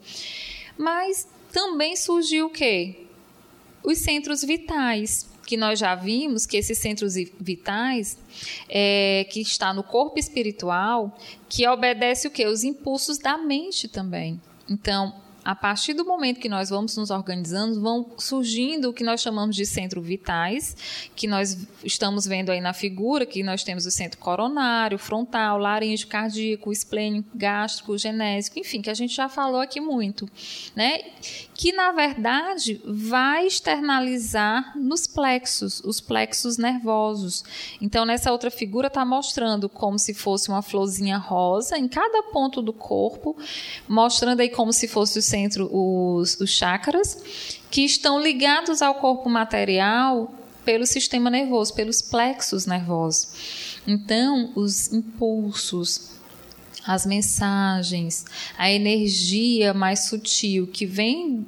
Mas 0.76 1.26
também 1.52 1.96
surgiu 1.96 2.46
o 2.46 2.50
quê? 2.50 3.06
Os 3.82 3.98
centros 3.98 4.42
vitais 4.42 5.28
que 5.48 5.56
nós 5.56 5.78
já 5.78 5.94
vimos 5.94 6.44
que 6.44 6.58
esses 6.58 6.76
centros 6.76 7.14
vitais, 7.40 8.18
é, 8.68 9.26
que 9.30 9.40
está 9.40 9.72
no 9.72 9.82
corpo 9.82 10.18
espiritual, 10.18 11.16
que 11.48 11.66
obedece 11.66 12.28
o 12.28 12.30
que? 12.30 12.46
Os 12.46 12.64
impulsos 12.64 13.16
da 13.16 13.38
mente 13.38 13.88
também. 13.88 14.38
Então, 14.68 15.14
a 15.42 15.54
partir 15.54 15.94
do 15.94 16.04
momento 16.04 16.38
que 16.38 16.48
nós 16.50 16.68
vamos 16.68 16.94
nos 16.98 17.08
organizando, 17.10 17.80
vão 17.80 18.10
surgindo 18.18 18.90
o 18.90 18.92
que 18.92 19.02
nós 19.02 19.22
chamamos 19.22 19.56
de 19.56 19.64
centros 19.64 20.06
vitais, 20.06 20.76
que 21.16 21.26
nós 21.26 21.66
estamos 21.82 22.26
vendo 22.26 22.50
aí 22.50 22.60
na 22.60 22.74
figura, 22.74 23.24
que 23.24 23.42
nós 23.42 23.64
temos 23.64 23.86
o 23.86 23.90
centro 23.90 24.18
coronário, 24.18 24.98
frontal, 24.98 25.56
laríngeo, 25.56 26.08
cardíaco, 26.08 26.70
esplênico, 26.70 27.30
gástrico, 27.34 27.96
genésico, 27.96 28.58
enfim, 28.58 28.82
que 28.82 28.90
a 28.90 28.94
gente 28.94 29.14
já 29.14 29.30
falou 29.30 29.62
aqui 29.62 29.80
muito, 29.80 30.28
né? 30.76 31.00
Que 31.60 31.72
na 31.72 31.90
verdade 31.90 32.80
vai 32.84 33.44
externalizar 33.44 34.78
nos 34.78 35.08
plexos, 35.08 35.82
os 35.84 36.00
plexos 36.00 36.56
nervosos. 36.56 37.42
Então, 37.82 38.04
nessa 38.04 38.30
outra 38.30 38.48
figura 38.48 38.86
está 38.86 39.04
mostrando 39.04 39.68
como 39.68 39.98
se 39.98 40.14
fosse 40.14 40.50
uma 40.50 40.62
florzinha 40.62 41.18
rosa 41.18 41.76
em 41.76 41.88
cada 41.88 42.22
ponto 42.32 42.62
do 42.62 42.72
corpo, 42.72 43.36
mostrando 43.88 44.38
aí 44.38 44.48
como 44.48 44.72
se 44.72 44.86
fosse 44.86 45.18
o 45.18 45.22
centro 45.22 45.68
os, 45.74 46.38
os 46.40 46.48
chakras, 46.48 47.20
que 47.68 47.84
estão 47.84 48.22
ligados 48.22 48.80
ao 48.80 48.94
corpo 48.94 49.28
material 49.28 50.32
pelo 50.64 50.86
sistema 50.86 51.28
nervoso, 51.28 51.74
pelos 51.74 52.00
plexos 52.00 52.66
nervosos. 52.66 53.80
Então, 53.84 54.52
os 54.54 54.92
impulsos, 54.92 56.17
as 56.88 57.04
mensagens, 57.04 58.24
a 58.56 58.70
energia 58.70 59.74
mais 59.74 60.06
sutil 60.06 60.66
que 60.66 60.86
vem 60.86 61.46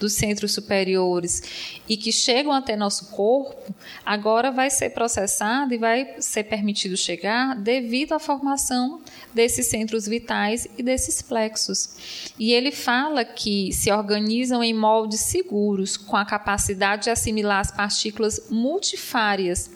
dos 0.00 0.14
centros 0.14 0.52
superiores 0.52 1.80
e 1.88 1.96
que 1.96 2.10
chegam 2.10 2.50
até 2.50 2.74
nosso 2.74 3.10
corpo, 3.10 3.72
agora 4.04 4.50
vai 4.50 4.68
ser 4.68 4.90
processado 4.90 5.72
e 5.72 5.78
vai 5.78 6.16
ser 6.18 6.44
permitido 6.44 6.96
chegar 6.96 7.54
devido 7.54 8.14
à 8.14 8.18
formação 8.18 9.00
desses 9.32 9.68
centros 9.68 10.06
vitais 10.06 10.66
e 10.76 10.82
desses 10.82 11.22
plexos. 11.22 12.32
E 12.36 12.52
ele 12.52 12.72
fala 12.72 13.24
que 13.24 13.72
se 13.72 13.92
organizam 13.92 14.64
em 14.64 14.74
moldes 14.74 15.20
seguros, 15.20 15.96
com 15.96 16.16
a 16.16 16.24
capacidade 16.24 17.04
de 17.04 17.10
assimilar 17.10 17.60
as 17.60 17.70
partículas 17.70 18.48
multifárias 18.50 19.70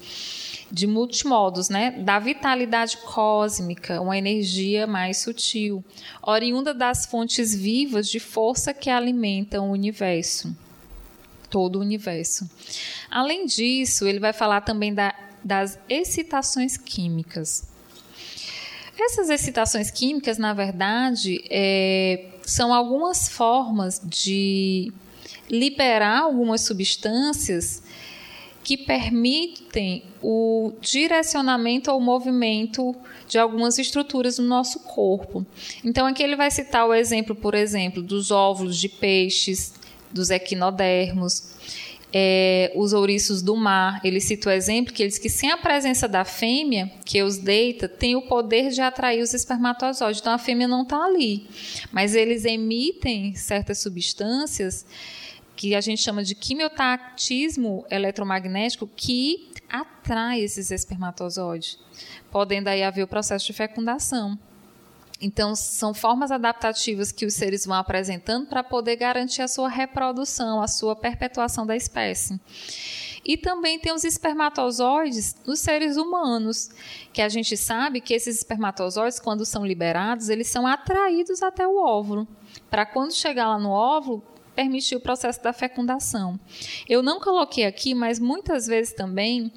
de 0.74 0.88
multimodos, 0.88 1.68
né, 1.68 1.92
da 1.92 2.18
vitalidade 2.18 2.96
cósmica, 2.96 4.00
uma 4.00 4.18
energia 4.18 4.88
mais 4.88 5.18
sutil, 5.18 5.84
oriunda 6.20 6.74
das 6.74 7.06
fontes 7.06 7.54
vivas 7.54 8.08
de 8.08 8.18
força 8.18 8.74
que 8.74 8.90
alimentam 8.90 9.68
o 9.68 9.72
universo, 9.72 10.54
todo 11.48 11.76
o 11.76 11.80
universo. 11.80 12.50
Além 13.08 13.46
disso, 13.46 14.04
ele 14.04 14.18
vai 14.18 14.32
falar 14.32 14.62
também 14.62 14.92
da, 14.92 15.14
das 15.44 15.78
excitações 15.88 16.76
químicas. 16.76 17.68
Essas 18.98 19.30
excitações 19.30 19.92
químicas, 19.92 20.38
na 20.38 20.52
verdade, 20.52 21.40
é, 21.50 22.30
são 22.42 22.74
algumas 22.74 23.28
formas 23.28 24.00
de 24.04 24.92
liberar 25.48 26.22
algumas 26.22 26.62
substâncias 26.62 27.80
que 28.64 28.78
permitem 28.78 30.02
o 30.22 30.72
direcionamento 30.80 31.90
ou 31.90 32.00
movimento 32.00 32.96
de 33.28 33.38
algumas 33.38 33.78
estruturas 33.78 34.38
no 34.38 34.46
nosso 34.46 34.80
corpo. 34.80 35.46
Então, 35.84 36.06
aqui 36.06 36.22
ele 36.22 36.34
vai 36.34 36.50
citar 36.50 36.86
o 36.86 36.94
exemplo, 36.94 37.34
por 37.34 37.54
exemplo, 37.54 38.02
dos 38.02 38.30
óvulos 38.30 38.78
de 38.78 38.88
peixes, 38.88 39.74
dos 40.10 40.30
equinodermos, 40.30 41.54
é, 42.10 42.72
os 42.74 42.94
ouriços 42.94 43.42
do 43.42 43.54
mar. 43.54 44.00
Ele 44.02 44.18
cita 44.18 44.48
o 44.48 44.52
exemplo 44.52 44.94
que 44.94 45.02
eles 45.02 45.18
que 45.18 45.28
sem 45.28 45.50
a 45.50 45.58
presença 45.58 46.08
da 46.08 46.24
fêmea, 46.24 46.90
que 47.04 47.22
os 47.22 47.36
deita, 47.36 47.86
tem 47.86 48.16
o 48.16 48.22
poder 48.22 48.70
de 48.70 48.80
atrair 48.80 49.20
os 49.20 49.34
espermatozoides. 49.34 50.22
Então, 50.22 50.32
a 50.32 50.38
fêmea 50.38 50.66
não 50.66 50.84
está 50.84 51.04
ali, 51.04 51.46
mas 51.92 52.14
eles 52.14 52.46
emitem 52.46 53.34
certas 53.34 53.78
substâncias 53.80 54.86
que 55.56 55.74
a 55.74 55.80
gente 55.80 56.02
chama 56.02 56.22
de 56.24 56.34
quimiotactismo 56.34 57.84
eletromagnético, 57.90 58.86
que 58.86 59.52
atrai 59.68 60.40
esses 60.40 60.70
espermatozoides, 60.70 61.78
podendo 62.30 62.68
aí 62.68 62.82
haver 62.82 63.02
o 63.02 63.08
processo 63.08 63.46
de 63.46 63.52
fecundação. 63.52 64.38
Então, 65.20 65.54
são 65.54 65.94
formas 65.94 66.30
adaptativas 66.30 67.12
que 67.12 67.24
os 67.24 67.34
seres 67.34 67.64
vão 67.64 67.76
apresentando 67.76 68.46
para 68.46 68.64
poder 68.64 68.96
garantir 68.96 69.42
a 69.42 69.48
sua 69.48 69.68
reprodução, 69.68 70.60
a 70.60 70.68
sua 70.68 70.94
perpetuação 70.96 71.64
da 71.64 71.76
espécie. 71.76 72.38
E 73.24 73.38
também 73.38 73.78
tem 73.78 73.92
os 73.94 74.04
espermatozoides 74.04 75.36
nos 75.46 75.60
seres 75.60 75.96
humanos, 75.96 76.68
que 77.12 77.22
a 77.22 77.28
gente 77.28 77.56
sabe 77.56 78.00
que 78.00 78.12
esses 78.12 78.36
espermatozoides, 78.36 79.18
quando 79.18 79.46
são 79.46 79.64
liberados, 79.64 80.28
eles 80.28 80.48
são 80.48 80.66
atraídos 80.66 81.42
até 81.42 81.66
o 81.66 81.78
óvulo. 81.82 82.28
Para 82.68 82.84
quando 82.84 83.14
chegar 83.14 83.48
lá 83.48 83.58
no 83.58 83.70
óvulo, 83.70 84.22
permitir 84.54 84.96
o 84.96 85.00
processo 85.00 85.42
da 85.42 85.52
fecundação. 85.52 86.38
Eu 86.88 87.02
não 87.02 87.20
coloquei 87.20 87.64
aqui, 87.64 87.94
mas 87.94 88.18
muitas 88.18 88.66
vezes 88.66 88.92
também 88.92 89.52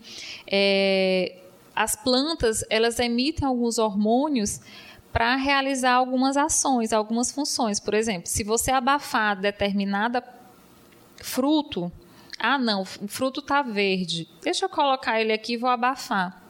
é, 0.45 1.37
as 1.75 1.95
plantas 1.95 2.63
elas 2.69 2.99
emitem 2.99 3.47
alguns 3.47 3.77
hormônios 3.77 4.59
para 5.13 5.35
realizar 5.35 5.93
algumas 5.93 6.37
ações, 6.37 6.91
algumas 6.93 7.31
funções. 7.31 7.79
Por 7.79 7.93
exemplo, 7.93 8.27
se 8.27 8.43
você 8.43 8.71
abafar 8.71 9.39
determinada 9.39 10.23
fruto, 11.21 11.91
ah 12.39 12.57
não, 12.57 12.81
o 12.81 13.07
fruto 13.07 13.39
está 13.39 13.61
verde, 13.61 14.27
deixa 14.43 14.65
eu 14.65 14.69
colocar 14.69 15.19
ele 15.19 15.33
aqui 15.33 15.53
e 15.53 15.57
vou 15.57 15.69
abafar. 15.69 16.46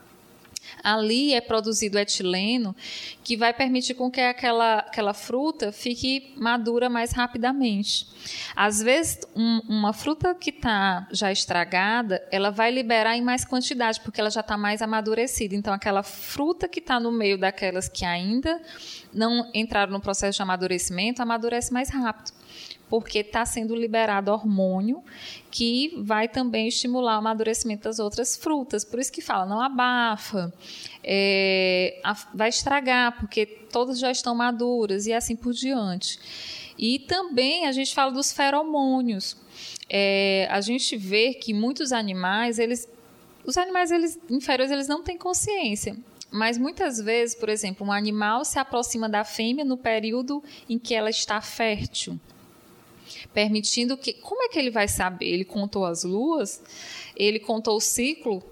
Ali 0.83 1.33
é 1.33 1.41
produzido 1.41 1.97
etileno, 1.97 2.75
que 3.23 3.35
vai 3.35 3.53
permitir 3.53 3.93
com 3.93 4.09
que 4.09 4.21
aquela, 4.21 4.79
aquela 4.79 5.13
fruta 5.13 5.71
fique 5.71 6.33
madura 6.37 6.89
mais 6.89 7.11
rapidamente. 7.11 8.07
Às 8.55 8.81
vezes, 8.81 9.19
um, 9.35 9.61
uma 9.67 9.93
fruta 9.93 10.33
que 10.33 10.49
está 10.49 11.07
já 11.11 11.31
estragada, 11.31 12.25
ela 12.31 12.49
vai 12.49 12.71
liberar 12.71 13.15
em 13.15 13.21
mais 13.21 13.43
quantidade, 13.43 13.99
porque 14.01 14.19
ela 14.19 14.29
já 14.29 14.41
está 14.41 14.57
mais 14.57 14.81
amadurecida. 14.81 15.55
Então, 15.55 15.73
aquela 15.73 16.03
fruta 16.03 16.67
que 16.67 16.79
está 16.79 16.99
no 16.99 17.11
meio 17.11 17.37
daquelas 17.37 17.87
que 17.89 18.05
ainda 18.05 18.61
não 19.13 19.49
entraram 19.53 19.91
no 19.91 19.99
processo 19.99 20.37
de 20.37 20.41
amadurecimento, 20.41 21.21
amadurece 21.21 21.73
mais 21.73 21.89
rápido 21.89 22.36
porque 22.89 23.19
está 23.19 23.45
sendo 23.45 23.75
liberado 23.75 24.31
hormônio 24.31 25.03
que 25.51 25.93
vai 26.01 26.27
também 26.27 26.67
estimular 26.67 27.15
o 27.15 27.19
amadurecimento 27.19 27.83
das 27.83 27.99
outras 27.99 28.37
frutas. 28.37 28.85
Por 28.85 28.99
isso 28.99 29.11
que 29.11 29.21
fala, 29.21 29.45
não 29.45 29.61
abafa, 29.61 30.53
é, 31.03 31.99
vai 32.33 32.49
estragar, 32.49 33.17
porque 33.19 33.45
todas 33.45 33.99
já 33.99 34.11
estão 34.11 34.33
maduras 34.35 35.05
e 35.05 35.13
assim 35.13 35.35
por 35.35 35.53
diante. 35.53 36.19
E 36.77 36.99
também 36.99 37.65
a 37.65 37.71
gente 37.71 37.93
fala 37.93 38.11
dos 38.11 38.31
feromônios. 38.31 39.35
É, 39.89 40.47
a 40.49 40.61
gente 40.61 40.95
vê 40.95 41.33
que 41.33 41.53
muitos 41.53 41.91
animais, 41.91 42.59
eles, 42.59 42.87
os 43.45 43.57
animais 43.57 43.91
eles, 43.91 44.19
inferiores, 44.29 44.71
eles 44.71 44.87
não 44.87 45.01
têm 45.01 45.17
consciência. 45.17 45.97
Mas 46.29 46.57
muitas 46.57 46.99
vezes, 46.99 47.35
por 47.35 47.49
exemplo, 47.49 47.87
um 47.87 47.91
animal 47.91 48.43
se 48.45 48.59
aproxima 48.59 49.07
da 49.07 49.23
fêmea 49.23 49.63
no 49.63 49.77
período 49.77 50.43
em 50.69 50.77
que 50.77 50.93
ela 50.93 51.09
está 51.09 51.41
fértil 51.41 52.19
permitindo 53.33 53.97
que. 53.97 54.13
Como 54.13 54.43
é 54.43 54.49
que 54.49 54.57
ele 54.59 54.71
vai 54.71 54.87
saber? 54.87 55.25
Ele 55.25 55.45
contou 55.45 55.85
as 55.85 56.03
luas, 56.03 56.61
ele 57.15 57.39
contou 57.39 57.77
o 57.77 57.81
ciclo 57.81 58.43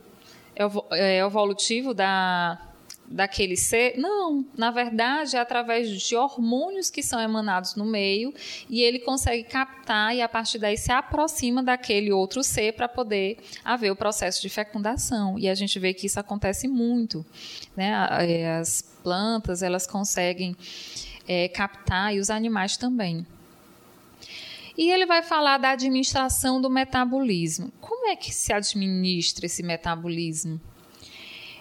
é, 0.92 1.20
evolutivo 1.20 1.94
da, 1.94 2.60
daquele 3.08 3.56
ser? 3.56 3.98
Não, 3.98 4.46
na 4.58 4.72
verdade 4.72 5.36
é 5.36 5.40
através 5.40 5.90
de 5.90 6.16
hormônios 6.16 6.90
que 6.90 7.04
são 7.04 7.20
emanados 7.20 7.76
no 7.76 7.86
meio 7.86 8.34
e 8.70 8.82
ele 8.82 9.00
consegue 9.00 9.44
captar 9.44 10.16
e 10.16 10.22
a 10.22 10.30
partir 10.30 10.60
daí 10.60 10.78
se 10.78 10.92
aproxima 10.92 11.64
daquele 11.64 12.12
outro 12.12 12.44
ser 12.44 12.74
para 12.74 12.88
poder 12.88 13.38
haver 13.64 13.92
o 13.92 13.96
processo 13.96 14.42
de 14.42 14.50
fecundação. 14.50 15.38
E 15.38 15.48
a 15.48 15.56
gente 15.56 15.78
vê 15.80 15.94
que 15.94 16.08
isso 16.08 16.20
acontece 16.20 16.68
muito, 16.68 17.26
né? 17.76 18.08
É, 18.22 18.58
as 18.58 18.82
plantas 19.04 19.62
elas 19.62 19.86
conseguem 19.86 20.56
é, 21.28 21.48
captar 21.48 22.14
e 22.16 22.20
os 22.20 22.30
animais 22.30 22.78
também. 22.78 23.26
E 24.78 24.92
ele 24.92 25.06
vai 25.06 25.22
falar 25.22 25.58
da 25.58 25.72
administração 25.72 26.62
do 26.62 26.70
metabolismo. 26.70 27.72
Como 27.80 28.08
é 28.08 28.16
que 28.16 28.34
se 28.34 28.52
administra 28.52 29.46
esse 29.46 29.64
metabolismo? 29.64 30.60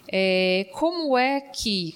É, 0.09 0.69
como 0.73 1.17
é 1.17 1.41
que 1.41 1.95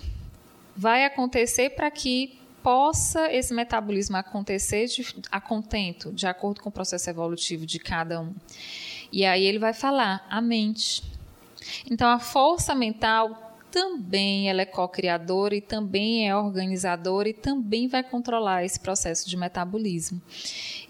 vai 0.77 1.05
acontecer 1.05 1.71
para 1.71 1.91
que 1.91 2.39
possa 2.63 3.33
esse 3.33 3.53
metabolismo 3.53 4.17
acontecer 4.17 4.87
de, 4.87 5.05
a 5.31 5.41
contento, 5.41 6.13
de 6.13 6.27
acordo 6.27 6.61
com 6.61 6.69
o 6.69 6.73
processo 6.73 7.11
evolutivo 7.11 7.67
de 7.67 7.79
cada 7.79 8.21
um? 8.21 8.35
E 9.11 9.25
aí 9.25 9.45
ele 9.45 9.59
vai 9.59 9.73
falar 9.73 10.25
a 10.31 10.41
mente. 10.41 11.03
Então, 11.91 12.09
a 12.09 12.19
força 12.19 12.75
mental 12.75 13.48
também 13.71 14.49
ela 14.49 14.63
é 14.63 14.67
co-criadora 14.67 15.55
e 15.55 15.61
também 15.61 16.29
é 16.29 16.35
organizadora 16.35 17.29
e 17.29 17.35
também 17.35 17.89
vai 17.89 18.03
controlar 18.03 18.65
esse 18.65 18.81
processo 18.81 19.29
de 19.29 19.37
metabolismo. 19.37 20.21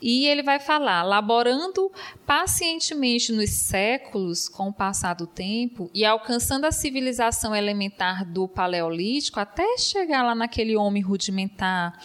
E 0.01 0.27
ele 0.27 0.43
vai 0.43 0.61
falar, 0.61 1.03
laborando 1.03 1.91
pacientemente 2.25 3.33
nos 3.33 3.51
séculos 3.51 4.49
com 4.49 4.69
o 4.69 4.73
passar 4.73 5.15
do 5.15 5.27
tempo 5.27 5.91
e 5.93 6.05
alcançando 6.05 6.65
a 6.65 6.73
civilização 6.73 7.55
elementar 7.55 8.25
do 8.25 8.47
Paleolítico 8.47 9.41
até 9.41 9.77
chegar 9.77 10.23
lá 10.23 10.35
naquele 10.35 10.77
homem 10.77 11.03
rudimentar 11.03 11.99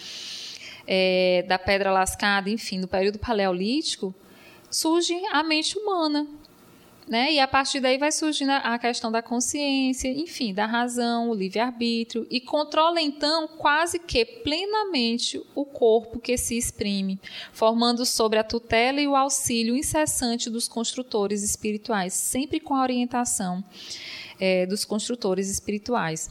é, 0.88 1.46
da 1.48 1.58
pedra 1.58 1.92
lascada, 1.92 2.50
enfim, 2.50 2.80
no 2.80 2.88
período 2.88 3.20
Paleolítico, 3.20 4.14
surge 4.70 5.14
a 5.32 5.44
mente 5.44 5.78
humana, 5.78 6.28
né? 7.08 7.34
E 7.34 7.40
a 7.40 7.48
partir 7.48 7.80
daí 7.80 7.98
vai 7.98 8.12
surgindo 8.12 8.52
a 8.52 8.78
questão 8.80 9.12
da 9.12 9.22
consciência, 9.22 10.08
enfim, 10.08 10.54
da 10.54 10.66
razão, 10.66 11.30
o 11.30 11.34
livre-arbítrio, 11.34 12.26
e 12.30 12.40
controla 12.40 13.02
então 13.02 13.48
quase 13.48 14.00
que 14.00 14.26
plenamente 14.26 15.42
o 15.56 15.66
corpo 15.66 16.20
que 16.20 16.38
se 16.38 16.58
exprime, 16.58 17.20
formando 17.52 18.06
sobre 18.06 18.40
a 18.40 18.44
tutela 18.44 19.02
e 19.02 19.08
o 19.08 19.16
auxílio 19.16 19.76
incessante 19.76 20.50
dos 20.50 20.68
construtores 20.68 21.44
espirituais, 21.44 22.14
sempre 22.14 22.60
com 22.60 22.76
a 22.76 22.82
orientação 22.82 23.64
é, 24.40 24.66
dos 24.66 24.86
construtores 24.86 25.50
espirituais 25.50 26.30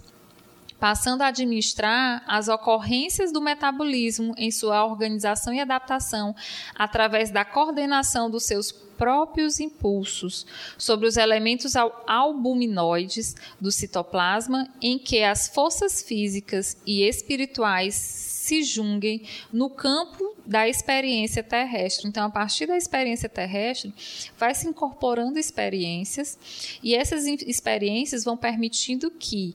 passando 0.82 1.22
a 1.22 1.28
administrar 1.28 2.24
as 2.26 2.48
ocorrências 2.48 3.30
do 3.30 3.40
metabolismo 3.40 4.34
em 4.36 4.50
sua 4.50 4.84
organização 4.84 5.54
e 5.54 5.60
adaptação 5.60 6.34
através 6.74 7.30
da 7.30 7.44
coordenação 7.44 8.28
dos 8.28 8.42
seus 8.42 8.72
próprios 8.72 9.60
impulsos 9.60 10.44
sobre 10.76 11.06
os 11.06 11.16
elementos 11.16 11.74
albuminoides 11.76 13.36
do 13.60 13.70
citoplasma 13.70 14.68
em 14.82 14.98
que 14.98 15.22
as 15.22 15.46
forças 15.46 16.02
físicas 16.02 16.76
e 16.84 17.06
espirituais 17.06 17.94
se 17.94 18.64
junguem 18.64 19.22
no 19.52 19.70
campo 19.70 20.34
da 20.44 20.68
experiência 20.68 21.44
terrestre. 21.44 22.08
Então, 22.08 22.26
a 22.26 22.30
partir 22.30 22.66
da 22.66 22.76
experiência 22.76 23.28
terrestre, 23.28 23.94
vai 24.36 24.52
se 24.52 24.66
incorporando 24.66 25.38
experiências 25.38 26.36
e 26.82 26.92
essas 26.92 27.24
experiências 27.24 28.24
vão 28.24 28.36
permitindo 28.36 29.12
que 29.12 29.54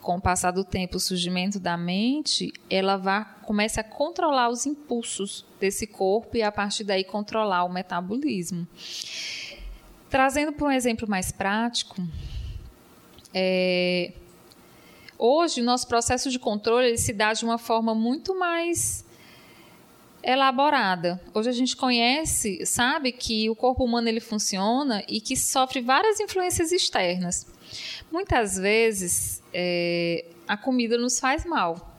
com 0.00 0.16
o 0.16 0.20
passar 0.20 0.50
do 0.50 0.64
tempo, 0.64 0.96
o 0.96 1.00
surgimento 1.00 1.60
da 1.60 1.76
mente, 1.76 2.52
ela 2.68 2.96
vai, 2.96 3.26
começa 3.42 3.82
a 3.82 3.84
controlar 3.84 4.48
os 4.48 4.66
impulsos 4.66 5.44
desse 5.60 5.86
corpo 5.86 6.36
e 6.36 6.42
a 6.42 6.50
partir 6.50 6.84
daí 6.84 7.04
controlar 7.04 7.64
o 7.64 7.68
metabolismo. 7.68 8.66
Trazendo 10.08 10.52
para 10.52 10.66
um 10.66 10.70
exemplo 10.70 11.08
mais 11.08 11.30
prático, 11.30 11.96
é, 13.32 14.12
hoje 15.18 15.60
o 15.60 15.64
nosso 15.64 15.86
processo 15.86 16.30
de 16.30 16.38
controle 16.38 16.96
se 16.96 17.12
dá 17.12 17.32
de 17.32 17.44
uma 17.44 17.58
forma 17.58 17.94
muito 17.94 18.36
mais 18.38 19.04
elaborada. 20.22 21.20
Hoje 21.34 21.48
a 21.48 21.52
gente 21.52 21.76
conhece, 21.76 22.64
sabe 22.66 23.12
que 23.12 23.48
o 23.48 23.54
corpo 23.54 23.84
humano 23.84 24.08
ele 24.08 24.20
funciona 24.20 25.02
e 25.08 25.20
que 25.20 25.36
sofre 25.36 25.80
várias 25.80 26.20
influências 26.20 26.72
externas. 26.72 27.46
Muitas 28.10 28.56
vezes 28.56 29.42
é, 29.52 30.24
a 30.46 30.56
comida 30.56 30.98
nos 30.98 31.20
faz 31.20 31.44
mal. 31.44 31.94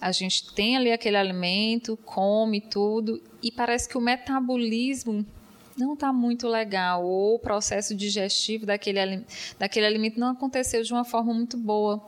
A 0.00 0.12
gente 0.12 0.52
tem 0.54 0.76
ali 0.76 0.92
aquele 0.92 1.16
alimento, 1.16 1.96
come 2.04 2.60
tudo 2.60 3.20
e 3.42 3.50
parece 3.50 3.88
que 3.88 3.98
o 3.98 4.00
metabolismo 4.00 5.26
não 5.76 5.94
está 5.94 6.12
muito 6.12 6.46
legal 6.46 7.04
ou 7.04 7.34
o 7.34 7.38
processo 7.38 7.94
digestivo 7.94 8.66
daquele, 8.66 9.24
daquele 9.58 9.86
alimento 9.86 10.20
não 10.20 10.28
aconteceu 10.28 10.82
de 10.82 10.92
uma 10.92 11.04
forma 11.04 11.34
muito 11.34 11.56
boa. 11.56 12.06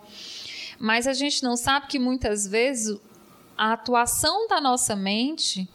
Mas 0.78 1.06
a 1.06 1.12
gente 1.12 1.42
não 1.42 1.56
sabe 1.56 1.86
que 1.86 1.98
muitas 1.98 2.46
vezes 2.46 3.00
a 3.56 3.72
atuação 3.72 4.46
da 4.46 4.60
nossa 4.60 4.94
mente 4.94 5.68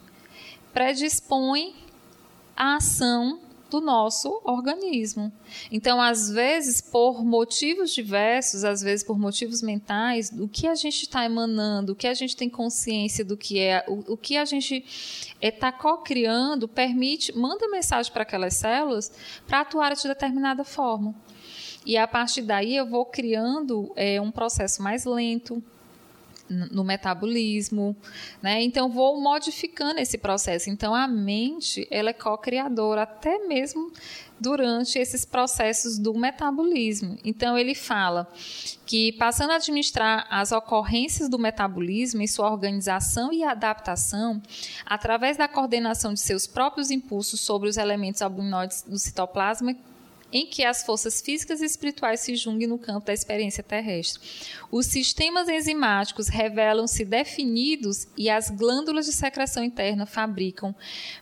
predispõe 0.72 1.76
a 2.56 2.76
ação 2.76 3.40
do 3.72 3.80
nosso 3.80 4.42
organismo. 4.44 5.32
Então, 5.72 6.02
às 6.02 6.30
vezes, 6.30 6.82
por 6.82 7.24
motivos 7.24 7.94
diversos, 7.94 8.66
às 8.66 8.82
vezes 8.82 9.04
por 9.04 9.18
motivos 9.18 9.62
mentais, 9.62 10.30
o 10.38 10.48
que 10.48 10.68
a 10.68 10.76
gente 10.76 11.04
está 11.04 11.24
emanando, 11.24 11.94
o 11.94 11.96
que 11.96 12.06
a 12.06 12.14
gente 12.14 12.36
tem 12.36 12.50
consciência 12.50 13.24
do 13.24 13.38
que 13.38 13.60
é, 13.60 13.86
o, 13.88 14.14
o 14.14 14.18
que 14.18 14.36
a 14.36 14.44
gente 14.44 14.84
está 15.42 15.68
é, 15.68 15.72
co-criando, 15.72 16.68
permite, 16.68 17.36
manda 17.36 17.70
mensagem 17.70 18.12
para 18.12 18.24
aquelas 18.24 18.56
células 18.56 19.10
para 19.48 19.62
atuar 19.62 19.96
de 19.96 20.06
determinada 20.06 20.66
forma. 20.66 21.16
E 21.86 21.98
a 21.98 22.06
partir 22.06 22.42
daí 22.42 22.76
eu 22.76 22.86
vou 22.86 23.06
criando 23.06 23.92
é, 23.96 24.20
um 24.20 24.32
processo 24.32 24.84
mais 24.84 25.06
lento, 25.06 25.64
no 26.72 26.84
metabolismo, 26.84 27.96
né? 28.42 28.62
Então 28.62 28.90
vou 28.90 29.20
modificando 29.22 30.00
esse 30.00 30.18
processo. 30.18 30.70
Então 30.70 30.94
a 30.94 31.08
mente 31.08 31.88
ela 31.90 32.10
é 32.10 32.14
co-criadora 32.14 33.04
até 33.04 33.40
mesmo 33.48 33.92
durante 34.40 34.98
esses 34.98 35.24
processos 35.24 36.00
do 36.00 36.14
metabolismo. 36.14 37.18
Então 37.24 37.58
ele 37.58 37.76
fala 37.76 38.28
que 38.86 39.14
passando 39.14 39.52
a 39.52 39.56
administrar 39.56 40.28
as 40.30 40.52
ocorrências 40.52 41.30
do 41.30 41.38
metabolismo 41.38 42.22
em 42.22 42.28
sua 42.28 42.52
organização 42.52 43.32
e 43.32 43.44
adaptação, 43.44 44.42
através 44.86 45.38
da 45.38 45.48
coordenação 45.48 46.14
de 46.14 46.20
seus 46.20 46.48
próprios 46.48 46.90
impulsos 46.90 47.40
sobre 47.40 47.70
os 47.70 47.78
elementos 47.78 48.22
albuminoides 48.22 48.82
do 48.82 48.98
citoplasma 48.98 49.76
em 50.32 50.46
que 50.46 50.64
as 50.64 50.84
forças 50.84 51.22
físicas 51.22 51.62
e 51.62 51.66
espirituais 51.66 52.22
se 52.22 52.36
junguem 52.36 52.68
no 52.68 52.78
campo 52.78 53.06
da 53.06 53.14
experiência 53.14 53.64
terrestre. 53.64 54.22
Os 54.72 54.86
sistemas 54.86 55.50
enzimáticos 55.50 56.28
revelam-se 56.28 57.04
definidos 57.04 58.08
e 58.18 58.30
as 58.30 58.50
glândulas 58.50 59.06
de 59.06 59.14
secreção 59.14 59.64
interna 59.64 60.06
fabricam 60.06 60.74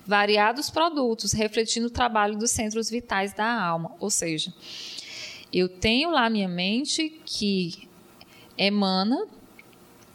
variados 0.05 0.69
produtos, 0.69 1.33
refletindo 1.33 1.87
o 1.87 1.91
trabalho 1.91 2.37
dos 2.37 2.51
centros 2.51 2.89
vitais 2.89 3.33
da 3.33 3.51
alma, 3.51 3.95
ou 3.99 4.09
seja, 4.09 4.53
Eu 5.51 5.67
tenho 5.67 6.11
lá 6.11 6.29
minha 6.29 6.47
mente 6.47 7.19
que 7.25 7.89
emana 8.55 9.25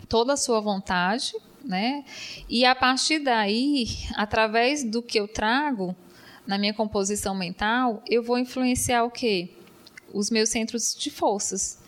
toda 0.09 0.35
a 0.35 0.37
sua 0.37 0.61
vontade, 0.61 1.33
né? 1.65 2.05
E 2.49 2.65
a 2.65 2.75
partir 2.75 3.19
daí, 3.19 3.87
através 4.15 4.85
do 4.85 5.03
que 5.03 5.19
eu 5.19 5.27
trago 5.27 5.97
na 6.47 6.59
minha 6.59 6.75
composição 6.75 7.35
mental, 7.35 8.03
eu 8.09 8.23
vou 8.23 8.39
influenciar 8.39 9.05
o 9.05 9.11
quê? 9.11 9.51
Os 10.13 10.31
meus 10.31 10.51
centros 10.51 10.95
de 10.95 11.11
forças. 11.11 11.79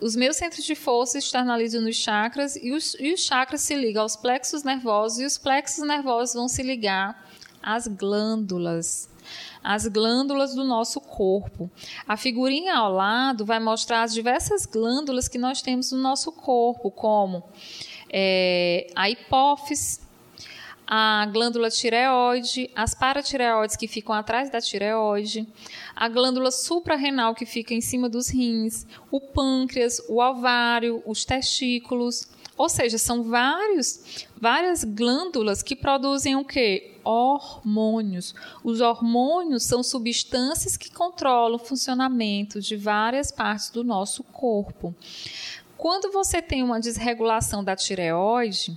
Os 0.00 0.16
meus 0.16 0.36
centros 0.36 0.64
de 0.64 0.74
força 0.74 1.18
externalizam 1.18 1.82
nos 1.82 1.96
chakras 1.96 2.56
e 2.56 2.72
os, 2.72 2.96
e 2.98 3.12
os 3.12 3.20
chakras 3.20 3.60
se 3.60 3.74
ligam 3.74 4.02
aos 4.02 4.16
plexos 4.16 4.62
nervosos 4.62 5.20
e 5.20 5.24
os 5.24 5.36
plexos 5.36 5.86
nervosos 5.86 6.34
vão 6.34 6.48
se 6.48 6.62
ligar 6.62 7.30
às 7.62 7.86
glândulas 7.86 9.10
as 9.62 9.86
glândulas 9.86 10.54
do 10.54 10.64
nosso 10.64 11.00
corpo. 11.00 11.70
A 12.06 12.16
figurinha 12.16 12.76
ao 12.76 12.92
lado 12.92 13.44
vai 13.44 13.60
mostrar 13.60 14.02
as 14.02 14.12
diversas 14.12 14.66
glândulas 14.66 15.28
que 15.28 15.38
nós 15.38 15.60
temos 15.60 15.92
no 15.92 15.98
nosso 15.98 16.32
corpo, 16.32 16.90
como 16.90 17.44
é, 18.12 18.86
a 18.94 19.08
hipófise, 19.10 19.99
a 20.92 21.24
glândula 21.26 21.70
tireoide, 21.70 22.68
as 22.74 22.96
paratireoides 22.96 23.76
que 23.76 23.86
ficam 23.86 24.12
atrás 24.12 24.50
da 24.50 24.60
tireoide, 24.60 25.46
a 25.94 26.08
glândula 26.08 26.50
suprarrenal 26.50 27.32
que 27.32 27.46
fica 27.46 27.72
em 27.72 27.80
cima 27.80 28.08
dos 28.08 28.28
rins, 28.28 28.84
o 29.08 29.20
pâncreas, 29.20 30.02
o 30.08 30.20
ovário, 30.20 31.00
os 31.06 31.24
testículos. 31.24 32.28
Ou 32.56 32.68
seja, 32.68 32.98
são 32.98 33.22
vários, 33.22 34.26
várias 34.36 34.82
glândulas 34.82 35.62
que 35.62 35.76
produzem 35.76 36.34
o 36.34 36.44
quê? 36.44 36.96
Hormônios. 37.04 38.34
Os 38.64 38.80
hormônios 38.80 39.62
são 39.62 39.84
substâncias 39.84 40.76
que 40.76 40.90
controlam 40.90 41.54
o 41.54 41.64
funcionamento 41.64 42.60
de 42.60 42.74
várias 42.74 43.30
partes 43.30 43.70
do 43.70 43.84
nosso 43.84 44.24
corpo. 44.24 44.92
Quando 45.78 46.10
você 46.10 46.42
tem 46.42 46.64
uma 46.64 46.80
desregulação 46.80 47.62
da 47.62 47.76
tireoide, 47.76 48.76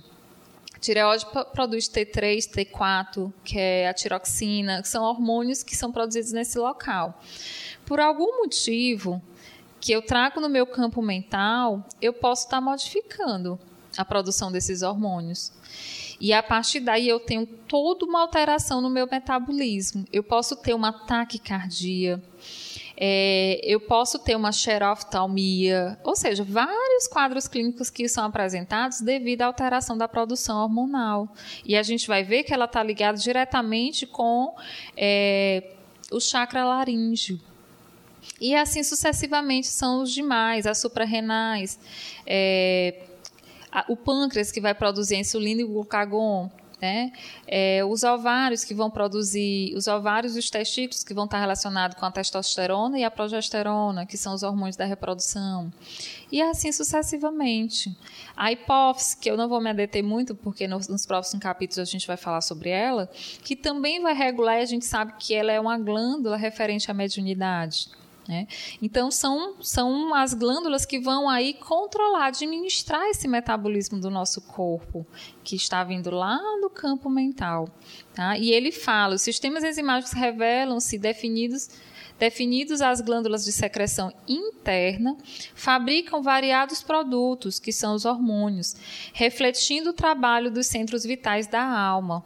tireoide 0.84 1.26
produz 1.52 1.88
T3, 1.88 2.46
T4, 2.46 3.32
que 3.42 3.58
é 3.58 3.88
a 3.88 3.94
tiroxina, 3.94 4.82
que 4.82 4.88
são 4.88 5.02
hormônios 5.02 5.62
que 5.62 5.74
são 5.74 5.90
produzidos 5.90 6.32
nesse 6.32 6.58
local. 6.58 7.18
Por 7.86 8.00
algum 8.00 8.42
motivo 8.42 9.22
que 9.80 9.92
eu 9.92 10.02
trago 10.02 10.40
no 10.40 10.48
meu 10.48 10.66
campo 10.66 11.00
mental, 11.00 11.86
eu 12.00 12.12
posso 12.12 12.44
estar 12.44 12.60
modificando 12.60 13.58
a 13.96 14.04
produção 14.04 14.52
desses 14.52 14.82
hormônios. 14.82 15.52
E 16.20 16.32
a 16.32 16.42
partir 16.42 16.80
daí 16.80 17.08
eu 17.08 17.18
tenho 17.18 17.46
toda 17.46 18.04
uma 18.04 18.20
alteração 18.20 18.80
no 18.80 18.90
meu 18.90 19.06
metabolismo. 19.10 20.04
Eu 20.12 20.22
posso 20.22 20.56
ter 20.56 20.74
uma 20.74 20.92
taquicardia, 20.92 22.22
é, 22.96 23.60
eu 23.64 23.80
posso 23.80 24.18
ter 24.18 24.36
uma 24.36 24.52
xeroftalmia, 24.52 25.98
ou 26.04 26.14
seja, 26.14 26.44
vários 26.44 27.08
quadros 27.08 27.48
clínicos 27.48 27.90
que 27.90 28.08
são 28.08 28.24
apresentados 28.24 29.00
devido 29.00 29.42
à 29.42 29.46
alteração 29.46 29.98
da 29.98 30.06
produção 30.06 30.62
hormonal. 30.62 31.28
E 31.64 31.76
a 31.76 31.82
gente 31.82 32.06
vai 32.06 32.22
ver 32.22 32.44
que 32.44 32.54
ela 32.54 32.66
está 32.66 32.82
ligada 32.82 33.18
diretamente 33.18 34.06
com 34.06 34.54
é, 34.96 35.72
o 36.10 36.20
chakra 36.20 36.64
laríngeo. 36.64 37.40
E 38.40 38.54
assim 38.54 38.82
sucessivamente 38.82 39.66
são 39.66 40.02
os 40.02 40.12
demais, 40.12 40.66
as 40.66 40.78
suprarrenais, 40.78 41.78
é, 42.26 43.02
o 43.88 43.96
pâncreas 43.96 44.50
que 44.52 44.60
vai 44.60 44.74
produzir 44.74 45.16
a 45.16 45.18
insulina 45.18 45.60
e 45.60 45.64
o 45.64 45.68
glucagon, 45.68 46.50
né? 46.84 47.12
É, 47.46 47.82
os 47.82 48.02
ovários 48.04 48.62
que 48.62 48.74
vão 48.74 48.90
produzir, 48.90 49.74
os 49.74 49.86
ovários 49.86 50.36
e 50.36 50.38
os 50.38 50.50
testículos 50.50 51.02
que 51.02 51.14
vão 51.14 51.24
estar 51.24 51.40
relacionados 51.40 51.96
com 51.98 52.04
a 52.04 52.10
testosterona 52.10 52.98
e 52.98 53.04
a 53.04 53.10
progesterona, 53.10 54.04
que 54.04 54.18
são 54.18 54.34
os 54.34 54.42
hormônios 54.42 54.76
da 54.76 54.84
reprodução. 54.84 55.72
E 56.30 56.42
assim 56.42 56.70
sucessivamente. 56.72 57.96
A 58.36 58.52
hipófise, 58.52 59.16
que 59.16 59.30
eu 59.30 59.36
não 59.36 59.48
vou 59.48 59.62
me 59.62 59.70
adeter 59.70 60.02
muito, 60.02 60.34
porque 60.34 60.68
nos, 60.68 60.86
nos 60.86 61.06
próximos 61.06 61.42
capítulos 61.42 61.78
a 61.78 61.90
gente 61.90 62.06
vai 62.06 62.18
falar 62.18 62.42
sobre 62.42 62.68
ela, 62.68 63.10
que 63.42 63.56
também 63.56 64.02
vai 64.02 64.12
regular, 64.12 64.58
e 64.58 64.62
a 64.62 64.66
gente 64.66 64.84
sabe 64.84 65.14
que 65.18 65.32
ela 65.32 65.50
é 65.50 65.58
uma 65.58 65.78
glândula 65.78 66.36
referente 66.36 66.90
à 66.90 66.94
mediunidade. 66.94 67.88
Né? 68.28 68.46
Então, 68.80 69.10
são, 69.10 69.56
são 69.60 70.14
as 70.14 70.32
glândulas 70.32 70.86
que 70.86 70.98
vão 70.98 71.28
aí 71.28 71.54
controlar, 71.54 72.26
administrar 72.26 73.02
esse 73.08 73.28
metabolismo 73.28 74.00
do 74.00 74.10
nosso 74.10 74.40
corpo, 74.40 75.06
que 75.42 75.56
está 75.56 75.84
vindo 75.84 76.10
lá 76.10 76.38
do 76.60 76.70
campo 76.70 77.10
mental. 77.10 77.68
Tá? 78.14 78.38
E 78.38 78.50
ele 78.50 78.72
fala: 78.72 79.16
os 79.16 79.22
sistemas 79.22 79.62
enzimáticos 79.62 80.12
revelam-se 80.12 80.98
definidos. 80.98 81.68
Definidos 82.16 82.80
as 82.80 83.00
glândulas 83.00 83.44
de 83.44 83.50
secreção 83.50 84.12
interna, 84.28 85.16
fabricam 85.52 86.22
variados 86.22 86.80
produtos, 86.80 87.58
que 87.58 87.72
são 87.72 87.92
os 87.92 88.04
hormônios, 88.04 88.76
refletindo 89.12 89.90
o 89.90 89.92
trabalho 89.92 90.48
dos 90.48 90.68
centros 90.68 91.02
vitais 91.02 91.48
da 91.48 91.60
alma. 91.60 92.24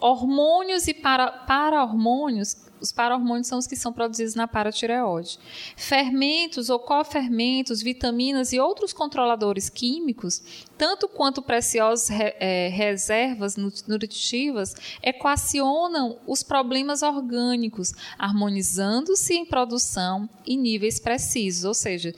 Hormônios 0.00 0.88
e 0.88 0.94
para-hormônios 0.94 2.67
os 2.80 2.92
para-hormônios 2.92 3.46
são 3.46 3.58
os 3.58 3.66
que 3.66 3.76
são 3.76 3.92
produzidos 3.92 4.34
na 4.34 4.46
paratireoide. 4.46 5.38
Fermentos 5.76 6.68
ou 6.70 6.78
cofermentos, 6.78 7.82
vitaminas 7.82 8.52
e 8.52 8.60
outros 8.60 8.92
controladores 8.92 9.68
químicos, 9.68 10.42
tanto 10.76 11.08
quanto 11.08 11.42
preciosas 11.42 12.10
é, 12.10 12.68
reservas 12.68 13.56
nutritivas, 13.56 14.74
equacionam 15.02 16.18
os 16.26 16.42
problemas 16.42 17.02
orgânicos, 17.02 17.92
harmonizando-se 18.18 19.34
em 19.34 19.44
produção 19.44 20.28
em 20.46 20.58
níveis 20.58 20.98
precisos, 20.98 21.64
ou 21.64 21.74
seja, 21.74 22.14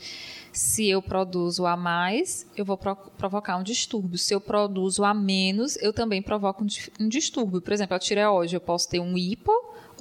se 0.51 0.89
eu 0.89 1.01
produzo 1.01 1.65
a 1.65 1.77
mais, 1.77 2.45
eu 2.55 2.65
vou 2.65 2.77
pro 2.77 2.95
provocar 2.95 3.57
um 3.57 3.63
distúrbio. 3.63 4.17
Se 4.17 4.33
eu 4.33 4.41
produzo 4.41 5.03
a 5.03 5.13
menos, 5.13 5.77
eu 5.77 5.93
também 5.93 6.21
provoco 6.21 6.63
um, 6.63 6.67
um 6.99 7.07
distúrbio. 7.07 7.61
Por 7.61 7.71
exemplo, 7.71 7.95
a 7.95 7.99
tireoide, 7.99 8.55
eu 8.55 8.61
posso 8.61 8.89
ter 8.89 8.99
um 8.99 9.17
hipo 9.17 9.51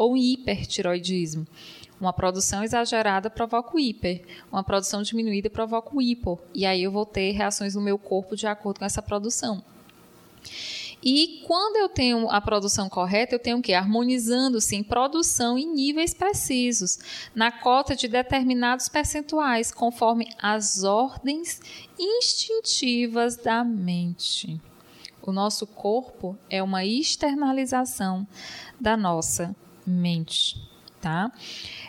ou 0.00 0.16
hipertiroidismo. 0.16 1.46
Uma 2.00 2.10
produção 2.10 2.64
exagerada 2.64 3.28
provoca 3.28 3.76
o 3.76 3.78
hiper, 3.78 4.22
uma 4.50 4.64
produção 4.64 5.02
diminuída 5.02 5.50
provoca 5.50 5.94
o 5.94 6.00
hipo, 6.00 6.40
e 6.54 6.64
aí 6.64 6.82
eu 6.82 6.90
vou 6.90 7.04
ter 7.04 7.32
reações 7.32 7.74
no 7.74 7.82
meu 7.82 7.98
corpo 7.98 8.34
de 8.34 8.46
acordo 8.46 8.78
com 8.78 8.86
essa 8.86 9.02
produção. 9.02 9.62
E 11.02 11.44
quando 11.46 11.76
eu 11.76 11.90
tenho 11.90 12.30
a 12.30 12.40
produção 12.40 12.88
correta, 12.88 13.34
eu 13.34 13.38
tenho 13.38 13.60
que 13.60 13.74
harmonizando-se 13.74 14.74
em 14.74 14.82
produção 14.82 15.58
em 15.58 15.70
níveis 15.70 16.14
precisos, 16.14 16.98
na 17.34 17.52
cota 17.52 17.94
de 17.94 18.08
determinados 18.08 18.88
percentuais, 18.88 19.70
conforme 19.70 20.30
as 20.40 20.82
ordens 20.82 21.60
instintivas 21.98 23.36
da 23.36 23.62
mente. 23.62 24.58
O 25.22 25.30
nosso 25.30 25.66
corpo 25.66 26.38
é 26.48 26.62
uma 26.62 26.86
externalização 26.86 28.26
da 28.80 28.96
nossa 28.96 29.54
mente, 29.90 30.56
tá? 31.00 31.32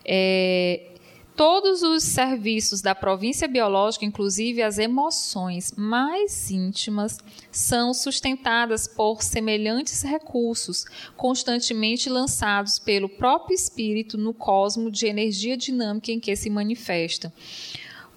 É, 0.06 0.92
todos 1.36 1.82
os 1.82 2.04
serviços 2.04 2.82
da 2.82 2.94
província 2.94 3.48
biológica, 3.48 4.06
inclusive 4.06 4.62
as 4.62 4.78
emoções 4.78 5.74
mais 5.76 6.52
íntimas, 6.52 7.18
são 7.52 7.94
sustentadas 7.94 8.88
por 8.88 9.24
semelhantes 9.24 10.04
recursos, 10.04 10.86
constantemente 11.18 12.10
lançados 12.10 12.78
pelo 12.78 13.10
próprio 13.10 13.56
espírito 13.56 14.18
no 14.18 14.34
cosmo 14.34 14.92
de 14.92 15.08
energia 15.08 15.58
dinâmica 15.58 16.12
em 16.12 16.20
que 16.20 16.36
se 16.36 16.50
manifesta. 16.50 17.34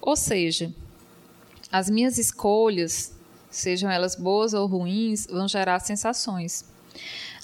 Ou 0.01 0.17
seja, 0.17 0.71
as 1.73 1.89
minhas 1.89 2.19
escolhas, 2.19 3.15
sejam 3.51 3.91
elas 3.91 4.15
boas 4.15 4.53
ou 4.53 4.67
ruins, 4.67 5.27
vão 5.27 5.49
gerar 5.49 5.81
sensações. 5.81 6.65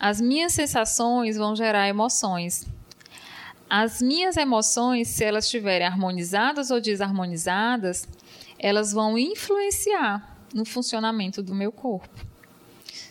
As 0.00 0.18
minhas 0.18 0.54
sensações 0.54 1.36
vão 1.36 1.54
gerar 1.54 1.86
emoções. 1.86 2.66
As 3.68 4.00
minhas 4.00 4.38
emoções, 4.38 5.08
se 5.08 5.22
elas 5.22 5.44
estiverem 5.44 5.86
harmonizadas 5.86 6.70
ou 6.70 6.80
desarmonizadas, 6.80 8.08
elas 8.58 8.92
vão 8.92 9.18
influenciar 9.18 10.38
no 10.54 10.64
funcionamento 10.64 11.42
do 11.42 11.54
meu 11.54 11.70
corpo. 11.70 12.08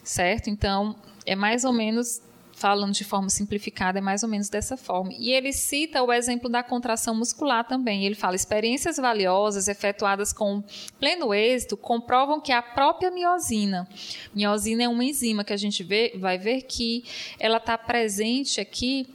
Certo? 0.04 0.50
Então, 0.50 0.96
é 1.28 1.36
mais 1.36 1.64
ou 1.64 1.72
menos 1.72 2.22
falando 2.60 2.93
de 2.93 3.05
forma 3.05 3.30
simplificada, 3.30 3.99
é 3.99 4.01
mais 4.01 4.22
ou 4.22 4.30
menos 4.30 4.49
dessa 4.49 4.76
forma. 4.76 5.12
E 5.18 5.32
ele 5.32 5.53
cita 5.53 6.03
o 6.03 6.12
exemplo 6.12 6.49
da 6.49 6.62
contração 6.62 7.16
muscular 7.16 7.66
também. 7.66 8.05
Ele 8.05 8.16
fala: 8.16 8.36
experiências 8.36 8.97
valiosas 8.97 9.68
efetuadas 9.70 10.34
com 10.34 10.62
pleno 10.99 11.34
êxito 11.34 11.78
comprovam 11.78 12.41
que 12.41 12.51
a 12.51 12.62
própria 12.62 13.10
miosina, 13.10 13.88
miosina 14.36 14.84
é 14.84 14.89
uma 14.89 15.03
enzima 15.03 15.43
que 15.43 15.53
a 15.53 15.57
gente 15.57 15.84
vê, 15.84 16.14
vai 16.20 16.38
ver 16.38 16.64
que 16.64 17.03
ela 17.39 17.57
está 17.57 17.78
presente 17.78 18.60
aqui 18.60 19.07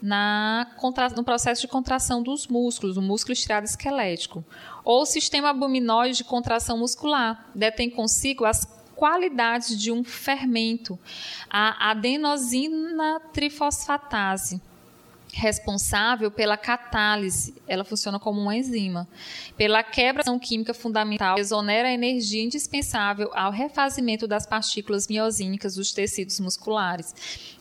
na, 0.00 0.66
no 1.16 1.24
processo 1.24 1.62
de 1.62 1.68
contração 1.68 2.22
dos 2.22 2.46
músculos, 2.46 2.96
o 2.96 3.02
músculo 3.02 3.32
estriado 3.32 3.66
esquelético. 3.66 4.44
Ou 4.84 5.02
o 5.02 5.06
sistema 5.06 5.48
abuminoide 5.50 6.18
de 6.18 6.24
contração 6.24 6.78
muscular, 6.78 7.50
detém 7.54 7.88
consigo 7.88 8.44
as 8.44 8.66
qualidades 8.94 9.78
de 9.78 9.90
um 9.92 10.04
fermento, 10.04 10.98
a 11.50 11.90
adenosina 11.90 13.20
trifosfatase. 13.32 14.60
Responsável 15.34 16.30
pela 16.30 16.56
catálise, 16.56 17.54
ela 17.66 17.84
funciona 17.84 18.18
como 18.18 18.40
uma 18.40 18.56
enzima, 18.56 19.08
pela 19.56 19.82
quebra 19.82 20.22
química 20.38 20.72
fundamental, 20.72 21.38
exonera 21.38 21.88
a 21.88 21.92
energia 21.92 22.42
indispensável 22.42 23.30
ao 23.34 23.50
refazimento 23.50 24.26
das 24.26 24.46
partículas 24.46 25.08
miosínicas 25.08 25.74
dos 25.74 25.92
tecidos 25.92 26.38
musculares. 26.38 27.14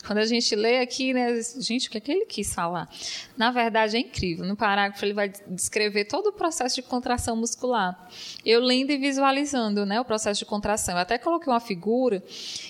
Quando 0.05 0.19
a 0.19 0.25
gente 0.25 0.55
lê 0.55 0.79
aqui, 0.79 1.13
né, 1.13 1.41
gente, 1.59 1.87
o 1.87 1.91
que 1.91 1.97
é 1.97 2.01
que 2.01 2.11
ele 2.11 2.25
quis 2.25 2.53
falar? 2.53 2.89
Na 3.35 3.51
verdade, 3.51 3.95
é 3.95 3.99
incrível. 3.99 4.45
No 4.45 4.55
parágrafo, 4.55 5.03
ele 5.03 5.13
vai 5.13 5.31
descrever 5.47 6.05
todo 6.05 6.27
o 6.27 6.33
processo 6.33 6.75
de 6.75 6.81
contração 6.81 7.35
muscular. 7.35 8.07
Eu 8.45 8.61
lendo 8.61 8.91
e 8.91 8.97
visualizando 8.97 9.85
né, 9.85 9.99
o 9.99 10.05
processo 10.05 10.39
de 10.39 10.45
contração. 10.45 10.95
Eu 10.95 11.01
até 11.01 11.17
coloquei 11.17 11.51
uma 11.51 11.59
figura 11.59 12.21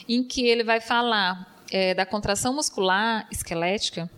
em 0.07 0.23
que 0.23 0.45
ele 0.45 0.63
vai 0.63 0.79
falar 0.79 1.53
é, 1.71 1.93
da 1.93 2.05
contração 2.05 2.53
muscular 2.53 3.27
esquelética, 3.31 4.09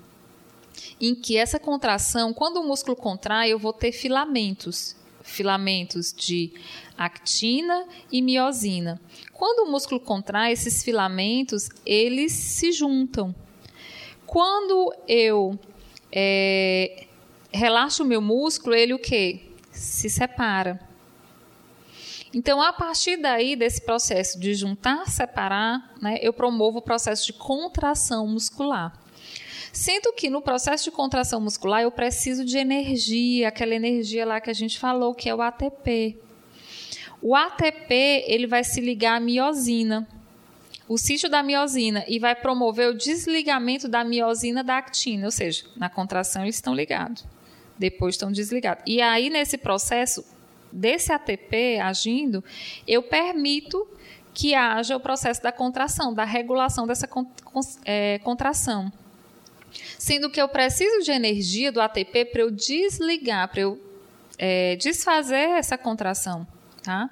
em 1.00 1.14
que 1.16 1.38
essa 1.38 1.60
contração, 1.60 2.34
quando 2.34 2.58
o 2.58 2.68
músculo 2.68 2.96
contrai, 2.96 3.52
eu 3.52 3.60
vou 3.60 3.74
ter 3.74 3.92
filamentos, 3.92 4.96
filamentos 5.24 6.14
de 6.14 6.54
actina 6.98 7.86
e 8.12 8.22
miosina. 8.22 9.02
Quando 9.34 9.68
o 9.68 9.72
músculo 9.72 10.00
contrai, 10.00 10.54
esses 10.54 10.84
filamentos 10.84 11.70
eles 11.86 12.32
se 12.32 12.72
juntam. 12.72 13.36
Quando 14.26 14.94
eu 15.08 15.58
é, 16.12 17.06
relaxo 17.52 18.04
o 18.04 18.06
meu 18.06 18.22
músculo, 18.22 18.76
ele 18.76 18.94
o 18.94 19.00
que? 19.00 19.52
Se 19.72 20.10
separa. 20.10 20.80
Então, 22.34 22.62
a 22.62 22.74
partir 22.74 23.16
daí, 23.16 23.56
desse 23.56 23.82
processo 23.82 24.38
de 24.38 24.54
juntar, 24.54 25.10
separar, 25.10 25.94
né, 26.02 26.18
eu 26.22 26.34
promovo 26.34 26.80
o 26.80 26.82
processo 26.82 27.26
de 27.26 27.34
contração 27.34 28.28
muscular. 28.28 29.05
Sendo 29.76 30.14
que 30.14 30.30
no 30.30 30.42
processo 30.42 30.86
de 30.86 30.92
contração 30.92 31.42
muscular 31.42 31.82
eu 31.82 31.92
preciso 31.92 32.46
de 32.46 32.58
energia, 32.58 33.50
aquela 33.50 33.76
energia 33.76 34.26
lá 34.26 34.40
que 34.40 34.50
a 34.50 34.54
gente 34.54 34.80
falou, 34.80 35.14
que 35.14 35.28
é 35.28 35.36
o 35.36 35.42
ATP. 35.42 36.18
O 37.22 37.36
ATP 37.36 38.24
ele 38.26 38.48
vai 38.48 38.64
se 38.64 38.80
ligar 38.80 39.18
à 39.18 39.20
miosina, 39.20 40.08
o 40.88 40.98
sítio 40.98 41.30
da 41.30 41.44
miosina, 41.44 42.06
e 42.08 42.20
vai 42.20 42.34
promover 42.34 42.88
o 42.88 42.94
desligamento 42.94 43.90
da 43.90 44.02
miosina 44.02 44.64
da 44.64 44.78
actina, 44.78 45.26
ou 45.26 45.32
seja, 45.32 45.66
na 45.76 45.90
contração 45.90 46.44
eles 46.44 46.56
estão 46.56 46.74
ligados, 46.74 47.26
depois 47.78 48.16
estão 48.16 48.32
desligados. 48.32 48.82
E 48.88 49.02
aí, 49.02 49.30
nesse 49.30 49.58
processo 49.58 50.24
desse 50.72 51.12
ATP 51.12 51.82
agindo, 51.82 52.42
eu 52.88 53.04
permito 53.04 53.86
que 54.34 54.56
haja 54.56 54.96
o 54.96 55.02
processo 55.02 55.44
da 55.44 55.52
contração, 55.52 56.14
da 56.14 56.24
regulação 56.24 56.88
dessa 56.88 57.10
é, 57.84 58.20
contração 58.20 58.90
sendo 59.98 60.30
que 60.30 60.41
eu 60.41 60.48
preciso 60.48 61.04
de 61.04 61.12
energia 61.12 61.72
do 61.72 61.82
ATP 61.82 62.26
para 62.26 62.41
eu 62.41 62.52
desligar, 62.52 63.50
para 63.50 63.62
eu 63.62 63.80
é, 64.38 64.76
desfazer 64.76 65.50
essa 65.58 65.78
contração. 65.78 66.48
Tá? 66.84 67.10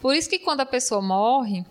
Por 0.00 0.14
isso 0.14 0.28
que 0.28 0.38
quando 0.38 0.60
a 0.60 0.66
pessoa 0.66 1.02
morre, 1.02 1.64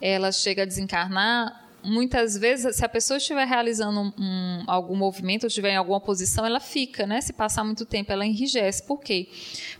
ela 0.00 0.32
chega 0.32 0.62
a 0.62 0.66
desencarnar, 0.66 1.66
muitas 1.86 2.36
vezes, 2.36 2.76
se 2.76 2.84
a 2.84 2.88
pessoa 2.88 3.16
estiver 3.16 3.46
realizando 3.46 4.00
um, 4.00 4.12
um, 4.18 4.64
algum 4.66 4.96
movimento, 4.96 5.44
ou 5.44 5.46
estiver 5.46 5.70
em 5.70 5.76
alguma 5.76 6.00
posição, 6.00 6.44
ela 6.44 6.58
fica, 6.58 7.06
né? 7.06 7.20
Se 7.20 7.32
passar 7.32 7.62
muito 7.64 7.86
tempo, 7.86 8.12
ela 8.12 8.26
enrijece. 8.26 8.82
Por 8.82 8.98
quê? 8.98 9.28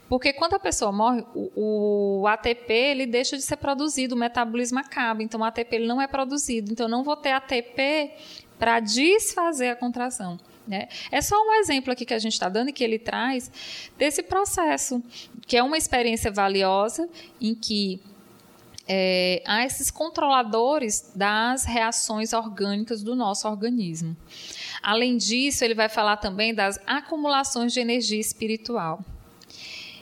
Porque 0.08 0.32
quando 0.32 0.54
a 0.54 0.58
pessoa 0.58 0.92
morre, 0.92 1.24
o, 1.34 2.20
o 2.20 2.26
ATP 2.28 2.72
ele 2.72 3.06
deixa 3.06 3.36
de 3.36 3.42
ser 3.42 3.56
produzido, 3.56 4.14
o 4.14 4.18
metabolismo 4.18 4.78
acaba, 4.78 5.22
então 5.22 5.40
o 5.40 5.44
ATP 5.44 5.76
ele 5.76 5.86
não 5.86 6.00
é 6.00 6.06
produzido. 6.06 6.72
Então, 6.72 6.86
eu 6.86 6.90
não 6.90 7.02
vou 7.02 7.16
ter 7.16 7.30
ATP 7.30 8.12
para 8.58 8.80
desfazer 8.80 9.68
a 9.68 9.76
contração. 9.76 10.38
Né? 10.66 10.88
É 11.12 11.20
só 11.20 11.36
um 11.36 11.54
exemplo 11.54 11.92
aqui 11.92 12.04
que 12.04 12.14
a 12.14 12.18
gente 12.18 12.32
está 12.32 12.48
dando 12.48 12.70
e 12.70 12.72
que 12.72 12.82
ele 12.82 12.98
traz 12.98 13.50
desse 13.96 14.22
processo, 14.22 15.02
que 15.46 15.56
é 15.56 15.62
uma 15.62 15.76
experiência 15.76 16.30
valiosa 16.30 17.08
em 17.40 17.54
que 17.54 18.00
é, 18.88 19.42
há 19.44 19.64
esses 19.64 19.90
controladores 19.90 21.10
das 21.14 21.64
reações 21.64 22.32
orgânicas 22.32 23.02
do 23.02 23.14
nosso 23.14 23.48
organismo. 23.48 24.16
Além 24.82 25.16
disso, 25.16 25.64
ele 25.64 25.74
vai 25.74 25.88
falar 25.88 26.16
também 26.18 26.54
das 26.54 26.78
acumulações 26.86 27.72
de 27.72 27.80
energia 27.80 28.20
espiritual. 28.20 29.04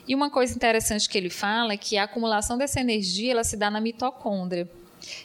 E 0.07 0.13
uma 0.13 0.29
coisa 0.29 0.55
interessante 0.55 1.09
que 1.09 1.17
ele 1.17 1.31
fala 1.31 1.73
é 1.73 1.77
que 1.77 1.97
a 1.97 2.03
acumulação 2.03 2.57
dessa 2.57 2.79
energia 2.79 3.31
ela 3.31 3.43
se 3.43 3.57
dá 3.57 3.71
na 3.71 3.81
mitocôndria. 3.81 4.69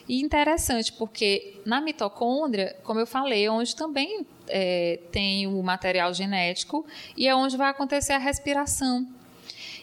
E 0.07 0.21
interessante, 0.21 0.91
porque 0.93 1.59
na 1.65 1.81
mitocôndria, 1.81 2.75
como 2.83 2.99
eu 2.99 3.07
falei, 3.07 3.45
é 3.45 3.51
onde 3.51 3.75
também 3.75 4.25
é, 4.47 4.99
tem 5.11 5.47
o 5.47 5.61
material 5.61 6.13
genético 6.13 6.85
e 7.15 7.27
é 7.27 7.35
onde 7.35 7.57
vai 7.57 7.69
acontecer 7.69 8.13
a 8.13 8.17
respiração. 8.17 9.07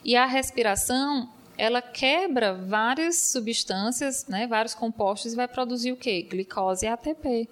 E 0.04 0.16
a 0.16 0.26
respiração, 0.26 1.28
ela 1.56 1.82
quebra 1.82 2.54
várias 2.54 3.16
substâncias, 3.16 4.26
né, 4.26 4.46
vários 4.46 4.74
compostos 4.74 5.32
e 5.32 5.36
vai 5.36 5.48
produzir 5.48 5.92
o 5.92 5.96
quê? 5.96 6.22
Glicose 6.22 6.86
e 6.86 6.88
ATP. 6.88 7.48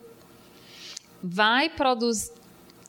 Vai 1.22 1.68
produzir 1.68 2.32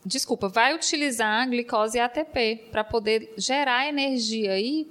desculpa, 0.04 0.48
vai 0.48 0.74
utilizar 0.74 1.48
glicose 1.48 1.98
e 1.98 2.00
ATP 2.00 2.68
para 2.70 2.82
poder 2.82 3.34
gerar 3.36 3.88
energia 3.88 4.52
aí 4.52 4.88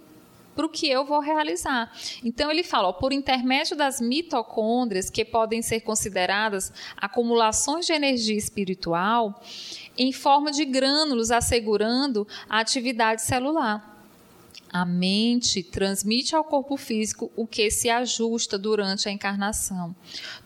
para 0.58 0.66
o 0.66 0.70
que 0.70 0.90
eu 0.90 1.06
vou 1.06 1.20
realizar. 1.20 1.94
Então 2.24 2.50
ele 2.50 2.64
fala, 2.64 2.88
ó, 2.88 2.94
por 2.94 3.14
intermédio 3.14 3.78
das 3.78 4.02
mitocôndrias, 4.02 5.08
que 5.08 5.24
podem 5.24 5.62
ser 5.62 5.82
consideradas 5.82 6.74
acumulações 6.98 7.86
de 7.86 7.94
energia 7.94 8.36
espiritual, 8.36 9.40
em 9.96 10.12
forma 10.12 10.52
de 10.52 10.66
grânulos 10.66 11.30
assegurando 11.30 12.28
a 12.50 12.60
atividade 12.60 13.22
celular. 13.22 13.96
A 14.74 14.84
mente 14.84 15.62
transmite 15.62 16.36
ao 16.36 16.44
corpo 16.44 16.76
físico 16.76 17.32
o 17.36 17.46
que 17.46 17.70
se 17.70 17.90
ajusta 17.90 18.58
durante 18.58 19.08
a 19.08 19.12
encarnação. 19.12 19.96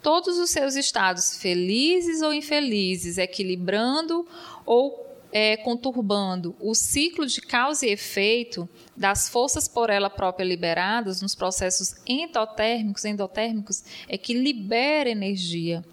Todos 0.03 0.37
os 0.37 0.49
seus 0.49 0.75
estados, 0.75 1.37
felizes 1.37 2.21
ou 2.21 2.33
infelizes, 2.33 3.17
equilibrando 3.17 4.27
ou 4.65 5.10
é, 5.31 5.55
conturbando 5.57 6.55
o 6.59 6.75
ciclo 6.75 7.25
de 7.25 7.41
causa 7.41 7.85
e 7.85 7.91
efeito 7.91 8.67
das 8.95 9.29
forças 9.29 9.67
por 9.67 9.89
ela 9.89 10.09
própria 10.09 10.43
liberadas 10.43 11.21
nos 11.21 11.33
processos 11.33 11.95
endotérmicos, 12.05 13.05
endotérmicos 13.05 13.83
é 14.07 14.17
que 14.17 14.33
libera 14.33 15.09
energia, 15.09 15.83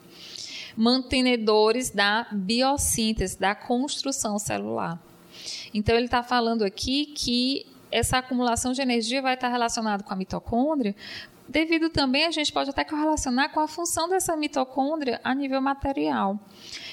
mantenedores 0.76 1.90
da 1.90 2.26
biossíntese, 2.32 3.38
da 3.38 3.54
construção 3.54 4.38
celular. 4.38 5.00
Então 5.72 5.94
ele 5.94 6.06
está 6.06 6.22
falando 6.22 6.64
aqui 6.64 7.06
que 7.06 7.66
essa 7.90 8.18
acumulação 8.18 8.72
de 8.72 8.82
energia 8.82 9.22
vai 9.22 9.34
estar 9.34 9.48
relacionada 9.48 10.02
com 10.02 10.12
a 10.12 10.16
mitocôndria, 10.16 10.94
devido 11.48 11.88
também 11.88 12.26
a 12.26 12.30
gente 12.30 12.52
pode 12.52 12.70
até 12.70 12.84
correlacionar 12.84 13.50
com 13.50 13.60
a 13.60 13.68
função 13.68 14.08
dessa 14.08 14.36
mitocôndria 14.36 15.20
a 15.24 15.34
nível 15.34 15.60
material. 15.60 16.38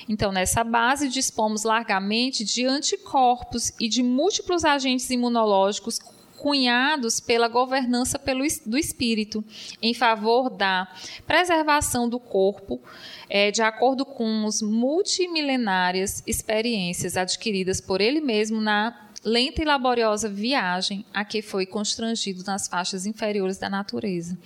Então, 0.08 0.32
nessa 0.32 0.64
base, 0.64 1.10
dispomos 1.10 1.64
largamente 1.64 2.44
de 2.44 2.66
anticorpos 2.66 3.72
e 3.80 3.90
de 3.90 4.04
múltiplos 4.04 4.64
agentes 4.64 5.10
imunológicos 5.10 6.00
cunhados 6.38 7.20
pela 7.20 7.48
governança 7.48 8.20
pelo, 8.20 8.46
do 8.66 8.78
espírito, 8.78 9.44
em 9.82 9.96
favor 9.96 10.50
da 10.50 10.88
preservação 11.26 12.08
do 12.08 12.20
corpo, 12.20 12.80
é, 13.28 13.50
de 13.50 13.64
acordo 13.64 14.06
com 14.06 14.46
as 14.46 14.62
multimilenárias 14.62 16.22
experiências 16.28 17.18
adquiridas 17.18 17.82
por 17.82 18.00
ele 18.00 18.22
mesmo 18.22 18.62
na 18.62 19.10
lenta 19.24 19.64
e 19.64 19.66
laboriosa 19.66 20.30
viagem 20.30 21.04
a 21.12 21.26
que 21.26 21.42
foi 21.42 21.66
constrangido 21.66 22.44
nas 22.46 22.68
faixas 22.68 23.08
inferiores 23.08 23.58
da 23.58 23.68
natureza. 23.68 24.38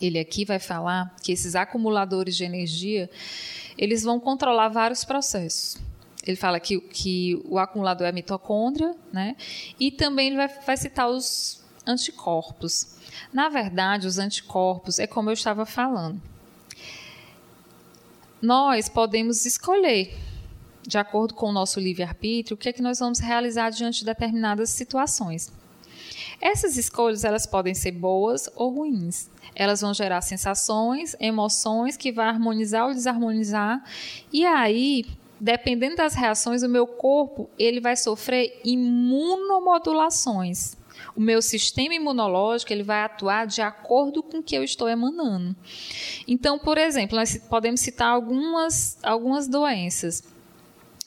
Ele 0.00 0.18
aqui 0.18 0.46
vai 0.46 0.58
falar 0.58 1.14
que 1.22 1.32
esses 1.32 1.54
acumuladores 1.54 2.36
de 2.36 2.44
energia, 2.44 3.10
eles 3.76 4.02
vão 4.02 4.18
controlar 4.18 4.68
vários 4.68 5.04
processos. 5.04 5.78
Ele 6.26 6.36
fala 6.36 6.58
que, 6.58 6.80
que 6.80 7.40
o 7.44 7.58
acumulador 7.58 8.06
é 8.06 8.10
a 8.10 8.12
mitocôndria, 8.12 8.94
né? 9.12 9.36
E 9.78 9.90
também 9.90 10.28
ele 10.28 10.36
vai, 10.36 10.48
vai 10.48 10.76
citar 10.76 11.08
os 11.08 11.62
anticorpos. 11.86 12.96
Na 13.32 13.48
verdade, 13.48 14.06
os 14.06 14.18
anticorpos 14.18 14.98
é 14.98 15.06
como 15.06 15.30
eu 15.30 15.34
estava 15.34 15.64
falando. 15.64 16.20
Nós 18.42 18.88
podemos 18.88 19.46
escolher 19.46 20.16
de 20.86 20.98
acordo 20.98 21.34
com 21.34 21.48
o 21.48 21.52
nosso 21.52 21.80
livre-arbítrio, 21.80 22.54
o 22.54 22.58
que 22.58 22.68
é 22.68 22.72
que 22.72 22.82
nós 22.82 23.00
vamos 23.00 23.18
realizar 23.18 23.70
diante 23.70 24.00
de 24.00 24.04
determinadas 24.04 24.70
situações. 24.70 25.52
Essas 26.40 26.76
escolhas 26.76 27.24
elas 27.24 27.46
podem 27.46 27.74
ser 27.74 27.90
boas 27.92 28.48
ou 28.54 28.70
ruins. 28.70 29.30
Elas 29.54 29.80
vão 29.80 29.94
gerar 29.94 30.20
sensações, 30.20 31.16
emoções 31.18 31.96
que 31.96 32.12
vão 32.12 32.24
harmonizar 32.24 32.86
ou 32.86 32.92
desarmonizar. 32.92 33.82
E 34.32 34.44
aí, 34.44 35.06
dependendo 35.40 35.96
das 35.96 36.14
reações, 36.14 36.62
o 36.62 36.68
meu 36.68 36.86
corpo 36.86 37.48
ele 37.58 37.80
vai 37.80 37.96
sofrer 37.96 38.60
imunomodulações. 38.64 40.76
O 41.14 41.20
meu 41.20 41.40
sistema 41.40 41.94
imunológico 41.94 42.72
ele 42.72 42.82
vai 42.82 43.02
atuar 43.02 43.46
de 43.46 43.62
acordo 43.62 44.22
com 44.22 44.38
o 44.38 44.42
que 44.42 44.56
eu 44.56 44.62
estou 44.62 44.88
emanando. 44.88 45.56
Então, 46.28 46.58
por 46.58 46.78
exemplo, 46.78 47.16
nós 47.16 47.38
podemos 47.48 47.80
citar 47.80 48.08
algumas, 48.08 48.98
algumas 49.02 49.48
doenças 49.48 50.22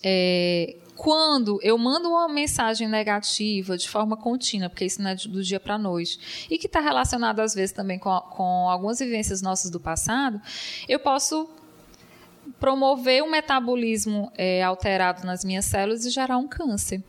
é, 0.04 0.76
quando 1.00 1.62
eu 1.64 1.78
mando 1.78 2.10
uma 2.10 2.28
mensagem 2.28 2.86
negativa 2.86 3.78
de 3.78 3.88
forma 3.88 4.18
contínua, 4.18 4.70
porque 4.70 4.84
isso 4.84 5.02
não 5.02 5.12
é 5.12 5.16
do 5.16 5.42
dia 5.42 5.58
para 5.58 5.76
a 5.76 5.78
noite, 5.78 6.48
e 6.52 6.58
que 6.58 6.68
está 6.68 6.82
relacionado 6.82 7.40
às 7.40 7.54
vezes 7.56 7.72
também 7.72 7.98
com, 7.98 8.20
com 8.20 8.70
algumas 8.70 9.00
vivências 9.00 9.42
nossas 9.42 9.72
do 9.72 9.80
passado, 9.80 10.42
eu 10.90 11.00
posso 11.00 11.50
promover 12.60 13.24
um 13.24 13.30
metabolismo 13.30 14.30
é, 14.38 14.62
alterado 14.62 15.26
nas 15.26 15.46
minhas 15.46 15.64
células 15.64 16.04
e 16.04 16.10
gerar 16.10 16.38
um 16.38 16.50
câncer. 16.50 17.02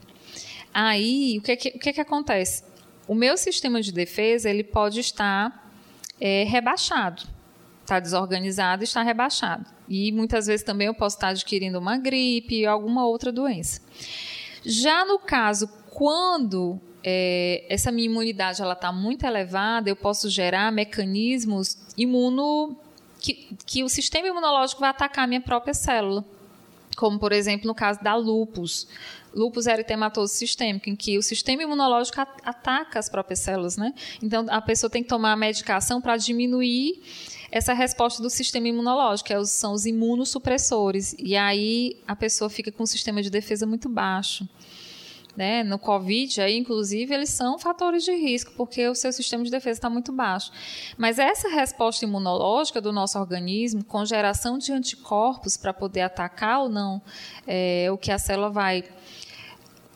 Aí, 0.72 1.38
o 1.38 1.42
que, 1.42 1.56
que, 1.56 1.68
o 1.70 1.78
que, 1.80 1.92
que 1.92 2.00
acontece? 2.00 2.62
O 3.08 3.14
meu 3.16 3.36
sistema 3.36 3.82
de 3.82 3.90
defesa 3.90 4.48
ele 4.48 4.62
pode 4.62 5.00
estar 5.00 5.68
é, 6.20 6.44
rebaixado, 6.44 7.24
está 7.90 7.98
desorganizado, 7.98 8.84
está 8.84 9.02
rebaixado. 9.02 9.66
E 9.88 10.12
muitas 10.12 10.46
vezes 10.46 10.64
também 10.64 10.86
eu 10.86 10.94
posso 10.94 11.16
estar 11.16 11.28
adquirindo 11.28 11.78
uma 11.78 11.98
gripe 11.98 12.64
alguma 12.64 13.04
outra 13.04 13.32
doença. 13.32 13.80
Já 14.64 15.04
no 15.04 15.18
caso, 15.18 15.68
quando 15.90 16.80
é, 17.02 17.64
essa 17.68 17.90
minha 17.90 18.06
imunidade 18.06 18.62
ela 18.62 18.74
está 18.74 18.92
muito 18.92 19.24
elevada, 19.24 19.90
eu 19.90 19.96
posso 19.96 20.30
gerar 20.30 20.70
mecanismos 20.70 21.76
imuno 21.96 22.76
que, 23.18 23.48
que 23.66 23.82
o 23.82 23.88
sistema 23.88 24.28
imunológico 24.28 24.80
vai 24.80 24.90
atacar 24.90 25.24
a 25.24 25.26
minha 25.26 25.40
própria 25.40 25.74
célula, 25.74 26.24
como 26.96 27.18
por 27.18 27.32
exemplo 27.32 27.66
no 27.66 27.74
caso 27.74 28.02
da 28.02 28.14
lupus 28.14 28.86
lúpus 29.34 29.66
eritematoso 29.66 30.34
sistêmico, 30.34 30.88
em 30.90 30.96
que 30.96 31.16
o 31.16 31.22
sistema 31.22 31.62
imunológico 31.62 32.20
ataca 32.44 32.98
as 32.98 33.08
próprias 33.08 33.38
células, 33.38 33.76
né? 33.76 33.94
Então 34.20 34.46
a 34.48 34.60
pessoa 34.60 34.90
tem 34.90 35.02
que 35.02 35.08
tomar 35.08 35.36
medicação 35.36 36.00
para 36.00 36.16
diminuir 36.16 37.00
essa 37.50 37.72
resposta 37.72 38.22
do 38.22 38.30
sistema 38.30 38.68
imunológico, 38.68 39.32
é 39.32 39.44
são 39.44 39.72
os 39.72 39.86
imunossupressores. 39.86 41.14
E 41.18 41.36
aí 41.36 41.96
a 42.06 42.14
pessoa 42.14 42.48
fica 42.48 42.70
com 42.70 42.84
um 42.84 42.86
sistema 42.86 43.22
de 43.22 43.30
defesa 43.30 43.66
muito 43.66 43.88
baixo. 43.88 44.48
Né? 45.36 45.62
No 45.62 45.78
Covid, 45.78 46.40
aí, 46.40 46.56
inclusive, 46.56 47.14
eles 47.14 47.30
são 47.30 47.58
fatores 47.58 48.04
de 48.04 48.12
risco, 48.12 48.52
porque 48.56 48.86
o 48.88 48.94
seu 48.94 49.12
sistema 49.12 49.44
de 49.44 49.50
defesa 49.50 49.78
está 49.78 49.88
muito 49.88 50.12
baixo. 50.12 50.50
Mas 50.98 51.18
essa 51.18 51.48
resposta 51.48 52.04
imunológica 52.04 52.80
do 52.80 52.92
nosso 52.92 53.18
organismo, 53.18 53.84
com 53.84 54.04
geração 54.04 54.58
de 54.58 54.72
anticorpos 54.72 55.56
para 55.56 55.72
poder 55.72 56.02
atacar 56.02 56.62
ou 56.62 56.68
não 56.68 57.00
é, 57.46 57.88
o 57.92 57.96
que 57.96 58.10
a 58.10 58.18
célula 58.18 58.50
vai 58.50 58.84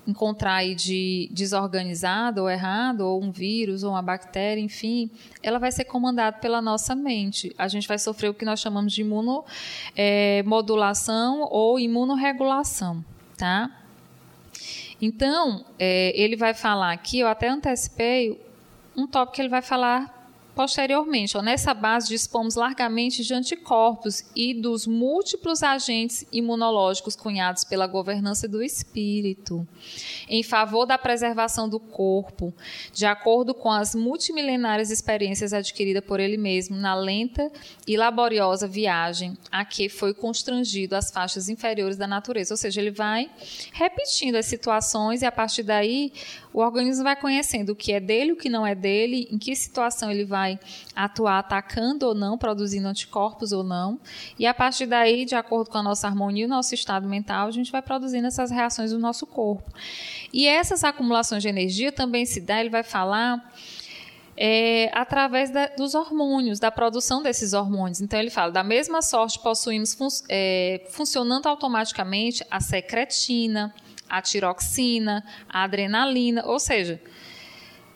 encontrar 0.07 0.57
aí 0.57 0.75
de 0.75 1.31
desorganizado 1.33 2.43
ou 2.43 2.51
errado, 2.51 3.01
ou 3.03 3.23
um 3.23 3.31
vírus, 3.31 3.83
ou 3.83 3.93
uma 3.93 4.03
bactéria, 4.03 4.61
enfim, 4.61 5.11
ela 5.43 5.59
vai 5.59 5.73
ser 5.73 5.85
comandada 5.85 6.37
pela 6.39 6.61
nossa 6.61 6.95
mente. 6.95 7.55
A 7.57 7.67
gente 7.69 7.89
vai 7.89 7.99
sofrer 7.99 8.29
o 8.29 8.35
que 8.35 8.45
nós 8.45 8.61
chamamos 8.61 8.93
de 8.93 9.01
imunomodulação 9.03 11.43
é, 11.43 11.47
ou 11.51 11.81
imunorregulação, 11.81 13.03
tá? 13.37 13.71
Então, 15.01 15.65
é, 15.79 16.13
ele 16.15 16.37
vai 16.37 16.53
falar 16.55 16.93
aqui, 16.93 17.21
eu 17.21 17.29
até 17.29 17.49
antecipei 17.49 18.39
um 18.97 19.07
tópico 19.07 19.37
que 19.37 19.43
ele 19.43 19.49
vai 19.49 19.63
falar 19.63 20.24
Posteriormente, 20.55 21.37
nessa 21.43 21.75
base, 21.75 22.09
dispomos 22.09 22.55
largamente 22.55 23.25
de 23.25 23.35
anticorpos 23.35 24.25
e 24.37 24.55
dos 24.55 24.87
múltiplos 24.87 25.65
agentes 25.65 26.25
imunológicos 26.31 27.17
cunhados 27.17 27.65
pela 27.65 27.89
governança 27.89 28.47
do 28.47 28.63
espírito, 28.63 29.67
em 30.29 30.45
favor 30.45 30.87
da 30.87 30.97
preservação 30.97 31.69
do 31.69 31.81
corpo, 31.81 32.55
de 32.93 33.05
acordo 33.05 33.53
com 33.53 33.71
as 33.71 33.97
multimilenárias 33.97 34.91
experiências 34.91 35.53
adquiridas 35.53 36.05
por 36.05 36.21
ele 36.21 36.37
mesmo 36.37 36.77
na 36.77 36.95
lenta 36.95 37.51
e 37.87 37.97
laboriosa 37.97 38.69
viagem 38.69 39.37
a 39.51 39.65
que 39.65 39.89
foi 39.89 40.15
constrangido 40.15 40.95
as 40.95 41.11
faixas 41.11 41.49
inferiores 41.49 41.97
da 41.97 42.07
natureza. 42.07 42.55
Ou 42.55 42.59
seja, 42.59 42.81
ele 42.81 42.93
vai 42.93 43.29
repetindo 43.73 44.37
as 44.37 44.47
situações 44.47 45.23
e, 45.23 45.27
a 45.27 45.33
partir 45.33 45.65
daí, 45.65 46.13
o 46.55 46.61
organismo 46.61 47.03
vai 47.03 47.17
conhecendo 47.17 47.71
o 47.71 47.75
que 47.75 47.93
é 47.93 47.99
dele, 47.99 48.31
o 48.31 48.37
que 48.37 48.49
não 48.49 48.65
é 48.65 48.77
dele, 48.77 49.27
em 49.29 49.37
que 49.37 49.57
situação 49.57 50.09
ele 50.09 50.25
vai 50.25 50.57
atuar 50.95 51.41
atacando 51.41 52.07
ou 52.07 52.15
não, 52.15 52.39
produzindo 52.39 52.87
anticorpos 52.87 53.51
ou 53.51 53.65
não. 53.65 53.99
E 54.39 54.47
a 54.47 54.55
partir 54.55 54.87
daí, 54.87 55.25
de 55.25 55.35
acordo 55.35 55.69
com 55.69 55.79
a 55.79 55.83
nossa 55.83 56.07
harmonia 56.07 56.45
e 56.45 56.47
o 56.47 56.49
nosso 56.49 56.73
estado 56.73 57.09
mental, 57.09 57.49
a 57.49 57.51
gente 57.51 57.73
vai 57.73 57.83
produzindo 57.83 58.29
essas 58.29 58.53
reações 58.53 58.93
do 58.93 59.01
nosso 59.01 59.27
corpo. 59.27 59.69
E 60.33 60.47
essas 60.47 60.85
acumulações 60.85 61.43
de 61.43 61.49
energia 61.49 61.91
também 61.91 62.25
se 62.25 62.41
dá, 62.41 62.61
ele 62.61 62.71
vai 62.71 62.85
falar. 62.85 63.53
É, 64.37 64.91
através 64.93 65.51
da, 65.51 65.69
dos 65.69 65.95
hormônios, 65.95 66.59
da 66.59 66.69
produção 66.69 67.23
desses 67.23 67.53
hormônios. 67.53 68.01
Então, 68.01 68.19
ele 68.19 68.31
fala: 68.31 68.51
da 68.51 68.65
mesma 68.65 69.01
sorte, 69.01 69.39
possuímos 69.39 69.95
fun 69.95 70.09
é, 70.29 70.85
funcionando 70.91 71.47
automaticamente 71.47 72.45
a 72.51 72.59
secretina, 72.61 73.73
a 74.17 74.23
tiroxina, 74.23 75.25
a 75.49 75.65
adrenalina, 75.65 76.45
ou 76.47 76.61
seja, 76.61 77.01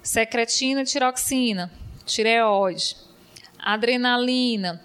secretina, 0.03 0.85
tiroxina, 0.85 1.71
tireoide, 2.05 2.97
adrenalina, 3.59 4.83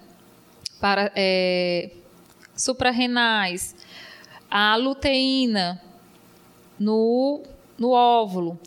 para, 0.80 1.10
é, 1.16 1.90
suprarrenais, 2.54 3.74
a 4.48 4.76
luteína 4.76 5.82
no, 6.78 7.42
no 7.76 7.90
óvulo, 7.90 8.60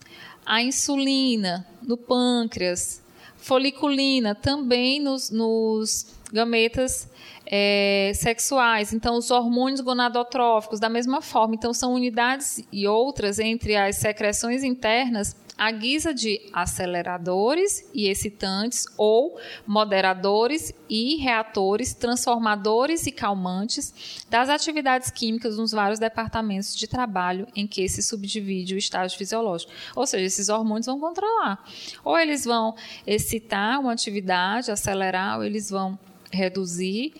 a 0.45 0.61
insulina 0.61 1.65
no 1.81 1.95
pâncreas, 1.95 3.01
foliculina 3.37 4.35
também 4.35 4.99
nos, 4.99 5.29
nos 5.29 6.07
gametas 6.33 7.09
é, 7.49 8.11
sexuais. 8.13 8.93
Então, 8.93 9.17
os 9.17 9.31
hormônios 9.31 9.81
gonadotróficos, 9.81 10.79
da 10.79 10.89
mesma 10.89 11.21
forma. 11.21 11.55
Então, 11.55 11.73
são 11.73 11.93
unidades 11.93 12.63
e 12.71 12.87
outras 12.87 13.39
entre 13.39 13.75
as 13.75 13.95
secreções 13.95 14.63
internas 14.63 15.35
à 15.57 15.71
guisa 15.71 16.13
de 16.13 16.39
aceleradores 16.53 17.89
e 17.93 18.07
excitantes 18.07 18.85
ou 18.95 19.39
moderadores 19.65 20.71
e 20.87 21.15
reatores, 21.15 21.93
transformadores 21.95 23.07
e 23.07 23.11
calmantes 23.11 24.23
das 24.29 24.49
atividades 24.49 25.09
químicas 25.09 25.57
nos 25.57 25.71
vários 25.71 25.99
departamentos 25.99 26.75
de 26.75 26.87
trabalho 26.87 27.47
em 27.55 27.65
que 27.65 27.89
se 27.89 28.03
subdivide 28.03 28.75
o 28.75 28.77
estágio 28.77 29.17
fisiológico. 29.17 29.71
Ou 29.95 30.05
seja, 30.05 30.25
esses 30.25 30.47
hormônios 30.47 30.85
vão 30.85 30.99
controlar. 30.99 31.63
Ou 32.03 32.19
eles 32.19 32.45
vão 32.45 32.75
excitar 33.05 33.79
uma 33.79 33.93
atividade, 33.93 34.69
acelerar, 34.69 35.37
ou 35.37 35.43
eles 35.43 35.71
vão 35.71 35.97
reduzir 36.31 37.13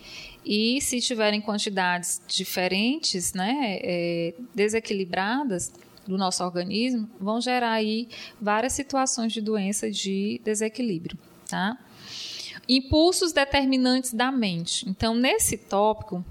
e 0.45 0.79
se 0.81 1.01
tiverem 1.01 1.41
quantidades 1.41 2.21
diferentes, 2.27 3.33
né, 3.33 3.79
é, 3.81 4.33
desequilibradas 4.55 5.73
do 6.07 6.17
nosso 6.17 6.43
organismo, 6.43 7.09
vão 7.19 7.41
gerar 7.41 7.71
aí 7.71 8.07
várias 8.39 8.73
situações 8.73 9.33
de 9.33 9.41
doença 9.41 9.91
de 9.91 10.39
desequilíbrio, 10.43 11.17
tá? 11.49 11.77
Impulsos 12.67 13.33
determinantes 13.33 14.13
da 14.13 14.31
mente. 14.31 14.87
Então, 14.89 15.13
nesse 15.13 15.57
tópico, 15.57 16.23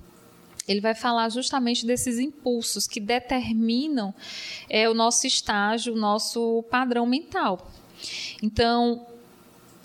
ele 0.66 0.81
vai 0.81 0.95
falar 0.95 1.29
justamente 1.29 1.87
desses 1.87 2.18
impulsos 2.18 2.87
que 2.87 3.01
determinam 3.01 4.14
é, 4.68 4.89
o 4.89 4.95
nosso 4.95 5.27
estágio, 5.27 5.95
o 5.95 5.97
nosso 5.97 6.64
padrão 6.70 7.07
mental. 7.07 7.70
Então, 8.43 9.07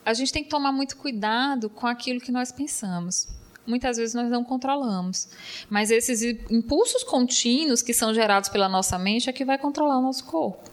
a 0.05 0.13
gente 0.13 0.31
tem 0.31 0.43
que 0.43 0.49
tomar 0.49 0.71
muito 0.71 0.97
cuidado 0.97 1.69
com 1.69 1.85
aquilo 1.87 2.19
que 2.19 2.31
nós 2.31 2.51
pensamos. 2.51 3.27
Muitas 3.65 3.97
vezes 3.97 4.15
nós 4.15 4.29
não 4.29 4.43
controlamos, 4.43 5.29
mas 5.69 5.91
esses 5.91 6.23
impulsos 6.49 7.03
contínuos 7.03 7.81
que 7.81 7.93
são 7.93 8.13
gerados 8.13 8.49
pela 8.49 8.67
nossa 8.67 8.97
mente 8.97 9.29
é 9.29 9.33
que 9.33 9.45
vai 9.45 9.57
controlar 9.57 9.99
o 9.99 10.01
nosso 10.01 10.25
corpo. 10.25 10.70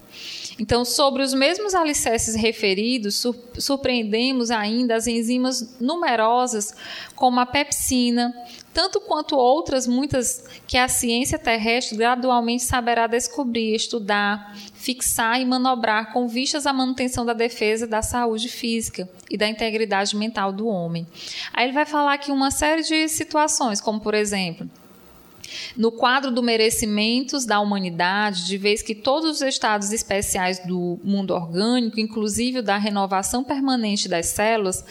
Então, 0.59 0.85
sobre 0.85 1.23
os 1.23 1.33
mesmos 1.33 1.73
alicerces 1.73 2.35
referidos, 2.35 3.25
surpreendemos 3.59 4.51
ainda 4.51 4.97
as 4.97 5.07
enzimas 5.07 5.77
numerosas, 5.81 6.75
como 7.15 7.39
a 7.39 7.47
pepsina, 7.47 8.35
tanto 8.75 9.01
quanto 9.01 9.37
outras 9.37 9.87
muitas 9.87 10.45
que 10.67 10.77
a 10.77 10.89
ciência 10.89 11.39
terrestre 11.39 11.97
gradualmente 11.97 12.65
saberá 12.65 13.07
descobrir, 13.07 13.75
estudar, 13.75 14.53
fixar 14.75 15.41
e 15.41 15.45
manobrar 15.45 16.13
com 16.13 16.27
vistas 16.27 16.67
à 16.67 16.73
manutenção 16.73 17.25
da 17.25 17.33
defesa 17.33 17.87
da 17.87 18.03
saúde 18.03 18.49
física 18.49 19.09
e 19.31 19.37
da 19.37 19.49
integridade 19.49 20.17
mental 20.17 20.53
do 20.53 20.67
homem. 20.67 21.07
Aí 21.53 21.67
ele 21.67 21.73
vai 21.73 21.87
falar 21.87 22.15
aqui 22.15 22.33
uma 22.33 22.51
série 22.51 22.83
de 22.83 23.09
situações, 23.09 23.81
como 23.81 24.01
por 24.01 24.15
exemplo, 24.15 24.69
no 25.77 25.91
quadro 25.91 26.31
do 26.31 26.43
merecimentos 26.43 27.45
da 27.45 27.61
humanidade, 27.61 28.47
de 28.47 28.59
vez 28.59 28.83
que 28.83 28.95
todos 28.95 29.37
os 29.37 29.43
estados 29.43 29.93
especiais 29.93 30.59
do 30.67 30.99
mundo 31.03 31.35
orgânico, 31.35 32.01
inclusive 32.01 32.63
da 32.63 32.77
renovação 32.77 33.45
permanente 33.45 34.09
das 34.09 34.27
células, 34.27 34.85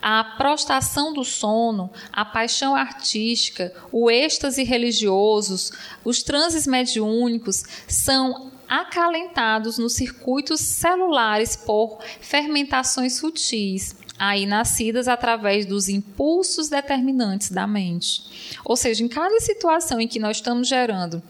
a 0.00 0.22
prostração 0.22 1.14
do 1.14 1.24
sono, 1.24 1.90
a 2.12 2.24
paixão 2.26 2.76
artística, 2.76 3.72
o 3.90 4.10
êxtase 4.10 4.62
religiosos, 4.62 5.72
os 6.04 6.22
transes 6.22 6.66
mediúnicos 6.66 7.62
são 7.88 8.52
acalentados 8.68 9.78
nos 9.78 9.94
circuitos 9.94 10.60
celulares 10.60 11.56
por 11.56 11.98
fermentações 12.20 13.16
sutis, 13.16 13.96
aí 14.18 14.46
nascidas 14.46 15.08
através 15.08 15.66
dos 15.66 15.88
impulsos 15.88 16.68
determinantes 16.68 17.50
da 17.50 17.66
mente. 17.66 18.58
Ou 18.64 18.76
seja, 18.76 19.02
em 19.02 19.08
cada 19.08 19.40
situação 19.40 20.00
em 20.00 20.08
que 20.08 20.18
nós 20.18 20.36
estamos 20.36 20.68
gerando 20.68 21.22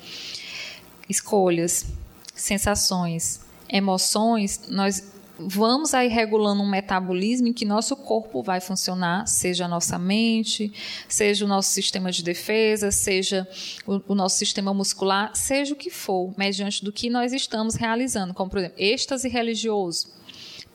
escolhas, 1.08 1.86
sensações, 2.34 3.40
emoções, 3.68 4.62
nós 4.68 5.14
vamos 5.38 5.94
aí 5.94 6.08
regulando 6.08 6.62
um 6.62 6.68
metabolismo 6.68 7.48
em 7.48 7.52
que 7.52 7.64
nosso 7.64 7.96
corpo 7.96 8.42
vai 8.42 8.60
funcionar, 8.60 9.26
seja 9.26 9.64
a 9.64 9.68
nossa 9.68 9.98
mente, 9.98 10.72
seja 11.08 11.44
o 11.44 11.48
nosso 11.48 11.70
sistema 11.70 12.10
de 12.12 12.22
defesa, 12.22 12.90
seja 12.90 13.48
o, 13.86 14.00
o, 14.12 14.14
nosso 14.14 14.38
sistema 14.38 14.72
muscular, 14.72 15.34
seja 15.34 15.74
o 15.74 15.76
que 15.76 15.90
for, 15.90 16.32
mediante 16.36 16.84
do 16.84 16.92
que 16.92 17.10
nós 17.10 17.32
estamos 17.32 17.74
realizando, 17.74 18.32
como 18.32 18.50
por 18.50 18.58
exemplo, 18.58 18.76
êxtase 18.78 19.28
religioso, 19.28 20.08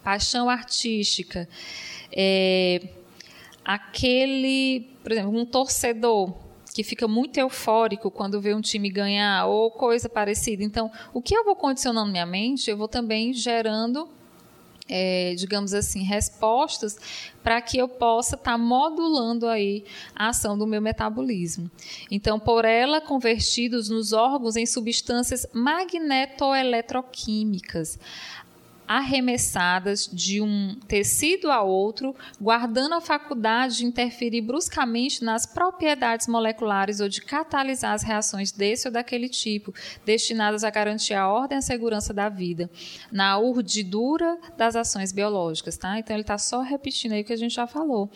paixão 0.02 0.48
artística, 0.48 1.48
é, 2.12 2.88
aquele, 3.64 4.88
por 5.02 5.12
exemplo, 5.12 5.38
um 5.38 5.44
torcedor 5.44 6.32
que 6.74 6.84
fica 6.84 7.08
muito 7.08 7.38
eufórico 7.38 8.10
quando 8.10 8.40
vê 8.40 8.54
um 8.54 8.60
time 8.60 8.88
ganhar 8.90 9.46
ou 9.46 9.70
coisa 9.70 10.08
parecida. 10.08 10.62
Então, 10.62 10.90
o 11.12 11.20
que 11.20 11.36
eu 11.36 11.44
vou 11.44 11.56
condicionando 11.56 12.10
minha 12.10 12.26
mente, 12.26 12.70
eu 12.70 12.76
vou 12.76 12.88
também 12.88 13.32
gerando 13.32 14.08
é, 14.90 15.34
digamos 15.36 15.72
assim, 15.72 16.02
respostas 16.02 16.98
para 17.44 17.62
que 17.62 17.78
eu 17.78 17.86
possa 17.88 18.34
estar 18.34 18.50
tá 18.52 18.58
modulando 18.58 19.46
aí 19.46 19.84
a 20.14 20.28
ação 20.30 20.58
do 20.58 20.66
meu 20.66 20.82
metabolismo. 20.82 21.70
Então, 22.10 22.40
por 22.40 22.64
ela 22.64 23.00
convertidos 23.00 23.88
nos 23.88 24.12
órgãos 24.12 24.56
em 24.56 24.66
substâncias 24.66 25.46
magnetoeletroquímicas 25.52 28.00
arremessadas 28.90 30.10
de 30.12 30.40
um 30.40 30.74
tecido 30.88 31.48
a 31.48 31.62
outro, 31.62 32.12
guardando 32.40 32.96
a 32.96 33.00
faculdade 33.00 33.76
de 33.76 33.86
interferir 33.86 34.40
bruscamente 34.40 35.22
nas 35.22 35.46
propriedades 35.46 36.26
moleculares 36.26 36.98
ou 36.98 37.08
de 37.08 37.22
catalisar 37.22 37.94
as 37.94 38.02
reações 38.02 38.50
desse 38.50 38.88
ou 38.88 38.92
daquele 38.92 39.28
tipo, 39.28 39.72
destinadas 40.04 40.64
a 40.64 40.70
garantir 40.70 41.14
a 41.14 41.28
ordem 41.28 41.56
e 41.56 41.60
a 41.60 41.62
segurança 41.62 42.12
da 42.12 42.28
vida, 42.28 42.68
na 43.12 43.38
urdidura 43.38 44.36
das 44.56 44.74
ações 44.74 45.12
biológicas. 45.12 45.76
Tá? 45.76 45.96
Então, 46.00 46.16
ele 46.16 46.22
está 46.22 46.36
só 46.36 46.60
repetindo 46.60 47.12
aí 47.12 47.20
o 47.20 47.24
que 47.24 47.32
a 47.32 47.36
gente 47.36 47.54
já 47.54 47.68
falou. 47.68 48.10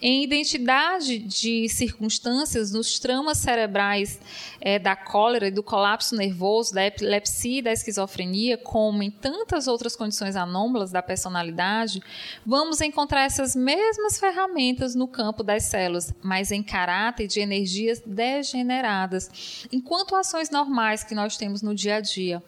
Em 0.00 0.22
identidade 0.22 1.18
de 1.18 1.68
circunstâncias, 1.68 2.70
nos 2.70 3.00
tramas 3.00 3.38
cerebrais 3.38 4.20
é, 4.60 4.78
da 4.78 4.94
cólera 4.94 5.48
e 5.48 5.50
do 5.50 5.64
colapso 5.64 6.14
nervoso, 6.14 6.72
da 6.72 6.86
epilepsia 6.86 7.58
e 7.58 7.62
da 7.62 7.72
esquizofrenia, 7.72 8.56
como 8.56 9.02
em 9.02 9.10
tantas 9.10 9.66
outras 9.66 9.96
condições 9.96 10.11
condições 10.12 10.36
anômalas 10.36 10.90
da 10.92 11.02
personalidade, 11.02 12.02
vamos 12.44 12.82
encontrar 12.82 13.22
essas 13.22 13.56
mesmas 13.56 14.20
ferramentas 14.20 14.94
no 14.94 15.08
campo 15.08 15.42
das 15.42 15.64
células, 15.64 16.12
mas 16.22 16.52
em 16.52 16.62
caráter 16.62 17.26
de 17.26 17.40
energias 17.40 18.02
degeneradas, 18.04 19.66
enquanto 19.72 20.14
ações 20.14 20.50
normais 20.50 21.02
que 21.02 21.14
nós 21.14 21.38
temos 21.38 21.62
no 21.62 21.74
dia 21.74 21.96
a 21.96 22.00
dia 22.00 22.42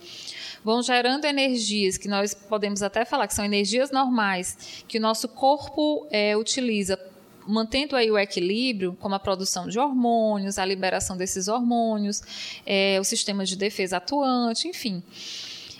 vão 0.62 0.82
gerando 0.82 1.24
energias 1.24 1.96
que 1.96 2.08
nós 2.08 2.34
podemos 2.34 2.82
até 2.82 3.04
falar 3.04 3.26
que 3.26 3.34
são 3.34 3.44
energias 3.44 3.90
normais 3.90 4.84
que 4.86 4.98
o 4.98 5.00
nosso 5.00 5.26
corpo 5.28 6.06
é, 6.10 6.36
utiliza 6.36 6.98
mantendo 7.46 7.94
aí 7.94 8.10
o 8.10 8.18
equilíbrio, 8.18 8.96
como 9.00 9.14
a 9.14 9.18
produção 9.18 9.68
de 9.68 9.78
hormônios, 9.78 10.58
a 10.58 10.64
liberação 10.64 11.14
desses 11.14 11.46
hormônios, 11.46 12.22
é, 12.64 12.98
o 12.98 13.04
sistema 13.04 13.44
de 13.44 13.54
defesa 13.54 13.98
atuante, 13.98 14.66
enfim. 14.66 15.02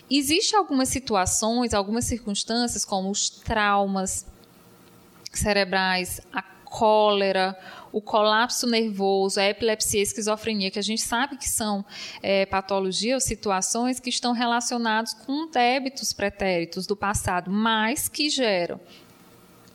Existem 0.09 0.57
algumas 0.57 0.89
situações, 0.89 1.73
algumas 1.73 2.05
circunstâncias, 2.05 2.85
como 2.85 3.09
os 3.09 3.29
traumas 3.29 4.25
cerebrais, 5.33 6.21
a 6.31 6.41
cólera, 6.41 7.57
o 7.91 8.01
colapso 8.01 8.67
nervoso, 8.67 9.39
a 9.39 9.45
epilepsia, 9.45 10.01
a 10.01 10.03
esquizofrenia, 10.03 10.69
que 10.69 10.77
a 10.77 10.81
gente 10.81 11.01
sabe 11.01 11.37
que 11.37 11.47
são 11.47 11.85
é, 12.21 12.45
patologias 12.45 13.23
ou 13.23 13.27
situações 13.27 13.99
que 13.99 14.09
estão 14.09 14.33
relacionadas 14.33 15.13
com 15.13 15.49
débitos 15.49 16.11
pretéritos 16.11 16.85
do 16.85 16.95
passado, 16.95 17.49
mas 17.49 18.09
que 18.09 18.29
geram 18.29 18.79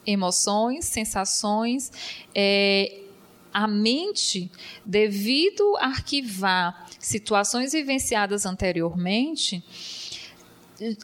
emoções, 0.07 0.85
sensações, 0.85 1.91
é, 2.35 3.01
a 3.53 3.67
mente, 3.67 4.51
devido 4.85 5.77
a 5.79 5.87
arquivar 5.87 6.87
situações 6.99 7.73
vivenciadas 7.73 8.47
anteriormente, 8.47 9.65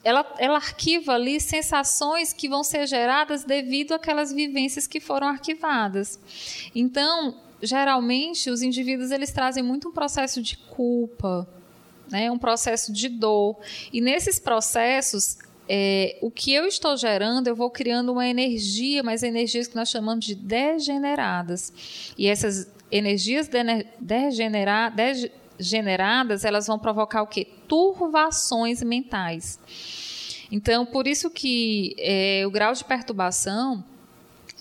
ela, 0.03 0.35
ela 0.39 0.57
arquiva 0.57 1.13
ali 1.13 1.39
sensações 1.41 2.33
que 2.33 2.49
vão 2.49 2.65
ser 2.65 2.87
geradas 2.87 3.45
devido 3.45 3.93
àquelas 3.93 4.33
vivências 4.33 4.87
que 4.87 5.01
foram 5.01 5.29
arquivadas. 5.29 6.19
Então, 6.75 7.37
geralmente, 7.63 8.51
os 8.51 8.63
indivíduos 8.63 9.11
eles 9.11 9.31
trazem 9.33 9.63
muito 9.63 9.89
um 9.89 9.93
processo 9.93 10.41
de 10.41 10.57
culpa, 10.57 11.47
né, 12.11 12.31
um 12.31 12.39
processo 12.39 12.93
de 12.93 13.09
dor. 13.09 13.57
E 13.93 14.01
nesses 14.01 14.39
processos, 14.39 15.39
é, 15.69 16.17
o 16.23 16.31
que 16.31 16.55
eu 16.55 16.67
estou 16.67 16.97
gerando, 16.97 17.49
eu 17.49 17.57
vou 17.57 17.71
criando 17.71 18.13
uma 18.13 18.27
energia, 18.27 19.03
mas 19.03 19.23
energias 19.23 19.67
que 19.67 19.77
nós 19.77 19.91
chamamos 19.91 20.25
de 20.25 20.35
degeneradas. 20.35 22.13
E 22.17 22.29
essas 22.29 22.69
energias 22.91 23.51
degeneradas 24.01 25.29
generadas, 25.59 26.45
elas 26.45 26.67
vão 26.67 26.79
provocar 26.79 27.23
o 27.23 27.27
quê? 27.27 27.47
Turvações 27.67 28.83
mentais. 28.83 29.59
Então, 30.51 30.87
por 30.87 31.07
isso 31.07 31.31
que 31.31 31.95
é, 31.99 32.45
o 32.47 32.51
grau 32.51 32.73
de 32.73 32.85
perturbação 32.85 33.85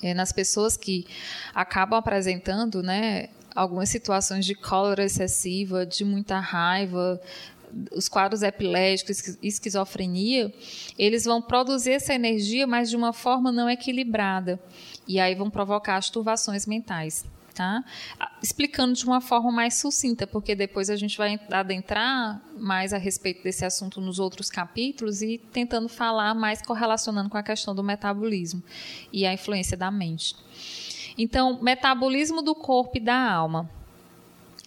é, 0.02 0.14
nas 0.14 0.32
pessoas 0.32 0.76
que 0.76 1.06
acabam 1.54 1.98
apresentando, 1.98 2.82
né, 2.82 3.30
algumas 3.56 3.90
situações 3.90 4.46
de 4.46 4.56
cólera 4.56 5.04
excessiva, 5.04 5.86
de 5.86 6.04
muita 6.04 6.40
raiva, 6.40 7.22
os 7.92 8.08
quadros 8.08 8.42
epiléticos, 8.42 9.38
esquizofrenia, 9.42 10.54
eles 10.98 11.26
vão 11.26 11.42
produzir 11.42 11.92
essa 11.92 12.14
energia, 12.14 12.66
mas 12.66 12.90
de 12.90 12.96
uma 12.96 13.14
forma 13.14 13.52
não 13.52 13.70
equilibrada. 13.70 14.60
E 15.08 15.20
aí 15.20 15.36
vão 15.36 15.50
provocar 15.50 15.98
as 15.98 16.10
turvações 16.10 16.66
mentais 16.66 17.26
tá? 17.56 17.84
Explicando 18.44 18.94
de 18.94 19.06
uma 19.06 19.22
forma 19.22 19.52
mais 19.52 19.76
sucinta, 19.76 20.28
porque 20.28 20.54
depois 20.54 20.90
a 20.90 20.96
gente 20.96 21.18
vai 21.18 21.40
adentrar 21.50 22.42
mais 22.58 22.94
a 22.94 22.98
respeito 22.98 23.42
desse 23.44 23.66
assunto 23.66 24.02
nos 24.02 24.20
outros 24.20 24.50
capítulos 24.50 25.22
e 25.22 25.38
tentando 25.52 25.88
falar 25.88 26.36
mais 26.36 26.62
correlacionando 26.62 27.30
com 27.30 27.38
a 27.38 27.44
questão 27.44 27.74
do 27.74 27.82
metabolismo 27.82 28.62
e 29.12 29.26
a 29.26 29.34
influência 29.34 29.78
da 29.78 29.90
mente. 29.90 30.36
Então, 31.18 31.62
metabolismo 31.62 32.42
do 32.42 32.54
corpo 32.54 32.98
e 32.98 33.00
da 33.00 33.32
alma. 33.32 33.70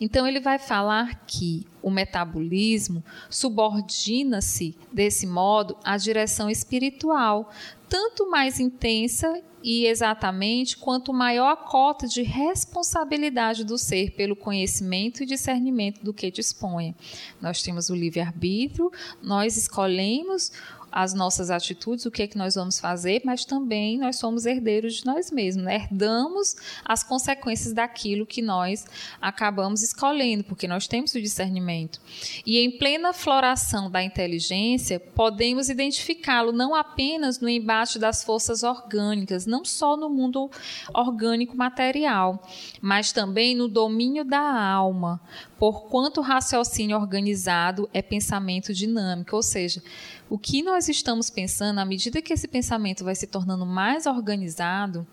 Então, 0.00 0.26
ele 0.26 0.40
vai 0.40 0.58
falar 0.58 1.26
que 1.26 1.66
o 1.82 1.90
metabolismo 1.90 3.02
subordina-se, 3.28 4.76
desse 4.92 5.26
modo, 5.26 5.76
à 5.84 5.96
direção 5.96 6.48
espiritual, 6.48 7.50
tanto 7.88 8.30
mais 8.30 8.60
intensa 8.60 9.42
e 9.62 9.86
exatamente 9.86 10.76
quanto 10.76 11.12
maior 11.12 11.52
a 11.52 11.56
cota 11.56 12.06
de 12.06 12.22
responsabilidade 12.22 13.64
do 13.64 13.76
ser 13.76 14.12
pelo 14.12 14.36
conhecimento 14.36 15.22
e 15.22 15.26
discernimento 15.26 16.02
do 16.02 16.14
que 16.14 16.30
dispõe. 16.30 16.94
Nós 17.40 17.62
temos 17.62 17.90
o 17.90 17.94
livre-arbítrio, 17.94 18.90
nós 19.22 19.56
escolhemos 19.56 20.52
as 20.90 21.14
nossas 21.14 21.50
atitudes, 21.50 22.06
o 22.06 22.10
que 22.10 22.22
é 22.22 22.26
que 22.26 22.38
nós 22.38 22.54
vamos 22.54 22.78
fazer, 22.80 23.22
mas 23.24 23.44
também 23.44 23.98
nós 23.98 24.16
somos 24.16 24.46
herdeiros 24.46 24.94
de 24.94 25.06
nós 25.06 25.30
mesmos, 25.30 25.64
né? 25.64 25.76
herdamos 25.76 26.56
as 26.84 27.02
consequências 27.02 27.72
daquilo 27.72 28.26
que 28.26 28.42
nós 28.42 28.86
acabamos 29.20 29.82
escolhendo, 29.82 30.44
porque 30.44 30.66
nós 30.66 30.86
temos 30.86 31.14
o 31.14 31.20
discernimento. 31.20 32.00
E 32.44 32.58
em 32.58 32.70
plena 32.70 33.12
floração 33.12 33.90
da 33.90 34.02
inteligência, 34.02 34.98
podemos 34.98 35.68
identificá-lo 35.68 36.52
não 36.52 36.74
apenas 36.74 37.40
no 37.40 37.48
embate 37.48 37.98
das 37.98 38.24
forças 38.24 38.62
orgânicas, 38.62 39.46
não 39.46 39.64
só 39.64 39.96
no 39.96 40.08
mundo 40.08 40.50
orgânico 40.94 41.56
material, 41.56 42.42
mas 42.80 43.12
também 43.12 43.54
no 43.54 43.68
domínio 43.68 44.24
da 44.24 44.40
alma, 44.40 45.20
porquanto 45.58 46.20
raciocínio 46.20 46.96
organizado 46.96 47.88
é 47.92 48.00
pensamento 48.00 48.72
dinâmico, 48.72 49.34
ou 49.34 49.42
seja, 49.42 49.82
o 50.30 50.38
que 50.38 50.62
nós 50.62 50.88
estamos 50.88 51.28
pensando, 51.28 51.80
à 51.80 51.84
medida 51.84 52.22
que 52.22 52.32
esse 52.32 52.46
pensamento 52.46 53.04
vai 53.04 53.14
se 53.14 53.26
tornando 53.26 53.66
mais 53.66 54.06
organizado, 54.06 55.06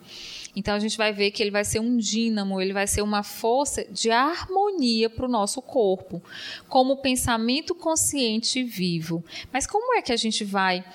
então 0.56 0.76
a 0.76 0.80
gente 0.80 0.98
vai 0.98 1.12
ver 1.12 1.32
que 1.32 1.42
ele 1.42 1.52
vai 1.52 1.66
ser 1.66 1.80
um 1.80 1.98
dínamo, 1.98 2.62
ele 2.62 2.74
vai 2.74 2.86
ser 2.86 3.02
uma 3.02 3.24
força 3.24 3.84
de 3.86 4.12
harmonia 4.12 5.10
para 5.10 5.26
o 5.26 5.30
nosso 5.30 5.62
corpo, 5.62 6.22
como 6.70 6.98
pensamento 6.98 7.74
consciente 7.74 8.64
vivo. 8.64 9.24
Mas 9.52 9.66
como 9.66 9.96
é 9.98 10.02
que 10.02 10.14
a 10.14 10.18
gente 10.18 10.44
vai 10.44 10.86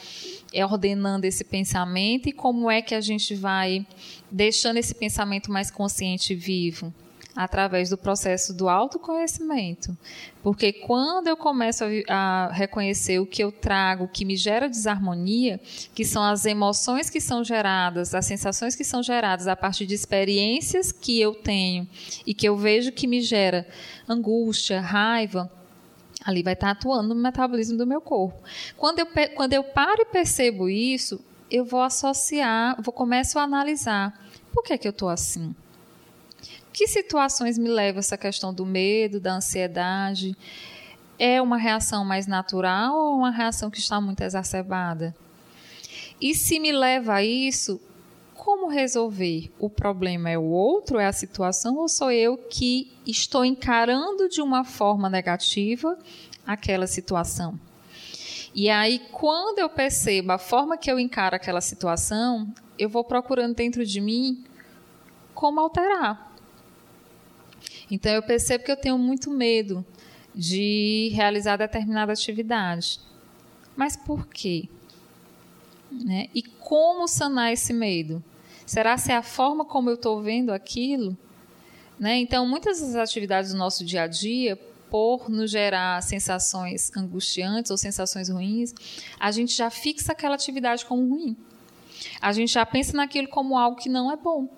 é, 0.52 0.64
ordenando 0.64 1.26
esse 1.26 1.42
pensamento 1.42 2.28
e 2.28 2.32
como 2.32 2.70
é 2.70 2.80
que 2.80 2.94
a 2.94 3.00
gente 3.00 3.34
vai 3.34 3.84
deixando 4.30 4.76
esse 4.76 4.94
pensamento 4.94 5.50
mais 5.50 5.70
consciente 5.70 6.34
vivo? 6.34 6.94
Através 7.34 7.88
do 7.88 7.96
processo 7.96 8.52
do 8.52 8.68
autoconhecimento. 8.68 9.96
Porque 10.42 10.72
quando 10.72 11.28
eu 11.28 11.36
começo 11.36 11.84
a, 11.84 12.14
a, 12.14 12.52
reconhecer 12.52 13.18
o 13.18 13.26
que 13.26 13.42
eu 13.42 13.52
trago, 13.52 14.08
que 14.08 14.24
me 14.24 14.36
gera 14.36 14.68
desarmonia, 14.68 15.60
que 15.94 16.04
são 16.04 16.22
as 16.22 16.44
emoções 16.44 17.08
que 17.08 17.20
são 17.20 17.44
geradas, 17.44 18.14
as 18.14 18.26
sensações 18.26 18.74
que 18.74 18.84
são 18.84 19.02
geradas 19.02 19.46
a 19.46 19.54
partir 19.54 19.86
de 19.86 19.94
experiências 19.94 20.92
que 20.92 21.20
eu 21.20 21.34
tenho 21.34 21.86
e 22.26 22.34
que 22.34 22.48
eu 22.48 22.56
vejo 22.56 22.92
que 22.92 23.06
me 23.06 23.20
gera 23.20 23.66
angústia, 24.08 24.80
raiva, 24.80 25.50
Ali 26.24 26.42
vai 26.42 26.52
estar 26.52 26.70
atuando 26.70 27.14
no 27.14 27.20
metabolismo 27.20 27.78
do 27.78 27.86
meu 27.86 28.00
corpo. 28.00 28.38
Quando 28.76 28.98
eu, 28.98 29.06
quando 29.34 29.54
eu 29.54 29.64
paro 29.64 30.02
e 30.02 30.04
percebo 30.04 30.68
isso, 30.68 31.18
eu 31.50 31.64
vou 31.64 31.80
associar, 31.80 32.80
vou 32.82 32.92
começo 32.92 33.38
a 33.38 33.42
analisar. 33.42 34.20
Por 34.52 34.62
que, 34.62 34.74
é 34.74 34.78
que 34.78 34.86
eu 34.86 34.90
estou 34.90 35.08
assim? 35.08 35.54
Que 36.80 36.88
situações 36.88 37.58
me 37.58 37.68
levam 37.68 37.98
a 37.98 38.00
essa 38.00 38.16
questão 38.16 38.54
do 38.54 38.64
medo, 38.64 39.20
da 39.20 39.34
ansiedade? 39.34 40.34
É 41.18 41.42
uma 41.42 41.58
reação 41.58 42.06
mais 42.06 42.26
natural 42.26 42.96
ou 42.96 43.18
uma 43.18 43.30
reação 43.30 43.70
que 43.70 43.78
está 43.78 44.00
muito 44.00 44.22
exacerbada? 44.22 45.14
E 46.18 46.34
se 46.34 46.58
me 46.58 46.72
leva 46.72 47.16
a 47.16 47.22
isso, 47.22 47.78
como 48.32 48.66
resolver? 48.66 49.52
O 49.58 49.68
problema 49.68 50.30
é 50.30 50.38
o 50.38 50.44
outro, 50.44 50.98
é 50.98 51.04
a 51.04 51.12
situação, 51.12 51.76
ou 51.76 51.86
sou 51.86 52.10
eu 52.10 52.38
que 52.38 52.90
estou 53.06 53.44
encarando 53.44 54.26
de 54.26 54.40
uma 54.40 54.64
forma 54.64 55.10
negativa 55.10 55.98
aquela 56.46 56.86
situação? 56.86 57.60
E 58.54 58.70
aí, 58.70 59.00
quando 59.12 59.58
eu 59.58 59.68
percebo 59.68 60.32
a 60.32 60.38
forma 60.38 60.78
que 60.78 60.90
eu 60.90 60.98
encaro 60.98 61.36
aquela 61.36 61.60
situação, 61.60 62.50
eu 62.78 62.88
vou 62.88 63.04
procurando 63.04 63.54
dentro 63.54 63.84
de 63.84 64.00
mim 64.00 64.42
como 65.34 65.60
alterar. 65.60 66.29
Então, 67.90 68.12
eu 68.12 68.22
percebo 68.22 68.64
que 68.64 68.70
eu 68.70 68.76
tenho 68.76 68.98
muito 68.98 69.30
medo 69.30 69.84
de 70.34 71.10
realizar 71.12 71.56
determinada 71.56 72.12
atividade. 72.12 73.00
Mas 73.76 73.96
por 73.96 74.26
quê? 74.26 74.68
Né? 75.90 76.28
E 76.34 76.42
como 76.42 77.08
sanar 77.08 77.52
esse 77.52 77.72
medo? 77.72 78.22
Será 78.64 78.96
se 78.96 79.10
é 79.10 79.16
a 79.16 79.22
forma 79.22 79.64
como 79.64 79.90
eu 79.90 79.94
estou 79.94 80.22
vendo 80.22 80.52
aquilo? 80.52 81.16
Né? 81.98 82.18
Então, 82.18 82.46
muitas 82.46 82.80
das 82.80 82.94
atividades 82.94 83.52
do 83.52 83.58
nosso 83.58 83.84
dia 83.84 84.02
a 84.02 84.06
dia, 84.06 84.56
por 84.90 85.28
nos 85.28 85.50
gerar 85.50 86.02
sensações 86.02 86.90
angustiantes 86.96 87.70
ou 87.70 87.76
sensações 87.76 88.28
ruins, 88.28 88.74
a 89.18 89.30
gente 89.30 89.54
já 89.54 89.70
fixa 89.70 90.12
aquela 90.12 90.34
atividade 90.34 90.84
como 90.84 91.08
ruim. 91.08 91.36
A 92.20 92.32
gente 92.32 92.52
já 92.52 92.64
pensa 92.64 92.96
naquilo 92.96 93.28
como 93.28 93.58
algo 93.58 93.76
que 93.76 93.88
não 93.88 94.10
é 94.10 94.16
bom. 94.16 94.48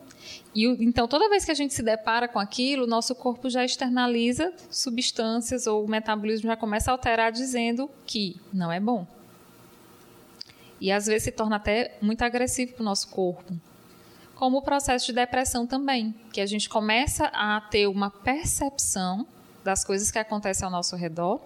E, 0.55 0.67
então, 0.85 1.09
toda 1.09 1.29
vez 1.29 1.45
que 1.45 1.51
a 1.51 1.55
gente 1.55 1.75
se 1.75 1.83
depara 1.83 2.29
com 2.29 2.39
aquilo, 2.39 2.87
nosso 2.87 3.15
corpo 3.15 3.49
já 3.49 3.65
externaliza 3.65 4.53
substâncias 4.71 5.67
ou 5.67 5.85
o 5.85 5.89
metabolismo 5.89 6.49
já 6.49 6.57
começa 6.57 6.91
a 6.91 6.95
alterar 6.95 7.33
dizendo 7.33 7.91
que 8.07 8.41
não 8.53 8.71
é 8.71 8.81
bom. 8.81 9.07
E 10.81 10.91
às 10.91 11.07
vezes 11.07 11.25
se 11.25 11.33
torna 11.33 11.57
até 11.57 11.97
muito 12.03 12.23
agressivo 12.23 12.73
para 12.75 12.83
o 12.83 12.85
nosso 12.85 13.09
corpo. 13.09 13.55
Como 14.35 14.59
o 14.59 14.63
processo 14.63 15.07
de 15.07 15.13
depressão 15.13 15.67
também, 15.67 16.15
que 16.33 16.41
a 16.41 16.47
gente 16.47 16.69
começa 16.69 17.27
a 17.27 17.61
ter 17.61 17.87
uma 17.87 18.11
percepção 18.11 19.27
das 19.63 19.85
coisas 19.85 20.11
que 20.11 20.19
acontecem 20.19 20.65
ao 20.65 20.71
nosso 20.73 20.97
redor 20.97 21.41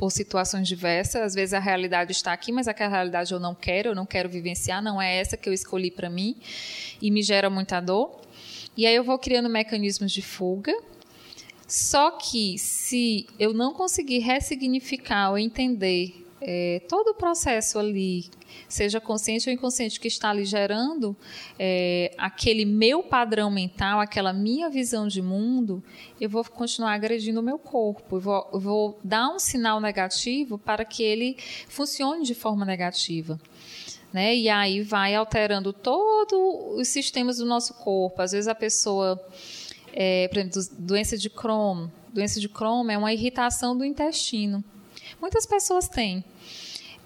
por 0.00 0.10
situações 0.10 0.66
diversas. 0.66 1.20
Às 1.20 1.34
vezes 1.34 1.52
a 1.52 1.58
realidade 1.58 2.12
está 2.12 2.32
aqui, 2.32 2.50
mas 2.50 2.66
aquela 2.66 2.88
realidade 2.90 3.34
eu 3.34 3.38
não 3.38 3.54
quero, 3.54 3.90
eu 3.90 3.94
não 3.94 4.06
quero 4.06 4.30
vivenciar, 4.30 4.82
não 4.82 5.00
é 5.00 5.18
essa 5.18 5.36
que 5.36 5.46
eu 5.46 5.52
escolhi 5.52 5.90
para 5.90 6.08
mim 6.08 6.36
e 7.02 7.10
me 7.10 7.22
gera 7.22 7.50
muita 7.50 7.80
dor. 7.80 8.18
E 8.74 8.86
aí 8.86 8.94
eu 8.94 9.04
vou 9.04 9.18
criando 9.18 9.50
mecanismos 9.50 10.10
de 10.10 10.22
fuga. 10.22 10.74
Só 11.68 12.12
que 12.12 12.58
se 12.58 13.26
eu 13.38 13.52
não 13.52 13.74
conseguir 13.74 14.20
ressignificar 14.20 15.32
ou 15.32 15.38
entender 15.38 16.26
é, 16.40 16.80
todo 16.88 17.08
o 17.08 17.14
processo 17.14 17.78
ali, 17.78 18.30
seja 18.68 19.00
consciente 19.00 19.48
ou 19.48 19.54
inconsciente, 19.54 20.00
que 20.00 20.08
está 20.08 20.30
ali 20.30 20.44
gerando 20.44 21.16
é, 21.58 22.14
aquele 22.18 22.64
meu 22.64 23.02
padrão 23.02 23.50
mental, 23.50 24.00
aquela 24.00 24.32
minha 24.32 24.68
visão 24.68 25.08
de 25.08 25.22
mundo, 25.22 25.82
eu 26.20 26.28
vou 26.28 26.44
continuar 26.44 26.94
agredindo 26.94 27.40
o 27.40 27.42
meu 27.42 27.58
corpo, 27.58 28.16
eu 28.16 28.20
vou, 28.20 28.50
eu 28.52 28.60
vou 28.60 28.98
dar 29.02 29.28
um 29.30 29.38
sinal 29.38 29.80
negativo 29.80 30.58
para 30.58 30.84
que 30.84 31.02
ele 31.02 31.36
funcione 31.68 32.24
de 32.24 32.34
forma 32.34 32.64
negativa. 32.64 33.40
Né? 34.12 34.36
E 34.36 34.48
aí 34.48 34.82
vai 34.82 35.14
alterando 35.14 35.72
todos 35.72 36.78
os 36.80 36.88
sistemas 36.88 37.38
do 37.38 37.46
nosso 37.46 37.74
corpo. 37.74 38.20
Às 38.20 38.32
vezes 38.32 38.48
a 38.48 38.54
pessoa, 38.54 39.20
é, 39.92 40.26
por 40.28 40.38
exemplo, 40.38 40.60
doença 40.78 41.16
de 41.16 41.30
Crohn. 41.30 41.88
Doença 42.12 42.40
de 42.40 42.48
Crohn 42.48 42.90
é 42.90 42.98
uma 42.98 43.12
irritação 43.12 43.76
do 43.76 43.84
intestino. 43.84 44.64
Muitas 45.20 45.46
pessoas 45.46 45.88
têm. 45.88 46.24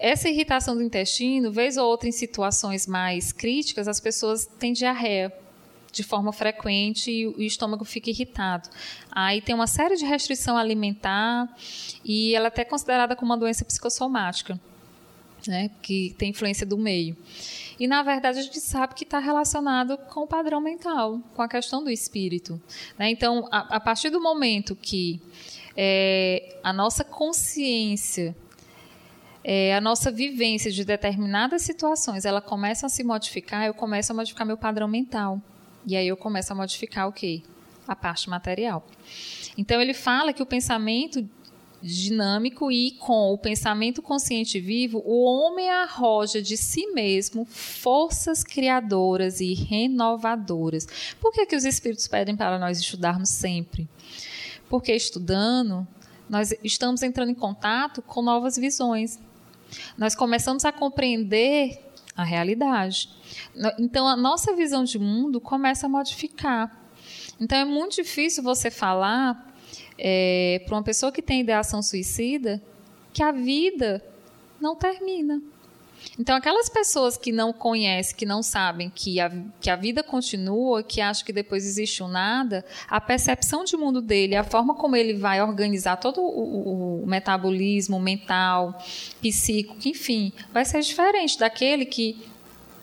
Essa 0.06 0.28
irritação 0.28 0.76
do 0.76 0.82
intestino, 0.82 1.50
vez 1.50 1.78
ou 1.78 1.86
outra 1.86 2.06
em 2.06 2.12
situações 2.12 2.86
mais 2.86 3.32
críticas, 3.32 3.88
as 3.88 3.98
pessoas 3.98 4.44
têm 4.44 4.70
diarreia 4.70 5.32
de 5.90 6.02
forma 6.02 6.30
frequente 6.30 7.10
e 7.10 7.26
o 7.26 7.40
estômago 7.40 7.86
fica 7.86 8.10
irritado. 8.10 8.68
Aí 9.10 9.40
tem 9.40 9.54
uma 9.54 9.66
série 9.66 9.96
de 9.96 10.04
restrição 10.04 10.58
alimentar 10.58 11.48
e 12.04 12.34
ela 12.34 12.48
é 12.48 12.48
até 12.48 12.66
considerada 12.66 13.16
como 13.16 13.32
uma 13.32 13.38
doença 13.38 13.64
psicossomática, 13.64 14.60
né, 15.48 15.70
que 15.80 16.14
tem 16.18 16.28
influência 16.28 16.66
do 16.66 16.76
meio. 16.76 17.16
E, 17.80 17.86
na 17.86 18.02
verdade, 18.02 18.40
a 18.40 18.42
gente 18.42 18.60
sabe 18.60 18.94
que 18.94 19.04
está 19.04 19.18
relacionado 19.18 19.96
com 19.96 20.24
o 20.24 20.26
padrão 20.26 20.60
mental, 20.60 21.18
com 21.34 21.40
a 21.40 21.48
questão 21.48 21.82
do 21.82 21.88
espírito. 21.88 22.60
Né? 22.98 23.08
Então, 23.08 23.48
a, 23.50 23.76
a, 23.76 23.80
partir 23.80 24.10
do 24.10 24.20
momento 24.20 24.76
que 24.76 25.18
é, 25.74 26.58
a 26.62 26.74
nossa 26.74 27.02
consciência, 27.04 28.36
é, 29.44 29.74
a 29.74 29.80
nossa 29.80 30.10
vivência 30.10 30.72
de 30.72 30.84
determinadas 30.84 31.62
situações, 31.62 32.24
ela 32.24 32.40
começa 32.40 32.86
a 32.86 32.88
se 32.88 33.04
modificar, 33.04 33.66
eu 33.66 33.74
começo 33.74 34.10
a 34.10 34.14
modificar 34.14 34.46
meu 34.46 34.56
padrão 34.56 34.88
mental. 34.88 35.40
E 35.86 35.94
aí 35.96 36.08
eu 36.08 36.16
começo 36.16 36.50
a 36.50 36.56
modificar 36.56 37.06
o 37.06 37.12
quê? 37.12 37.42
A 37.86 37.94
parte 37.94 38.30
material. 38.30 38.86
Então 39.58 39.80
ele 39.80 39.92
fala 39.92 40.32
que 40.32 40.42
o 40.42 40.46
pensamento 40.46 41.28
dinâmico 41.82 42.72
e 42.72 42.92
com 42.92 43.34
o 43.34 43.36
pensamento 43.36 44.00
consciente 44.00 44.58
vivo, 44.58 45.02
o 45.04 45.22
homem 45.24 45.68
arroja 45.68 46.40
de 46.40 46.56
si 46.56 46.86
mesmo 46.92 47.44
forças 47.44 48.42
criadoras 48.42 49.40
e 49.40 49.52
renovadoras. 49.52 50.86
Por 51.20 51.30
que, 51.30 51.44
que 51.44 51.54
os 51.54 51.66
espíritos 51.66 52.08
pedem 52.08 52.34
para 52.34 52.58
nós 52.58 52.78
estudarmos 52.78 53.28
sempre? 53.28 53.86
Porque 54.70 54.94
estudando, 54.94 55.86
nós 56.28 56.54
estamos 56.64 57.02
entrando 57.02 57.30
em 57.30 57.34
contato 57.34 58.00
com 58.00 58.22
novas 58.22 58.56
visões. 58.56 59.18
Nós 59.96 60.14
começamos 60.14 60.64
a 60.64 60.72
compreender 60.72 61.78
a 62.16 62.24
realidade. 62.24 63.08
Então, 63.78 64.06
a 64.06 64.16
nossa 64.16 64.54
visão 64.54 64.84
de 64.84 64.98
mundo 64.98 65.40
começa 65.40 65.86
a 65.86 65.88
modificar. 65.88 66.84
Então, 67.40 67.58
é 67.58 67.64
muito 67.64 67.96
difícil 67.96 68.42
você 68.42 68.70
falar 68.70 69.52
é, 69.98 70.62
para 70.64 70.76
uma 70.76 70.82
pessoa 70.82 71.10
que 71.10 71.22
tem 71.22 71.40
ideação 71.40 71.82
suicida 71.82 72.62
que 73.12 73.22
a 73.22 73.32
vida 73.32 74.04
não 74.60 74.74
termina. 74.74 75.40
Então, 76.18 76.36
aquelas 76.36 76.68
pessoas 76.68 77.16
que 77.16 77.32
não 77.32 77.52
conhecem, 77.52 78.16
que 78.16 78.26
não 78.26 78.42
sabem 78.42 78.90
que 78.90 79.20
a, 79.20 79.30
que 79.60 79.70
a 79.70 79.76
vida 79.76 80.02
continua, 80.02 80.82
que 80.82 81.00
acham 81.00 81.24
que 81.24 81.32
depois 81.32 81.66
existe 81.66 82.02
um 82.02 82.08
nada, 82.08 82.64
a 82.88 83.00
percepção 83.00 83.64
de 83.64 83.76
mundo 83.76 84.00
dele, 84.00 84.36
a 84.36 84.44
forma 84.44 84.74
como 84.74 84.96
ele 84.96 85.14
vai 85.14 85.42
organizar 85.42 85.96
todo 85.96 86.20
o, 86.20 87.02
o 87.02 87.06
metabolismo 87.06 87.98
mental, 87.98 88.78
psíquico, 89.20 89.76
enfim, 89.86 90.32
vai 90.52 90.64
ser 90.64 90.80
diferente 90.80 91.38
daquele 91.38 91.84
que 91.84 92.18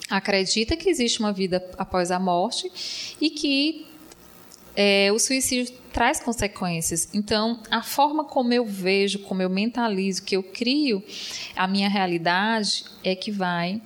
acredita 0.09 0.75
que 0.75 0.89
existe 0.89 1.19
uma 1.19 1.31
vida 1.31 1.65
após 1.77 2.11
a 2.11 2.19
morte 2.19 3.15
e 3.19 3.29
que 3.29 3.87
é, 4.75 5.09
o 5.11 5.19
suicídio 5.19 5.80
traz 5.93 6.19
consequências. 6.19 7.09
Então, 7.13 7.59
a 7.69 7.81
forma 7.81 8.23
como 8.23 8.53
eu 8.53 8.65
vejo, 8.65 9.19
como 9.19 9.41
eu 9.41 9.49
mentalizo, 9.49 10.23
que 10.23 10.35
eu 10.35 10.43
crio 10.43 11.03
a 11.55 11.67
minha 11.67 11.89
realidade 11.89 12.85
é 13.03 13.15
que 13.15 13.31
vai 13.31 13.81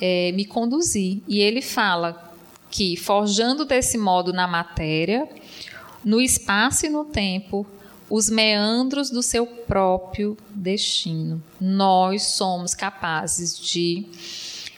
é, 0.00 0.32
me 0.32 0.44
conduzir. 0.44 1.22
E 1.28 1.40
ele 1.40 1.62
fala 1.62 2.34
que, 2.70 2.96
forjando 2.96 3.64
desse 3.64 3.98
modo 3.98 4.32
na 4.32 4.46
matéria, 4.46 5.28
no 6.04 6.20
espaço 6.20 6.86
e 6.86 6.88
no 6.88 7.04
tempo, 7.04 7.66
os 8.08 8.30
meandros 8.30 9.10
do 9.10 9.22
seu 9.22 9.46
próprio 9.46 10.36
destino. 10.50 11.42
Nós 11.60 12.22
somos 12.22 12.74
capazes 12.74 13.58
de 13.58 14.06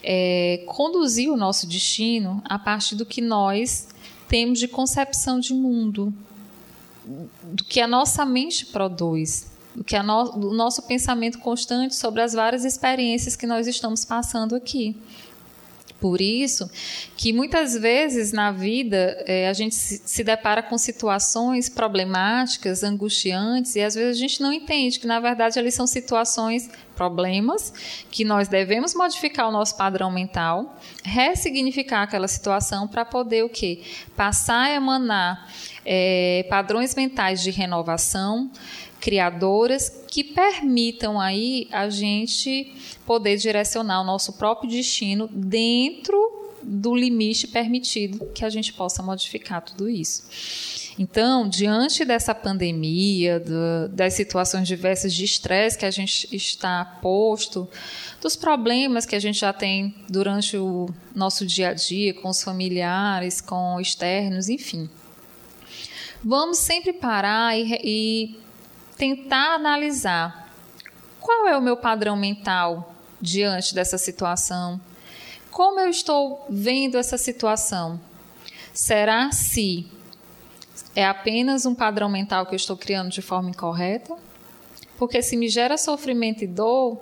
é, 0.03 0.65
conduzir 0.67 1.31
o 1.31 1.37
nosso 1.37 1.67
destino 1.67 2.43
a 2.45 2.59
partir 2.59 2.95
do 2.95 3.05
que 3.05 3.21
nós 3.21 3.89
temos 4.29 4.59
de 4.59 4.69
concepção 4.69 5.41
de 5.41 5.53
mundo, 5.53 6.13
do 7.43 7.65
que 7.65 7.81
a 7.81 7.87
nossa 7.87 8.25
mente 8.25 8.67
produz, 8.67 9.47
do 9.75 9.83
que 9.83 10.01
no, 10.03 10.33
do 10.33 10.53
nosso 10.53 10.83
pensamento 10.83 11.39
constante 11.39 11.95
sobre 11.95 12.21
as 12.23 12.33
várias 12.33 12.65
experiências 12.65 13.37
que 13.37 13.47
nós 13.47 13.67
estamos 13.67 14.05
passando 14.05 14.55
aqui. 14.55 14.97
Por 16.01 16.21
isso 16.21 16.71
que 17.17 17.33
muitas 17.33 17.75
vezes 17.75 18.31
na 18.31 18.53
vida 18.53 19.23
é, 19.27 19.49
a 19.49 19.53
gente 19.53 19.75
se, 19.75 20.23
depara 20.23 20.63
com 20.63 20.79
situações 20.79 21.69
problemáticas, 21.69 22.85
angustiantes, 22.85 23.75
e 23.75 23.83
às 23.83 23.97
vezes 23.97 24.17
a 24.17 24.21
gente 24.21 24.41
não 24.41 24.53
entende 24.53 25.01
que 25.01 25.07
na 25.09 25.19
verdade 25.19 25.59
ali 25.59 25.73
são 25.73 25.87
situações, 25.87 26.71
problemas, 26.95 27.73
que 28.11 28.25
nós 28.25 28.49
devemos 28.49 28.95
modificar 28.95 29.49
o 29.49 29.53
nosso 29.53 29.77
padrão 29.77 30.11
mental, 30.11 30.77
ressignificar 31.05 32.03
aquela 32.03 32.27
situação 32.27 32.89
para 32.89 33.05
poder 33.05 33.45
o 33.45 33.49
quê? 33.49 33.83
Passar 34.17 34.63
a 34.63 34.71
emanar 34.71 35.49
é, 35.85 36.45
padrões 36.51 36.95
mentais 36.97 37.41
de 37.41 37.51
renovação, 37.51 38.51
criadoras 39.01 40.05
que 40.11 40.25
permitam 40.25 41.21
aí 41.21 41.69
a 41.71 41.89
gente 41.89 42.75
poder 43.09 43.39
direcionar 43.39 44.03
o 44.03 44.05
nosso 44.05 44.35
próprio 44.35 44.71
destino 44.71 45.27
dentro 45.33 46.51
do 46.63 46.95
limite 46.95 47.49
permitido 47.49 48.27
que 48.35 48.45
a 48.45 48.51
gente 48.51 48.71
possa 48.75 49.03
modificar 49.03 49.63
tudo 49.63 49.89
isso. 49.89 50.93
Então, 50.99 51.49
diante 51.49 52.05
dessa 52.05 52.35
pandemia, 52.35 53.41
do, 53.41 53.89
das 53.89 54.13
situações 54.13 54.69
diversas 54.69 55.15
de 55.15 55.25
estresse 55.25 55.79
que 55.79 55.87
a 55.87 55.91
gente 55.91 56.29
está 56.37 56.85
posto, 57.01 57.67
dos 58.21 58.37
problemas 58.37 59.07
que 59.07 59.17
a 59.17 59.21
gente 59.21 59.39
já 59.39 59.55
tem 59.55 59.95
durante 60.07 60.59
o 60.59 60.91
nosso 61.15 61.47
dia 61.47 61.71
a 61.71 61.73
dia 61.73 62.13
com 62.13 62.29
os 62.29 62.43
familiares, 62.43 63.41
com 63.41 63.81
externos, 63.81 64.51
enfim. 64.51 64.91
Vamos 66.23 66.59
sempre 66.59 66.93
parar 66.93 67.59
e, 67.59 67.81
e 67.83 68.41
tentar 68.99 69.55
analisar 69.55 70.53
qual 71.19 71.49
é 71.49 71.57
o 71.57 71.63
meu 71.63 71.77
padrão 71.79 72.15
mental 72.15 72.98
diante 73.21 73.75
dessa 73.75 73.99
situação. 73.99 74.81
Como 75.51 75.81
eu 75.81 75.89
estou 75.89 76.47
vendo 76.49 76.99
essa 76.99 77.19
situação? 77.19 78.01
Será 78.73 79.33
se 79.33 79.87
é 80.95 81.05
apenas 81.05 81.67
um 81.67 81.75
padrão 81.75 82.09
mental 82.09 82.47
que 82.47 82.55
eu 82.55 82.57
estou 82.57 82.77
criando 82.77 83.11
de 83.11 83.23
forma 83.23 83.51
incorreta? 83.51 84.17
Porque 84.99 85.23
se 85.23 85.37
me 85.37 85.49
gera 85.49 85.77
sofrimento 85.77 86.43
e 86.43 86.47
dor, 86.47 87.01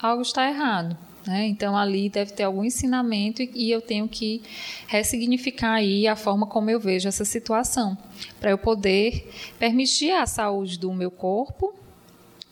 algo 0.00 0.22
está 0.22 0.48
errado. 0.48 0.96
Né? 1.26 1.46
Então 1.46 1.76
ali 1.76 2.08
deve 2.08 2.32
ter 2.32 2.42
algum 2.42 2.64
ensinamento 2.64 3.42
e, 3.42 3.70
eu 3.70 3.80
tenho 3.80 4.08
que 4.08 4.42
ressignificar 4.88 5.74
aí 5.74 6.08
a 6.08 6.16
forma 6.16 6.46
como 6.46 6.68
eu 6.70 6.80
vejo 6.80 7.08
essa 7.08 7.24
situação, 7.24 7.96
para 8.40 8.50
eu 8.50 8.58
poder 8.58 9.30
permitir 9.58 10.10
a 10.10 10.26
saúde 10.26 10.78
do 10.78 10.92
meu 10.92 11.10
corpo, 11.10 11.72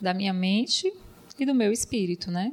da 0.01 0.15
minha 0.15 0.33
mente 0.33 0.93
e 1.39 1.45
do 1.45 1.55
meu 1.55 1.73
espírito, 1.73 2.31
né? 2.31 2.53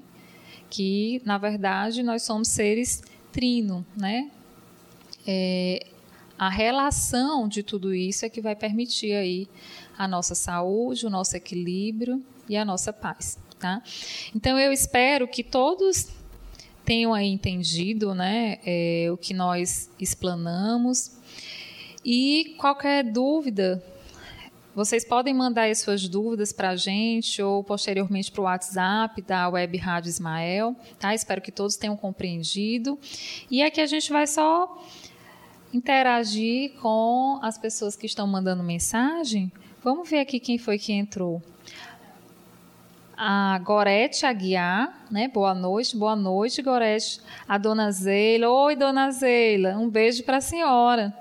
Que 0.69 1.21
na 1.25 1.37
verdade 1.37 2.03
nós 2.03 2.23
somos 2.23 2.49
seres 2.49 3.01
trino, 3.31 3.85
né? 3.95 4.31
É, 5.25 5.85
a 6.37 6.49
relação 6.49 7.47
de 7.47 7.63
tudo 7.63 7.93
isso 7.93 8.25
é 8.25 8.29
que 8.29 8.39
vai 8.39 8.55
permitir 8.55 9.13
aí 9.13 9.47
a 9.97 10.07
nossa 10.07 10.35
saúde, 10.35 11.05
o 11.05 11.09
nosso 11.09 11.35
equilíbrio 11.35 12.23
e 12.47 12.55
a 12.55 12.63
nossa 12.63 12.93
paz. 12.93 13.39
Tá? 13.59 13.81
Então 14.35 14.59
eu 14.59 14.71
espero 14.71 15.27
que 15.27 15.43
todos 15.43 16.09
tenham 16.85 17.13
aí 17.13 17.27
entendido 17.27 18.13
né, 18.13 18.59
é, 18.63 19.07
o 19.11 19.17
que 19.17 19.33
nós 19.33 19.89
explanamos. 19.99 21.11
E 22.05 22.55
qualquer 22.57 23.03
dúvida, 23.03 23.83
vocês 24.77 25.03
podem 25.03 25.33
mandar 25.33 25.71
as 25.71 25.79
suas 25.79 26.07
dúvidas 26.07 26.53
para 26.53 26.69
a 26.69 26.75
gente 26.75 27.41
ou 27.41 27.63
posteriormente 27.63 28.31
para 28.31 28.41
o 28.41 28.43
WhatsApp 28.43 29.23
da 29.23 29.49
Web 29.49 29.75
Rádio 29.75 30.09
Ismael. 30.09 30.75
Tá? 30.99 31.15
Espero 31.15 31.41
que 31.41 31.51
todos 31.51 31.77
tenham 31.77 31.97
compreendido. 31.97 32.99
E 33.49 33.63
aqui 33.63 33.81
a 33.81 33.87
gente 33.87 34.11
vai 34.11 34.27
só 34.27 34.79
interagir 35.73 36.73
com 36.79 37.39
as 37.41 37.57
pessoas 37.57 37.95
que 37.95 38.05
estão 38.05 38.27
mandando 38.27 38.61
mensagem. 38.61 39.51
Vamos 39.83 40.07
ver 40.07 40.19
aqui 40.19 40.39
quem 40.39 40.59
foi 40.59 40.77
que 40.77 40.93
entrou 40.93 41.41
a 43.17 43.57
Gorete 43.63 44.27
Aguiar, 44.27 45.07
né? 45.09 45.27
Boa 45.27 45.55
noite, 45.55 45.97
boa 45.97 46.15
noite, 46.15 46.61
Gorete. 46.61 47.19
A 47.47 47.57
dona 47.57 47.89
Zeila, 47.89 48.47
oi, 48.47 48.75
dona 48.75 49.09
Zeila, 49.09 49.75
um 49.75 49.89
beijo 49.89 50.23
para 50.23 50.37
a 50.37 50.41
senhora. 50.41 51.11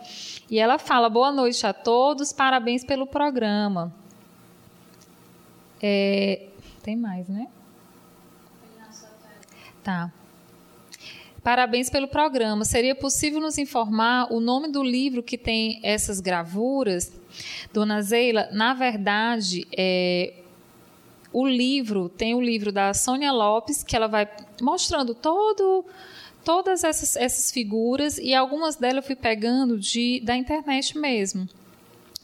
E 0.51 0.59
ela 0.59 0.79
fala: 0.79 1.09
boa 1.09 1.33
noite 1.33 1.67
a 1.67 1.73
todos, 1.73 2.33
parabéns 2.33 2.85
pelo 2.85 3.07
programa. 3.07 3.93
É, 5.83 6.47
tem 6.83 6.97
mais, 6.97 7.29
né? 7.29 7.49
Tá. 9.83 10.13
Parabéns 11.43 11.89
pelo 11.89 12.09
programa. 12.09 12.65
Seria 12.65 12.95
possível 12.95 13.41
nos 13.41 13.57
informar 13.57 14.33
o 14.33 14.41
nome 14.41 14.69
do 14.69 14.83
livro 14.83 15.23
que 15.23 15.39
tem 15.39 15.79
essas 15.83 16.19
gravuras? 16.19 17.13
Dona 17.73 18.03
Zeila, 18.03 18.49
na 18.51 18.75
verdade, 18.75 19.65
é, 19.77 20.35
o 21.33 21.47
livro, 21.47 22.09
tem 22.09 22.35
o 22.35 22.41
livro 22.41 22.73
da 22.73 22.93
Sônia 22.95 23.31
Lopes, 23.31 23.85
que 23.85 23.95
ela 23.95 24.09
vai 24.09 24.29
mostrando 24.61 25.15
todo 25.15 25.85
todas 26.47 26.85
essas, 26.85 27.17
essas 27.17 27.51
figuras 27.51 28.19
e 28.19 28.33
algumas 28.33 28.77
delas 28.77 28.99
eu 28.99 29.03
fui 29.03 29.17
pegando 29.17 29.77
de, 29.77 30.21
da 30.21 30.37
internet 30.37 30.97
mesmo. 30.97 31.49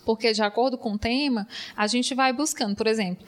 Porque, 0.04 0.32
de 0.32 0.40
acordo 0.40 0.78
com 0.78 0.92
o 0.92 0.98
tema, 0.98 1.46
a 1.76 1.88
gente 1.88 2.14
vai 2.14 2.32
buscando, 2.32 2.76
por 2.76 2.86
exemplo, 2.86 3.26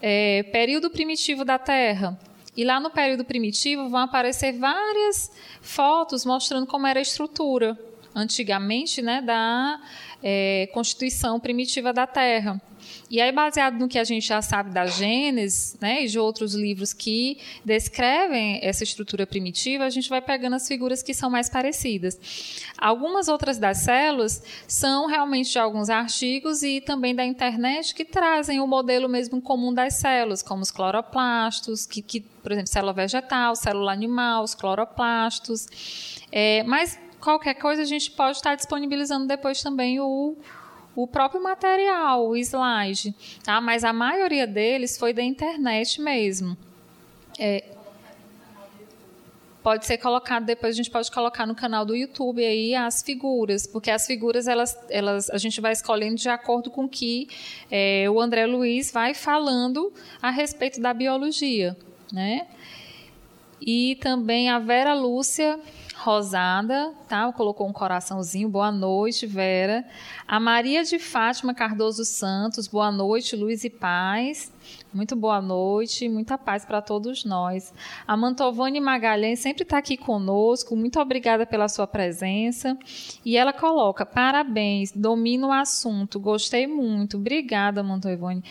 é, 0.00 0.42
período 0.50 0.90
primitivo 0.90 1.44
da 1.44 1.60
Terra. 1.60 2.18
E 2.56 2.64
lá 2.64 2.80
no 2.80 2.90
período 2.90 3.24
primitivo 3.24 3.88
vão 3.88 4.00
aparecer 4.00 4.52
várias 4.58 5.30
fotos 5.60 6.26
mostrando 6.26 6.66
como 6.66 6.88
era 6.88 6.98
a 6.98 7.02
estrutura 7.02 7.78
antigamente 8.12 9.00
né, 9.00 9.22
da 9.22 9.80
é, 10.20 10.68
constituição 10.74 11.38
primitiva 11.38 11.92
da 11.92 12.06
Terra. 12.06 12.60
E 13.12 13.20
aí, 13.20 13.30
baseado 13.30 13.78
no 13.78 13.88
que 13.88 13.98
a 13.98 14.04
gente 14.04 14.26
já 14.26 14.40
sabe 14.40 14.70
da 14.70 14.86
Gênesis, 14.86 15.76
né, 15.78 16.02
e 16.02 16.08
de 16.08 16.18
outros 16.18 16.54
livros 16.54 16.94
que 16.94 17.36
descrevem 17.62 18.58
essa 18.62 18.84
estrutura 18.84 19.26
primitiva, 19.26 19.84
a 19.84 19.90
gente 19.90 20.08
vai 20.08 20.22
pegando 20.22 20.56
as 20.56 20.66
figuras 20.66 21.02
que 21.02 21.12
são 21.12 21.28
mais 21.28 21.50
parecidas. 21.50 22.18
Algumas 22.78 23.28
outras 23.28 23.58
das 23.58 23.80
células 23.80 24.42
são 24.66 25.06
realmente 25.06 25.52
de 25.52 25.58
alguns 25.58 25.90
artigos 25.90 26.62
e 26.62 26.80
também 26.80 27.14
da 27.14 27.22
internet 27.22 27.94
que 27.94 28.02
trazem 28.02 28.60
o 28.60 28.66
modelo 28.66 29.10
mesmo 29.10 29.42
comum 29.42 29.74
das 29.74 29.96
células, 29.96 30.42
como 30.42 30.62
os 30.62 30.70
cloroplastos, 30.70 31.84
que, 31.84 32.00
que 32.00 32.20
por 32.42 32.50
exemplo, 32.50 32.70
célula 32.70 32.94
vegetal, 32.94 33.54
célula 33.54 33.92
animal, 33.92 34.42
os 34.42 34.54
cloroplastos. 34.54 35.66
É, 36.32 36.62
mas 36.62 36.98
qualquer 37.20 37.56
coisa 37.56 37.82
a 37.82 37.84
gente 37.84 38.10
pode 38.10 38.38
estar 38.38 38.54
disponibilizando 38.54 39.26
depois 39.26 39.62
também 39.62 40.00
o 40.00 40.34
o 40.94 41.06
próprio 41.06 41.42
material, 41.42 42.28
o 42.28 42.36
slide, 42.36 43.14
tá? 43.42 43.60
Mas 43.60 43.84
a 43.84 43.92
maioria 43.92 44.46
deles 44.46 44.98
foi 44.98 45.12
da 45.12 45.22
internet 45.22 46.00
mesmo. 46.00 46.56
É, 47.38 47.64
pode 49.62 49.86
ser 49.86 49.96
colocado 49.98 50.44
depois 50.44 50.74
a 50.74 50.76
gente 50.76 50.90
pode 50.90 51.10
colocar 51.10 51.46
no 51.46 51.54
canal 51.54 51.84
do 51.84 51.94
YouTube 51.94 52.44
aí 52.44 52.74
as 52.74 53.02
figuras, 53.02 53.66
porque 53.66 53.90
as 53.90 54.06
figuras 54.06 54.48
elas, 54.48 54.76
elas 54.90 55.30
a 55.30 55.38
gente 55.38 55.60
vai 55.60 55.72
escolhendo 55.72 56.16
de 56.16 56.28
acordo 56.28 56.70
com 56.70 56.88
que 56.88 57.28
é, 57.70 58.10
o 58.10 58.20
André 58.20 58.44
Luiz 58.46 58.90
vai 58.90 59.14
falando 59.14 59.92
a 60.20 60.30
respeito 60.30 60.80
da 60.80 60.92
biologia, 60.92 61.76
né? 62.12 62.46
E 63.64 63.96
também 64.00 64.50
a 64.50 64.58
Vera 64.58 64.92
Lúcia 64.92 65.58
Rosada, 66.02 66.92
tá? 67.08 67.32
Colocou 67.32 67.68
um 67.68 67.72
coraçãozinho. 67.72 68.48
Boa 68.48 68.72
noite, 68.72 69.24
Vera. 69.24 69.84
A 70.26 70.40
Maria 70.40 70.82
de 70.82 70.98
Fátima 70.98 71.54
Cardoso 71.54 72.04
Santos. 72.04 72.66
Boa 72.66 72.90
noite, 72.90 73.36
luz 73.36 73.62
e 73.62 73.70
paz. 73.70 74.52
Muito 74.92 75.14
boa 75.14 75.40
noite, 75.40 76.08
muita 76.08 76.36
paz 76.36 76.64
para 76.64 76.82
todos 76.82 77.24
nós. 77.24 77.72
A 78.04 78.16
Mantovani 78.16 78.80
Magalhães 78.80 79.38
sempre 79.38 79.62
está 79.62 79.78
aqui 79.78 79.96
conosco. 79.96 80.74
Muito 80.74 80.98
obrigada 80.98 81.46
pela 81.46 81.68
sua 81.68 81.86
presença. 81.86 82.76
E 83.24 83.36
ela 83.36 83.52
coloca: 83.52 84.04
parabéns, 84.04 84.90
domina 84.90 85.46
o 85.46 85.52
assunto. 85.52 86.18
Gostei 86.18 86.66
muito. 86.66 87.16
Obrigada, 87.16 87.80
Mantovani. 87.80 88.42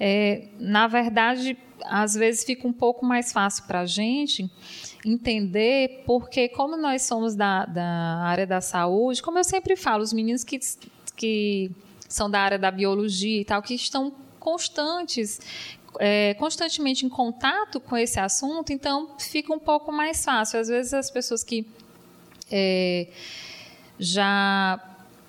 É, 0.00 0.48
na 0.58 0.88
verdade, 0.88 1.56
às 1.84 2.14
vezes 2.14 2.42
fica 2.42 2.66
um 2.66 2.72
pouco 2.72 3.06
mais 3.06 3.30
fácil 3.32 3.64
para 3.68 3.82
a 3.82 3.86
gente 3.86 4.50
entender, 5.04 6.02
porque 6.04 6.48
como 6.48 6.76
nós 6.76 7.02
somos 7.02 7.34
da, 7.34 7.64
da 7.64 7.84
área 7.84 8.46
da 8.46 8.60
saúde, 8.60 9.22
como 9.22 9.38
eu 9.38 9.44
sempre 9.44 9.76
falo, 9.76 10.02
os 10.02 10.12
meninos 10.12 10.44
que, 10.44 10.58
que 11.16 11.70
são 12.08 12.30
da 12.30 12.40
área 12.40 12.58
da 12.58 12.70
biologia 12.70 13.40
e 13.40 13.44
tal, 13.44 13.62
que 13.62 13.74
estão 13.74 14.12
constantes, 14.40 15.40
é, 15.98 16.34
constantemente 16.34 17.06
em 17.06 17.08
contato 17.08 17.80
com 17.80 17.96
esse 17.96 18.18
assunto, 18.18 18.72
então 18.72 19.10
fica 19.18 19.52
um 19.52 19.58
pouco 19.58 19.92
mais 19.92 20.24
fácil. 20.24 20.60
Às 20.60 20.68
vezes 20.68 20.94
as 20.94 21.10
pessoas 21.10 21.44
que 21.44 21.66
é, 22.50 23.08
já 23.98 24.82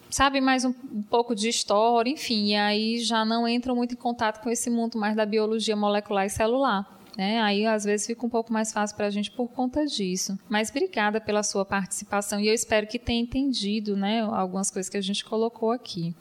sabem 0.09 0.41
mais 0.41 0.65
um, 0.65 0.73
um, 0.91 1.03
pouco 1.03 1.35
de 1.35 1.49
história, 1.49 2.09
enfim, 2.09 2.47
e 2.47 2.55
aí 2.55 2.99
já 2.99 3.23
não 3.23 3.47
entram 3.47 3.75
muito 3.75 3.93
em 3.93 3.97
contato 3.97 4.41
com 4.41 4.49
esse 4.49 4.69
mundo 4.69 4.97
mais 4.97 5.15
da 5.15 5.25
biologia 5.25 5.75
molecular 5.75 6.25
e 6.25 6.29
celular. 6.29 6.98
Né? 7.19 7.41
Aí 7.41 7.65
às 7.65 7.83
vezes 7.83 8.07
fica 8.07 8.25
um 8.25 8.29
pouco 8.29 8.53
mais 8.53 8.71
fácil 8.71 8.95
para 8.95 9.07
a 9.07 9.09
gente 9.09 9.29
por 9.29 9.49
conta 9.49 9.85
disso. 9.85 10.39
Mas 10.47 10.69
obrigada 10.69 11.19
pela 11.19 11.43
sua 11.43 11.65
participação 11.65 12.39
e 12.39 12.47
eu 12.47 12.53
espero 12.53 12.87
que 12.87 12.97
tenha 12.97 13.21
entendido 13.21 13.97
né, 13.97 14.21
algumas 14.21 14.71
coisas 14.71 14.87
que 14.89 14.95
a 14.95 15.01
gente 15.01 15.25
colocou 15.25 15.73
aqui. 15.73 16.15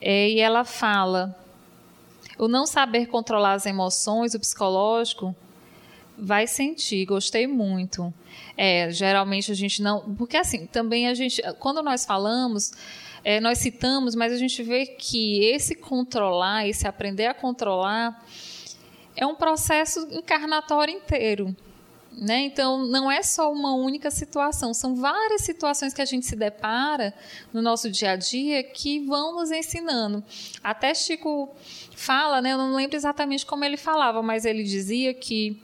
É, 0.00 0.30
e 0.30 0.38
ela 0.38 0.64
fala: 0.64 1.36
o 2.38 2.46
não 2.46 2.66
saber 2.66 3.06
controlar 3.06 3.54
as 3.54 3.66
emoções, 3.66 4.32
o 4.32 4.38
psicológico, 4.38 5.34
vai 6.16 6.46
sentir. 6.46 7.04
Gostei 7.04 7.48
muito. 7.48 8.14
É, 8.56 8.92
geralmente 8.92 9.50
a 9.50 9.56
gente 9.56 9.82
não. 9.82 10.14
Porque 10.14 10.36
assim, 10.36 10.66
também 10.66 11.08
a 11.08 11.14
gente. 11.14 11.42
Quando 11.58 11.82
nós 11.82 12.04
falamos 12.04 12.70
é, 13.24 13.40
nós 13.40 13.58
citamos, 13.58 14.14
mas 14.14 14.32
a 14.32 14.36
gente 14.36 14.62
vê 14.62 14.84
que 14.84 15.42
esse 15.46 15.74
controlar, 15.74 16.68
esse 16.68 16.86
aprender 16.86 17.26
a 17.26 17.32
controlar, 17.32 18.22
é 19.16 19.26
um 19.26 19.34
processo 19.34 20.06
encarnatório 20.10 20.94
inteiro. 20.94 21.54
Né? 22.16 22.42
Então, 22.44 22.86
não 22.86 23.10
é 23.10 23.24
só 23.24 23.52
uma 23.52 23.74
única 23.74 24.08
situação, 24.08 24.72
são 24.72 24.94
várias 24.94 25.42
situações 25.42 25.92
que 25.92 26.00
a 26.00 26.04
gente 26.04 26.24
se 26.24 26.36
depara 26.36 27.12
no 27.52 27.60
nosso 27.60 27.90
dia 27.90 28.12
a 28.12 28.16
dia 28.16 28.62
que 28.62 29.00
vão 29.00 29.34
nos 29.34 29.50
ensinando. 29.50 30.22
Até 30.62 30.94
Chico 30.94 31.50
fala, 31.96 32.40
né? 32.40 32.52
eu 32.52 32.58
não 32.58 32.76
lembro 32.76 32.96
exatamente 32.96 33.44
como 33.44 33.64
ele 33.64 33.76
falava, 33.76 34.22
mas 34.22 34.44
ele 34.44 34.62
dizia 34.62 35.12
que 35.12 35.60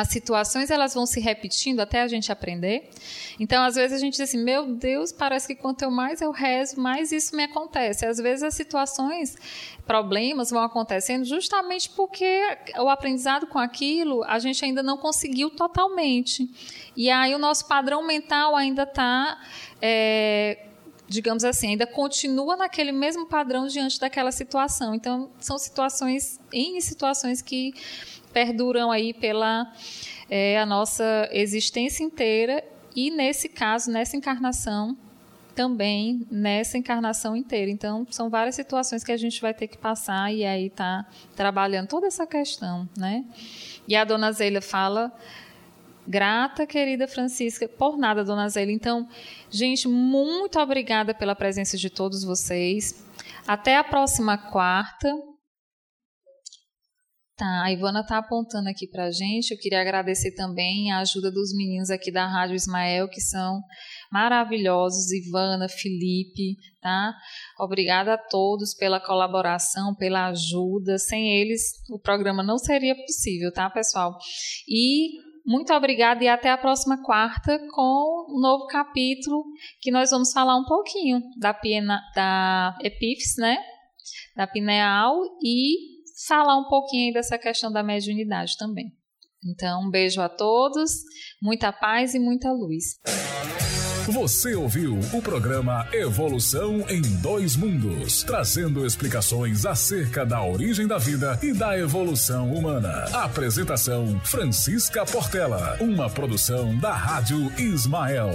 as 0.00 0.08
situações 0.08 0.70
elas 0.70 0.94
vão 0.94 1.06
se 1.06 1.20
repetindo 1.20 1.80
até 1.80 2.02
a 2.02 2.08
gente 2.08 2.30
aprender. 2.30 2.90
Então, 3.38 3.62
às 3.64 3.74
vezes 3.74 3.96
a 3.96 4.00
gente 4.00 4.12
diz 4.12 4.22
assim: 4.22 4.42
"Meu 4.42 4.74
Deus, 4.74 5.12
parece 5.12 5.46
que 5.46 5.54
quanto 5.54 5.90
mais 5.90 6.20
eu 6.20 6.30
rezo, 6.30 6.80
mais 6.80 7.12
isso 7.12 7.34
me 7.36 7.44
acontece". 7.44 8.06
Às 8.06 8.18
vezes 8.18 8.42
as 8.42 8.54
situações, 8.54 9.36
problemas 9.86 10.50
vão 10.50 10.62
acontecendo 10.62 11.24
justamente 11.24 11.88
porque 11.90 12.42
o 12.78 12.88
aprendizado 12.88 13.46
com 13.46 13.58
aquilo 13.58 14.22
a 14.24 14.38
gente 14.38 14.64
ainda 14.64 14.82
não 14.82 14.98
conseguiu 14.98 15.50
totalmente. 15.50 16.48
E 16.96 17.10
aí 17.10 17.34
o 17.34 17.38
nosso 17.38 17.66
padrão 17.66 18.06
mental 18.06 18.54
ainda 18.54 18.82
está 18.82 19.40
é, 19.80 20.66
digamos 21.08 21.42
assim, 21.42 21.68
ainda 21.68 21.86
continua 21.86 22.56
naquele 22.56 22.92
mesmo 22.92 23.26
padrão 23.26 23.66
diante 23.66 23.98
daquela 23.98 24.30
situação. 24.30 24.94
Então, 24.94 25.30
são 25.40 25.58
situações, 25.58 26.38
em 26.52 26.78
situações 26.80 27.40
que 27.40 27.72
perduram 28.28 28.90
aí 28.90 29.12
pela 29.12 29.72
é, 30.28 30.58
a 30.58 30.66
nossa 30.66 31.28
existência 31.32 32.04
inteira 32.04 32.62
e 32.94 33.10
nesse 33.10 33.48
caso, 33.48 33.90
nessa 33.90 34.16
encarnação, 34.16 34.96
também 35.54 36.26
nessa 36.30 36.78
encarnação 36.78 37.34
inteira. 37.36 37.68
Então, 37.70 38.06
são 38.10 38.30
várias 38.30 38.54
situações 38.54 39.02
que 39.02 39.10
a 39.10 39.16
gente 39.16 39.40
vai 39.40 39.52
ter 39.52 39.66
que 39.66 39.76
passar 39.76 40.32
e 40.32 40.44
aí 40.44 40.70
tá 40.70 41.04
trabalhando 41.34 41.88
toda 41.88 42.06
essa 42.06 42.26
questão, 42.26 42.88
né? 42.96 43.24
E 43.88 43.96
a 43.96 44.04
dona 44.04 44.30
Zélia 44.30 44.62
fala 44.62 45.12
Grata, 46.06 46.66
querida 46.66 47.08
Francisca, 47.08 47.68
por 47.68 47.98
nada, 47.98 48.24
dona 48.24 48.48
Zélia. 48.48 48.72
Então, 48.72 49.08
gente, 49.50 49.88
muito 49.88 50.58
obrigada 50.58 51.12
pela 51.12 51.34
presença 51.34 51.76
de 51.76 51.90
todos 51.90 52.22
vocês. 52.22 53.04
Até 53.46 53.76
a 53.76 53.84
próxima 53.84 54.38
quarta. 54.38 55.12
Tá, 57.38 57.62
a 57.62 57.72
Ivana 57.72 58.00
está 58.00 58.18
apontando 58.18 58.68
aqui 58.68 58.88
para 58.88 59.04
a 59.04 59.10
gente. 59.12 59.52
Eu 59.52 59.58
queria 59.58 59.80
agradecer 59.80 60.34
também 60.34 60.90
a 60.90 60.98
ajuda 60.98 61.30
dos 61.30 61.54
meninos 61.54 61.88
aqui 61.88 62.10
da 62.10 62.26
Rádio 62.26 62.56
Ismael, 62.56 63.08
que 63.08 63.20
são 63.20 63.62
maravilhosos, 64.10 65.12
Ivana, 65.12 65.68
Felipe, 65.68 66.56
tá? 66.82 67.14
Obrigada 67.60 68.14
a 68.14 68.18
todos 68.18 68.74
pela 68.74 68.98
colaboração, 68.98 69.94
pela 69.94 70.26
ajuda. 70.30 70.98
Sem 70.98 71.32
eles, 71.40 71.62
o 71.88 72.00
programa 72.00 72.42
não 72.42 72.58
seria 72.58 72.96
possível, 72.96 73.52
tá, 73.52 73.70
pessoal? 73.70 74.18
E 74.68 75.10
muito 75.46 75.72
obrigada 75.72 76.24
e 76.24 76.26
até 76.26 76.50
a 76.50 76.58
próxima 76.58 77.04
quarta 77.04 77.56
com 77.70 78.36
um 78.36 78.40
novo 78.40 78.66
capítulo 78.66 79.44
que 79.80 79.92
nós 79.92 80.10
vamos 80.10 80.32
falar 80.32 80.56
um 80.56 80.64
pouquinho 80.64 81.22
da, 81.38 81.54
piena, 81.54 82.02
da 82.16 82.76
epífis, 82.82 83.36
né? 83.38 83.58
Da 84.34 84.44
pineal 84.44 85.14
e 85.40 85.97
falar 86.26 86.56
um 86.56 86.68
pouquinho 86.68 87.12
dessa 87.12 87.38
questão 87.38 87.70
da 87.70 87.82
mediunidade 87.82 88.56
também. 88.56 88.92
Então, 89.44 89.82
um 89.86 89.90
beijo 89.90 90.20
a 90.20 90.28
todos, 90.28 90.90
muita 91.40 91.72
paz 91.72 92.14
e 92.14 92.18
muita 92.18 92.50
luz. 92.50 92.98
Você 94.10 94.54
ouviu 94.54 94.98
o 95.12 95.20
programa 95.20 95.86
Evolução 95.92 96.80
em 96.88 97.02
Dois 97.20 97.54
Mundos, 97.54 98.22
trazendo 98.22 98.86
explicações 98.86 99.66
acerca 99.66 100.24
da 100.24 100.42
origem 100.42 100.86
da 100.86 100.96
vida 100.96 101.38
e 101.42 101.52
da 101.52 101.78
evolução 101.78 102.50
humana. 102.54 103.04
Apresentação 103.12 104.18
Francisca 104.20 105.04
Portela, 105.04 105.76
uma 105.78 106.08
produção 106.08 106.76
da 106.78 106.92
Rádio 106.94 107.52
Ismael. 107.60 108.30